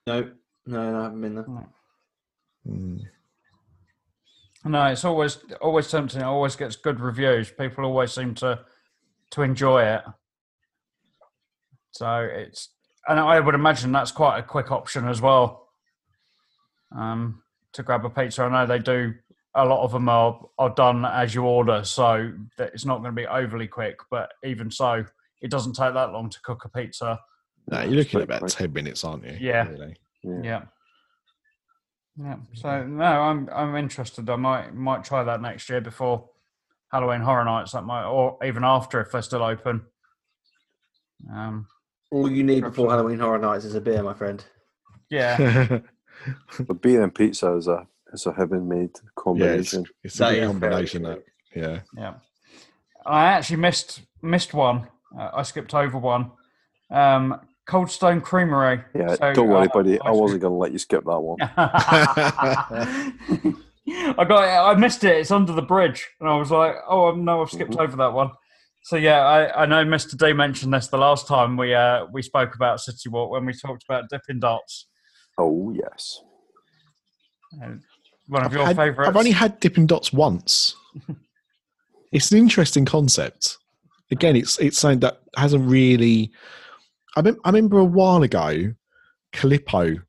[0.05, 0.31] No,
[0.65, 1.69] no, no, I haven't been there.
[2.67, 3.01] Mm.
[4.65, 6.21] No, it's always always tempting.
[6.21, 7.51] It always gets good reviews.
[7.51, 8.59] People always seem to
[9.31, 10.01] to enjoy it.
[11.91, 12.69] So it's
[13.07, 15.69] and I would imagine that's quite a quick option as well.
[16.95, 17.43] Um,
[17.73, 19.13] to grab a pizza, I know they do.
[19.61, 23.15] A lot of them are are done as you order, so that it's not going
[23.15, 23.99] to be overly quick.
[24.09, 25.03] But even so,
[25.41, 27.19] it doesn't take that long to cook a pizza.
[27.67, 28.51] No, you're looking at about quick.
[28.51, 29.37] ten minutes, aren't you?
[29.39, 29.67] Yeah.
[29.67, 29.95] Really?
[30.23, 30.41] Yeah.
[30.43, 30.61] Yeah.
[32.21, 32.35] Yeah.
[32.53, 34.29] So no, I'm I'm interested.
[34.29, 36.29] I might might try that next year before
[36.91, 37.71] Halloween Horror Nights.
[37.73, 39.85] That might, or even after if they're still open.
[41.31, 41.67] Um.
[42.11, 44.43] All you need before Halloween Horror Nights is a beer, my friend.
[45.09, 45.79] Yeah.
[46.59, 49.85] But beer and pizza is a is a heaven made yeah, it's, combination.
[50.03, 51.03] it's a That good is very combination.
[51.03, 51.23] That
[51.55, 51.79] yeah.
[51.97, 52.13] Yeah.
[53.05, 54.87] I actually missed missed one.
[55.17, 56.31] Uh, I skipped over one.
[56.91, 58.83] Um, Cold Stone Creamery.
[58.95, 59.99] yeah, So, don't worry, uh, buddy.
[60.01, 61.37] I wasn't going to let you skip that one.
[63.91, 65.17] I got I missed it.
[65.17, 67.81] It's under the bridge, and I was like, "Oh no, I've skipped Mhm.
[67.81, 68.31] over that one."
[68.83, 70.17] So yeah, I, I know Mr.
[70.17, 73.53] D mentioned this the last time we uh, we spoke about City Walk when we
[73.53, 74.87] talked about Dipping Dots.
[75.37, 76.21] Oh yes.
[77.63, 77.75] Uh,
[78.29, 79.09] One of I've your had- favourites.
[79.09, 80.75] I've only had Dipping Dots once.
[82.11, 83.57] it's an interesting concept.
[84.11, 86.31] Again, it's it's something that hasn't really.
[87.17, 88.73] I, mem- I remember a while ago,
[89.33, 90.01] Calippo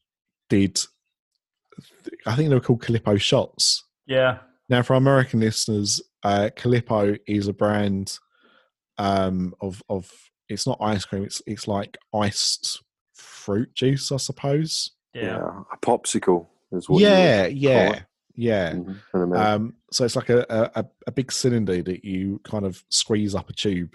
[0.48, 0.80] did.
[2.26, 4.38] I think they were called Calippo shots, yeah,
[4.68, 8.18] Now, for American listeners, uh, Calippo is a brand
[8.98, 10.10] um, of of
[10.48, 11.24] it's not ice cream.
[11.24, 12.82] It's it's like iced
[13.14, 14.90] fruit juice, I suppose.
[15.14, 15.62] Yeah.
[15.72, 17.00] a popsicle is what.
[17.00, 18.02] you would Yeah, call yeah, it.
[18.40, 18.72] Yeah.
[18.72, 19.50] Mhm, America.
[19.54, 20.46] Um, so it's like a,
[20.78, 23.94] a a- big cylinder that you kind of squeeze up a tube.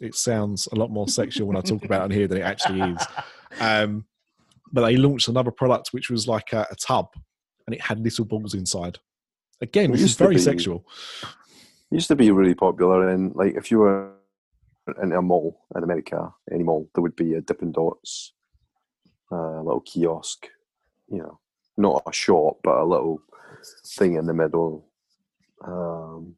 [0.00, 2.42] It sounds a lot more sexual when I talk about it on here than it
[2.52, 3.06] actually is.
[3.60, 4.04] Um,
[4.72, 7.08] but they launched another product which was like a, a tub,
[7.66, 8.98] and it had little balls inside.
[9.60, 10.86] Again, It which is very be- sexual.
[11.90, 14.12] used to be really popular and like if you were
[15.02, 18.32] in a mall in America, any mall, there would be a Dippin' Dots,
[19.30, 20.46] a little kiosk,
[21.08, 21.38] you know,
[21.80, 23.22] not a shop, but a little
[23.86, 24.84] thing in the middle.
[25.64, 26.36] Um,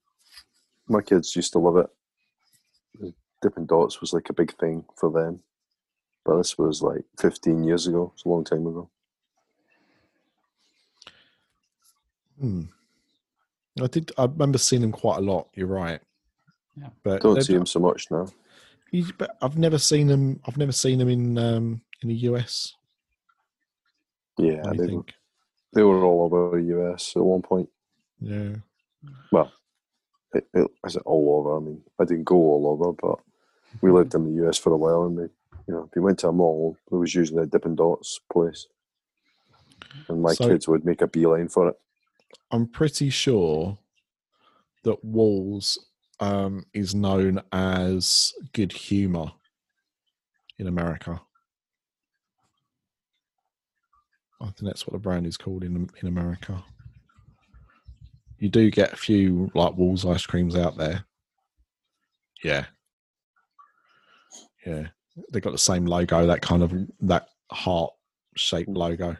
[0.88, 1.90] my kids used to love it.
[3.42, 5.40] Dipping Dots was like a big thing for them,
[6.24, 8.12] but this was like 15 years ago.
[8.14, 8.88] It's a long time ago.
[12.40, 12.62] Hmm.
[13.80, 14.12] I did.
[14.18, 15.48] I remember seeing them quite a lot.
[15.54, 16.00] You're right.
[16.76, 16.88] Yeah.
[17.02, 18.26] But Don't see them so much now.
[18.90, 20.40] you- but I've never seen them.
[20.46, 22.74] I've never seen them in um, in the US.
[24.38, 25.14] Yeah, What do they, think?
[25.72, 27.68] They were all over the US at one point.
[28.20, 28.56] Yeah.
[29.32, 29.52] well,
[30.34, 31.56] it, it, is it all over?
[31.56, 33.18] I mean, I didn't go all over, but
[33.80, 35.22] we lived in the US for a while, and we,
[35.66, 38.66] you know, if you went to a mall, it was usually a Dippin' Dots place,
[40.08, 41.78] and my So- kids would make a beeline for it.
[42.50, 43.78] I'm pretty sure
[44.84, 45.78] that Walls
[46.20, 49.32] um, is known as good humor
[50.58, 51.20] in America.
[54.42, 56.62] I think that's what the brand is called in in America.
[58.38, 61.04] You do get a few like Walls ice creams out there.
[62.42, 62.66] Yeah.
[64.66, 64.88] Yeah.
[65.32, 67.92] They got the same logo, that kind of that heart
[68.36, 69.16] shaped logo.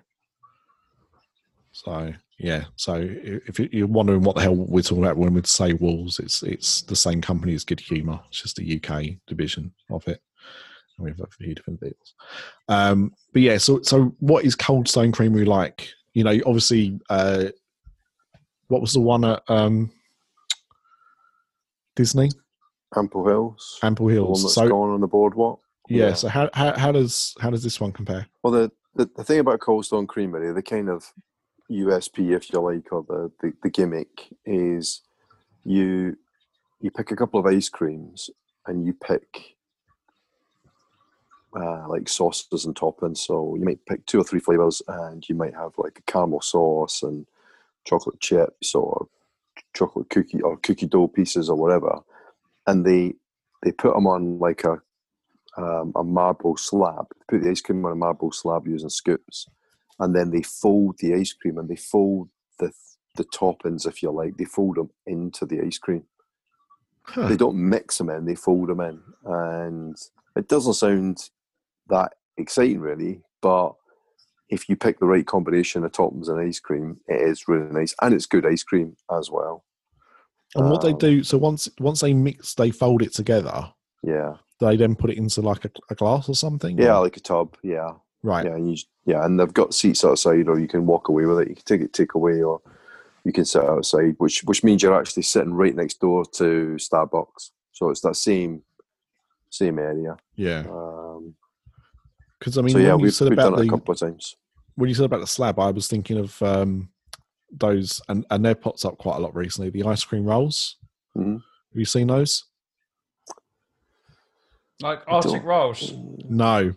[1.73, 5.43] So yeah, so if you- you're wondering what the hell we're talking about when we
[5.45, 8.21] say Walls, it's it's the same company as Good Humour.
[8.29, 10.21] It's just a UK division of it.
[10.99, 12.15] We have a few different deals.
[12.69, 15.89] Um, but yeah, so so what is Cold Stone Creamery like?
[16.15, 17.47] You know, obviously, uh,
[18.69, 19.91] what was the one at um,
[21.97, 22.31] Disney
[22.97, 24.43] Ample Hills, Ample Hills?
[24.43, 25.61] that's So gone on the boardwalk.
[25.89, 26.15] yeah, yeah.
[26.15, 28.27] so how, how how does how does this one compare?
[28.43, 31.13] Well, the, the, the thing about Cold Stone Creamery, the kind of
[31.71, 35.03] USP, if you like, or the, the, the gimmick is
[35.65, 36.17] you
[36.81, 38.29] you pick a couple of ice creams
[38.67, 39.52] and you pick
[41.55, 43.19] uh, like sauces and toppings.
[43.19, 46.41] So you might pick two or three flavors, and you might have like a caramel
[46.41, 47.27] sauce and
[47.85, 49.09] chocolate chips or
[49.75, 52.01] chocolate cookie or cookie dough pieces or whatever,
[52.67, 53.15] and they
[53.63, 54.81] they put them on like a
[55.57, 57.07] um, a marble slab.
[57.11, 59.47] They put the ice cream on a marble slab using scoops,
[59.99, 62.73] and then they fold the ice cream and they fold the
[63.17, 64.37] the toppings, if you like.
[64.37, 66.05] They fold them into the ice cream.
[67.05, 67.29] Huh.
[67.29, 69.97] They don't mix them in; they fold them in, and
[70.37, 71.31] it doesn't sound
[71.89, 73.21] that exciting, really.
[73.41, 73.75] But
[74.49, 77.95] if you pick the right combination of toppings and ice cream, it is really nice,
[78.03, 79.65] and it's good ice cream as well.
[80.55, 83.73] And what they Um, do, so once once they mix, they fold it together.
[84.03, 86.77] Yeah, They then put it into like a, a glass or something.
[86.79, 87.57] yeah, or- like a tub.
[87.63, 88.45] Yeah, right.
[88.45, 88.77] Yeah, and you,
[89.07, 91.49] yeah, and they've got seats outside, or you can walk away with it.
[91.49, 92.61] You can take it take away, or
[93.25, 97.51] you can sit outside, which which means you're actually sitting right next door to Starbucks.
[97.73, 98.63] So it's that same
[99.49, 100.17] same area.
[100.37, 101.35] Yeah, Um,
[102.43, 103.93] because I mean, so yeah, you we've, said we've about done it a the couple
[103.93, 104.35] of times.
[104.75, 106.91] when you said about the slab, I was thinking of um,
[107.51, 109.71] those, and and they've popped up quite a lot recently.
[109.71, 110.77] The ice cream rolls.
[111.17, 111.35] Mhm.
[111.35, 112.45] Have you seen those?
[114.81, 115.93] Like Arctic rolls.
[116.29, 116.73] No.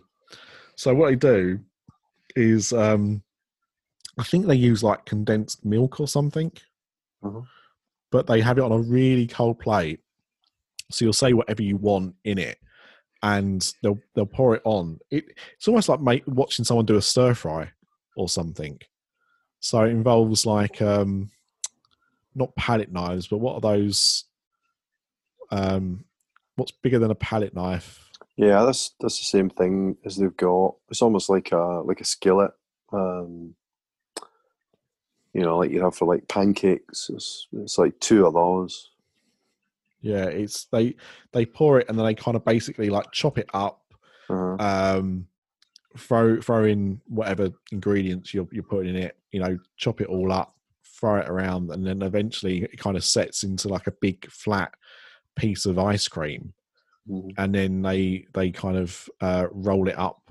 [0.76, 1.60] So what they do
[2.36, 3.22] is, um,
[4.18, 6.52] I think they use like condensed milk or something,
[7.24, 7.46] Mhm.
[8.12, 10.00] but they have it on a really cold plate.
[10.90, 12.58] So you'll say whatever you want in it,
[13.22, 14.98] and they'll they'll pour it on.
[15.10, 15.24] It
[15.54, 17.70] it's almost like make, watching someone do a stir fry
[18.16, 18.78] or something.
[19.60, 21.30] So it involves like um,
[22.34, 24.24] not palette knives, but what are those?
[25.50, 26.04] Um,
[26.56, 28.10] what's bigger than a palette knife?
[28.36, 30.74] Yeah, that's that's the same thing as they've got.
[30.90, 32.52] It's almost like a like a skillet.
[32.92, 33.54] Um,
[35.32, 37.10] you know, like you have for like pancakes.
[37.12, 38.90] It's, it's like two of those.
[40.06, 40.94] Yeah, it's they
[41.32, 43.82] they pour it and then they kind of basically like chop it up,
[44.30, 45.26] Uh, um,
[45.98, 49.16] throw throw in whatever ingredients you're you're putting in it.
[49.32, 50.54] You know, chop it all up,
[50.84, 54.72] throw it around, and then eventually it kind of sets into like a big flat
[55.34, 56.54] piece of ice cream,
[57.10, 57.32] mhm.
[57.36, 60.22] and then they they kind of uh, roll it up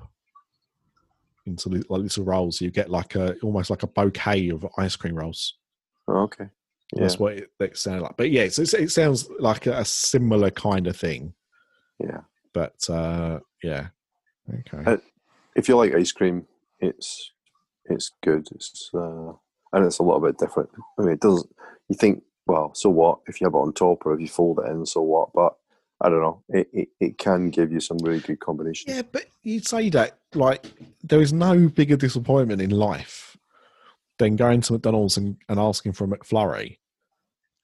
[1.46, 2.62] into like little rolls.
[2.62, 5.56] You get like a almost like a bouquet of ice cream rolls.
[6.08, 6.48] Oh, okay.
[6.94, 7.02] Yeah.
[7.02, 8.18] That's what it, it sounded like.
[8.18, 11.34] But yeah, it's, it's, it sounds like a, a similar kind of thing.
[12.00, 12.22] Yeah.
[12.54, 13.88] But uh, yeah,
[14.50, 14.92] okay.
[14.92, 14.98] Uh,
[15.56, 16.46] If you like ice cream,
[16.80, 17.32] it's
[17.86, 18.48] it's good.
[18.54, 19.32] It's uh,
[19.74, 20.70] and it's a little bit different.
[20.98, 21.46] I mean, it does.
[21.90, 24.60] You think, well, so what if you have it on top or if you fold
[24.60, 24.86] it in?
[24.86, 25.34] So what?
[25.34, 25.54] But
[26.02, 26.44] I don't know.
[26.50, 28.96] It it, it can give you some really good combinations.
[28.96, 30.72] Yeah, but you'd say that like
[31.04, 33.35] there is no bigger disappointment in life
[34.18, 36.78] than going to McDonald's and, and asking for a McFlurry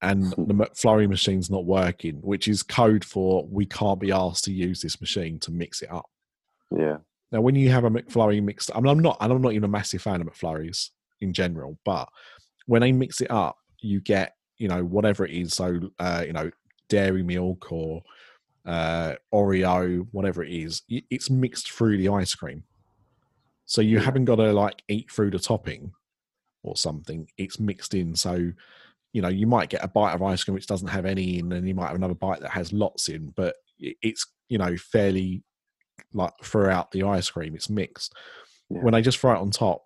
[0.01, 4.51] and the McFlurry machine's not working, which is code for we can't be asked to
[4.51, 6.07] use this machine to mix it up.
[6.75, 6.97] Yeah.
[7.31, 9.65] Now, when you have a McFlurry mixed, I mean, I'm not, and I'm not even
[9.65, 10.89] a massive fan of McFlurries
[11.21, 12.09] in general, but
[12.65, 15.53] when they mix it up, you get, you know, whatever it is.
[15.53, 16.49] So, uh, you know,
[16.89, 18.01] dairy milk or
[18.65, 22.63] uh, Oreo, whatever it is, it's mixed through the ice cream.
[23.65, 24.03] So you Yeah.
[24.03, 25.93] haven't got to like eat through the topping
[26.63, 27.27] or something.
[27.37, 28.15] It's mixed in.
[28.15, 28.51] So,
[29.13, 31.51] you know, you might get a bite of ice cream which doesn't have any in,
[31.51, 35.43] and you might have another bite that has lots in, but it's, you know, fairly
[36.13, 38.13] like throughout the ice cream, it's mixed.
[38.69, 38.79] Yeah.
[38.81, 39.83] When they just throw it on top,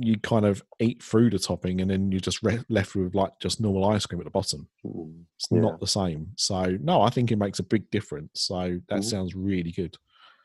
[0.00, 3.32] you kind of eat through the topping and then you're just re- left with like
[3.40, 4.68] just normal ice cream at the bottom.
[4.86, 5.24] Mm.
[5.36, 5.58] It's Yeah.
[5.60, 6.28] not the same.
[6.36, 8.42] So, no, I think it makes a big difference.
[8.42, 9.04] So, that Mhm.
[9.04, 9.96] sounds really good.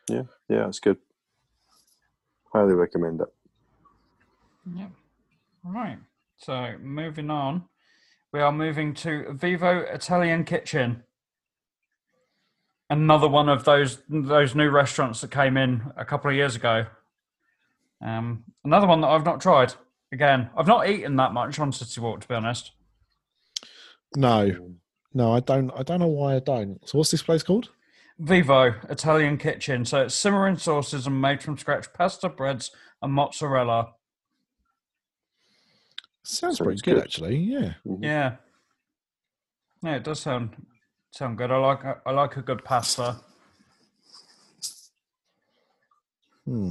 [0.09, 0.97] Yeah, yeah, it's good.
[2.51, 3.27] Highly recommend it.
[4.75, 4.87] Yeah.
[5.63, 5.97] Right.
[6.37, 7.65] So moving on,
[8.31, 11.03] we are moving to Vivo Italian Kitchen.
[12.89, 16.85] Another one of those those new restaurants that came in a couple of years ago.
[18.03, 19.73] Um, another one that I've not tried.
[20.11, 22.71] Again, I've not eaten that much on City Walk, to be honest.
[24.15, 24.75] No,
[25.13, 25.71] no, I don't.
[25.71, 26.77] I don't know why I don't.
[26.87, 27.69] So, what's this place called?
[28.19, 29.85] Vivo Italian Kitchen.
[29.85, 32.71] So it's simmering sauces and made from scratch pasta, breads,
[33.01, 33.93] and mozzarella.
[36.23, 37.03] Sounds Sounds pretty good, good.
[37.03, 37.37] actually.
[37.37, 37.73] Yeah.
[37.85, 38.03] Mhm.
[38.03, 38.35] Yeah.
[39.81, 40.55] Yeah, it does sound
[41.11, 41.51] sound good.
[41.51, 43.17] I like I like a good pasta.
[46.45, 46.69] Hmm.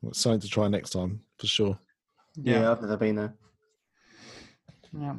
[0.00, 1.78] Well, it's something to try next time for sure.
[2.36, 3.34] Yeah, I've never been there.
[4.98, 5.14] Yeah.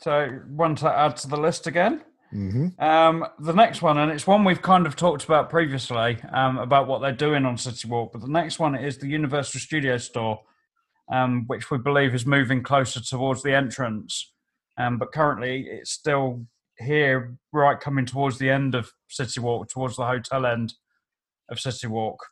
[0.00, 2.02] So one to add to the list again.
[2.30, 6.58] hmm Um, the next one, and it's one we've kind of talked about previously um,
[6.58, 9.96] about what they're doing on City Walk, but the next one is the Universal Studio
[9.96, 10.40] Store,
[11.10, 14.32] um, which we believe is moving closer towards the entrance.
[14.76, 16.46] Um, but currently, it's still
[16.78, 20.74] here, right coming towards the end of City Walk, towards the hotel end
[21.48, 22.24] of City Walk,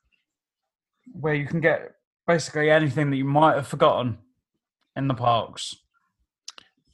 [1.12, 1.93] where you can get
[2.27, 4.19] basically anything that you might have forgotten
[4.94, 5.74] in the parks.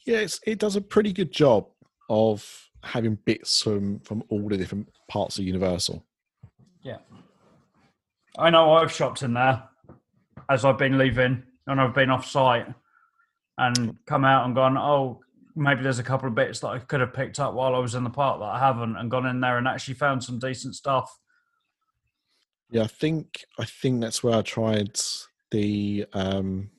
[0.07, 1.67] Yes, it does a pretty good job
[2.09, 6.05] of having bits from from all the different parts of Universal.
[6.83, 6.99] Yeah.
[8.39, 9.63] I know I've shopped in there
[10.49, 12.67] as I've been leaving and I've been off site
[13.59, 15.21] and come out and gone, oh,
[15.55, 17.95] maybe there's a couple of bits that I could have picked up while I was
[17.95, 20.75] in the park that I haven't and gone in there and actually found some decent
[20.75, 21.19] stuff.
[22.71, 24.99] Yeah, I think I think that's where I tried
[25.51, 26.71] the um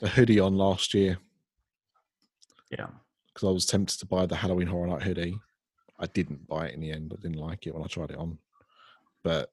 [0.00, 1.18] the hoodie on last year
[2.70, 2.88] Yeah.
[3.28, 5.38] because I was tempted to buy the Halloween Horror Night hoodie.
[5.98, 7.12] I didn't buy it in the end.
[7.16, 8.38] I didn't like it when I tried it on,
[9.22, 9.50] but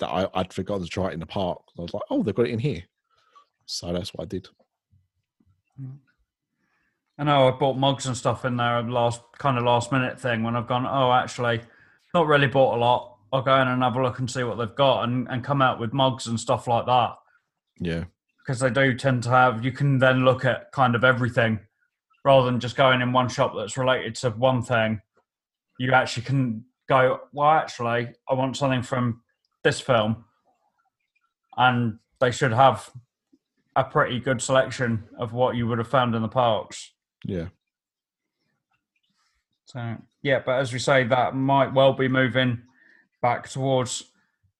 [0.00, 1.60] that I, I'd forgotten to try it in the park.
[1.78, 2.82] I was like, oh, they've got it in here,
[3.66, 4.48] so that's what I did.
[7.18, 10.42] I know I bought mugs and stuff in there last kind of last minute thing
[10.42, 11.60] when I've gone, oh, actually,
[12.12, 13.16] not really bought a lot.
[13.32, 15.62] I'll go in and have a look and see what they've got and, and come
[15.62, 17.14] out with mugs and stuff like that.
[17.80, 18.04] Yeah,
[18.44, 21.58] because they do tend to have you can then look at kind of everything
[22.24, 25.00] rather than just going in one shop that's related to one thing
[25.78, 29.22] you actually can go well actually i want something from
[29.64, 30.24] this film
[31.56, 32.90] and they should have
[33.76, 36.92] a pretty good selection of what you would have found in the parks
[37.24, 37.46] yeah.
[39.64, 42.62] so yeah, but as we say, that might well be moving
[43.20, 44.04] back towards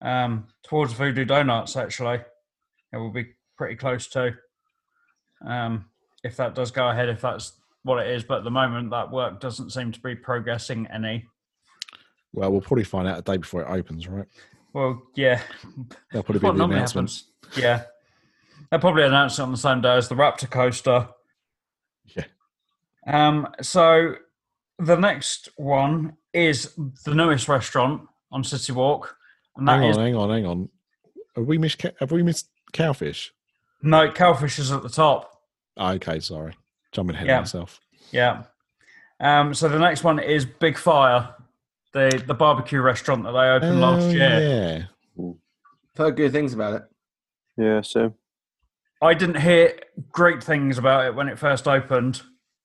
[0.02, 1.74] um, towards Voodoo Donuts.
[1.74, 2.20] Actually,
[2.92, 4.34] it will be pretty close to
[5.44, 5.86] um,
[6.22, 7.08] if that does go ahead.
[7.08, 10.14] If that's what it is, but at the moment that work doesn't seem to be
[10.14, 11.24] progressing any.
[12.34, 14.26] Well, we'll probably find out a day before it opens, right?
[14.74, 15.40] Well, yeah,
[16.12, 17.24] That'll probably be what the happens.
[17.56, 17.84] Yeah,
[18.70, 21.08] they'll probably announce it on the same day as the Raptor coaster.
[22.16, 22.24] Yeah.
[23.06, 24.16] Um, so
[24.80, 26.74] the next one is
[27.04, 28.02] the newest restaurant
[28.32, 29.16] on City Walk,
[29.56, 30.68] and that Hang is on, hang on, hang on.
[31.36, 31.80] Have we missed?
[32.00, 33.30] Have we missed cowfish?
[33.80, 35.30] no Cowfish is at the top.
[35.76, 36.54] Oh, okay, sorry,
[36.90, 37.36] jumping ahead Yeah.
[37.38, 37.80] of myself.
[38.10, 38.42] Yeah.
[39.20, 41.32] Um, so the next one is Big Fire,
[41.94, 44.88] the the barbecue restaurant that they opened Oh, last year.
[45.16, 46.82] yeah, I've heard good things about it.
[47.56, 48.14] Yeah, so
[49.00, 49.78] I didn't hear
[50.10, 52.20] great things about it when it first opened.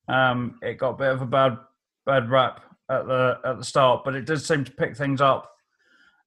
[0.08, 1.58] Um, it got a bit of a bad
[2.06, 5.52] bad rap at the at the start, but it did seem to pick things up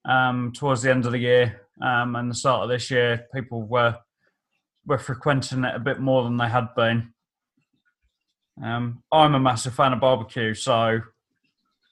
[0.04, 3.26] um, towards the end of the year um, and the start of this year.
[3.34, 3.98] People were
[4.86, 7.12] were frequenting it a bit more than they had been.
[8.62, 11.00] Um, I'm a massive fan of barbecue, so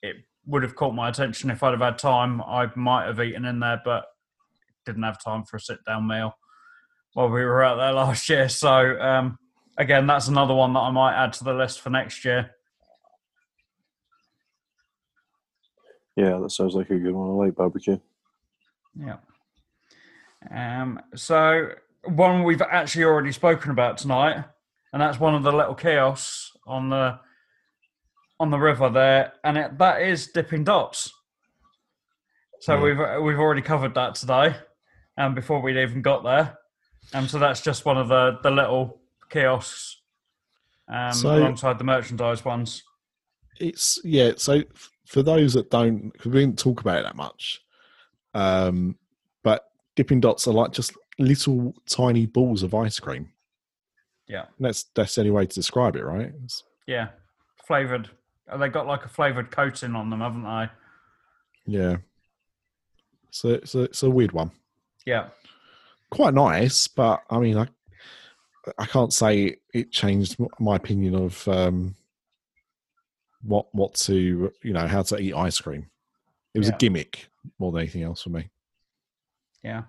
[0.02, 0.16] it
[0.50, 2.42] would have caught my attention if I'd have had time.
[2.42, 4.04] I might have eaten in there, but
[4.84, 6.34] didn't have time for a sit down meal
[7.14, 8.48] while we were out there last year.
[8.48, 9.38] So um,
[9.78, 12.50] again, that's another one that I might add to the list for next year.
[16.16, 17.30] Yeah, that sounds like a good one.
[17.30, 17.98] I like barbecue.
[18.98, 19.16] Yeah.
[20.50, 21.70] Um, so
[22.04, 24.44] one we've actually already spoken about tonight,
[24.92, 27.20] and that's one of the little kiosks on the
[28.40, 31.12] on the river there, and it, that is Dipping Dots.
[32.60, 32.82] So Yeah.
[32.82, 34.56] we've we've already covered that today,
[35.16, 36.58] and before we'd even got there,
[37.14, 39.00] um, so that's just one of the the little
[39.30, 40.00] kiosks,
[40.88, 42.82] um, So- alongside the merchandise ones.
[43.60, 44.32] it's yeah.
[44.36, 47.60] So f- for those that don't, because we didn't talk about it that much,
[48.34, 48.96] um,
[49.42, 53.32] but Dipping Dots are like just little tiny balls of ice cream.
[54.26, 54.46] Yeah.
[54.56, 56.28] And that's that's any way to describe it, right?
[56.28, 57.08] It's- Yeah,
[57.66, 58.10] flavored.
[58.58, 60.68] They got like a flavored coating on them, haven't they?
[61.66, 61.96] yeah.
[63.32, 64.50] So it's a, it's a weird one.
[65.06, 65.28] Yeah.
[66.10, 67.68] Quite nice, but I mean, I
[68.76, 71.94] I can't say it changed my opinion of um,
[73.42, 75.88] what what to you know how to eat ice cream.
[76.54, 76.74] It was Yeah.
[76.74, 77.28] a gimmick
[77.60, 78.50] more than anything else for me.
[79.62, 79.82] Yeah.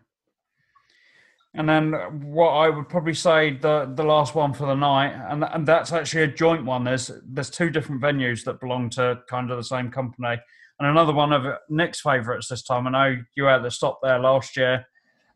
[1.54, 1.92] And then
[2.32, 5.92] what I would probably say the the last one for the night, and and that's
[5.92, 6.86] actually a joint one.
[6.86, 10.40] There's there's two different venues that belong to kind of the same company,
[10.80, 12.88] and another one of Nick's favourites this time.
[12.88, 14.86] I know you had the stop there last year,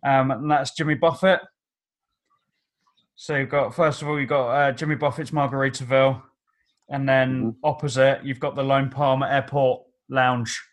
[0.05, 1.41] um, and that's Jimmy Buffett.
[3.15, 6.21] So you've got first of all you've got uh, Jimmy Buffett's Margaritaville,
[6.89, 10.63] and then opposite you've got the Lone Palmer Airport Lounge,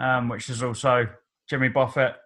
[0.00, 1.06] um, which is also
[1.48, 2.16] Jimmy Buffett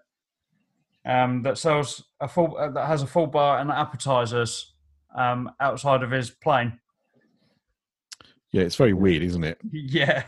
[1.06, 4.74] um, that sells a full uh, that has a full bar and appetizers
[5.16, 6.78] um, outside of his plane.
[8.52, 9.58] Yeah, it's very weird, isn't it?
[9.72, 10.24] Yeah,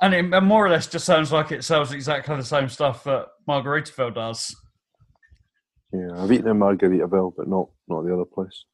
[0.00, 3.04] and it and more or less just sounds like it sells exactly the same stuff
[3.04, 4.54] that Margaritaville does.
[5.92, 8.64] Yeah, I've eaten in Margaritaville, but not not the other place.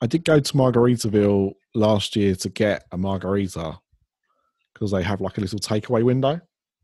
[0.00, 3.78] I did go to Margaritaville last year to get a margarita
[4.74, 6.38] because they have like a little takeaway window.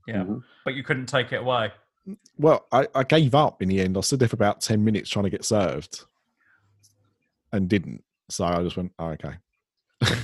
[0.09, 0.41] Yeah, Mhm.
[0.65, 1.73] but you couldn't take it away.
[2.37, 3.97] Well, I, I gave up in the end.
[3.97, 6.05] I stood there for about 10 minutes trying to get served
[7.53, 8.03] and didn't.
[8.29, 9.35] So I just went, oh, okay.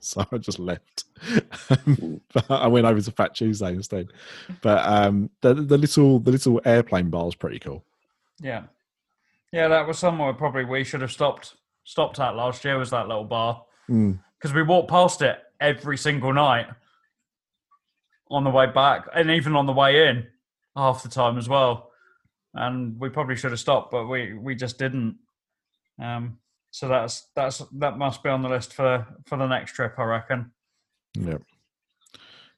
[0.00, 1.04] so I just left.
[2.34, 4.08] but I went over to Fat Tuesday instead.
[4.60, 7.84] But um, the, the little the little airplane bar is pretty cool.
[8.40, 8.64] Yeah,
[9.52, 11.54] yeah, that was somewhere probably we should have stopped
[11.84, 12.76] stopped at last year.
[12.78, 14.18] Was that little bar Mm.
[14.38, 16.66] because we walked past it every single night
[18.30, 20.26] on the way back, and even on the way in,
[20.76, 21.90] half the time as well.
[22.54, 25.16] And we probably should have stopped, but we we just didn't.
[26.00, 26.38] Um,
[26.70, 30.04] so that's that's that must be on the list for for the next trip, I
[30.04, 30.52] reckon.
[31.14, 31.38] Yeah.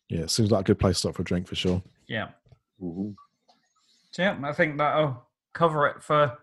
[0.08, 1.82] Yeah, seems like a good place to stop for a drink for sure.
[2.06, 2.28] Yeah.
[2.82, 3.14] Mhm.
[4.10, 6.38] So yeah, I think that'll cover it for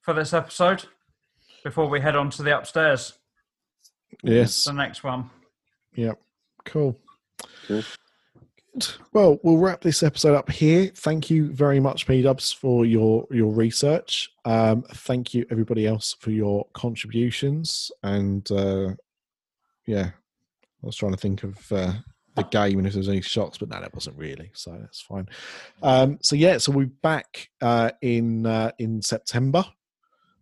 [0.00, 0.84] for this episode.
[1.64, 3.18] Before we head on to the upstairs,
[4.22, 4.64] Yes.
[4.64, 5.30] the next one.
[5.94, 6.20] Yep.
[6.64, 6.98] Cool.
[7.68, 7.82] Cool.
[9.12, 10.90] Well, we'll wrap this episode up here.
[10.94, 14.30] Thank you very much, P Dubs, for your your research.
[14.46, 17.90] Um, thank you, everybody else, for your contributions.
[18.02, 18.94] And uh,
[19.86, 20.10] yeah,
[20.82, 21.92] I was trying to think of uh,
[22.34, 24.50] the game and if there was any shots, but no, that wasn't really.
[24.54, 25.28] So that's fine.
[25.82, 29.64] Um, so yeah, so we're back uh, in uh, in September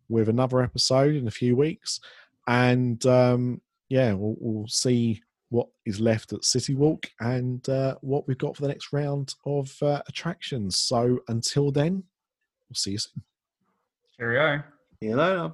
[0.09, 2.01] with another episode in a few weeks,
[2.47, 8.27] and um, yeah, we'll, we'll see what is left at City Walk and uh, what
[8.27, 10.77] we've got for the next round of uh, attractions.
[10.77, 12.05] So until then,
[12.68, 13.22] we'll see you soon.
[14.16, 14.62] Cheerio.
[15.01, 15.52] See you later.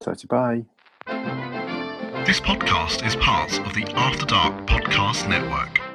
[0.00, 0.64] Tatty bye.
[2.24, 5.87] This podcast is part of the After Dark Podcast Network.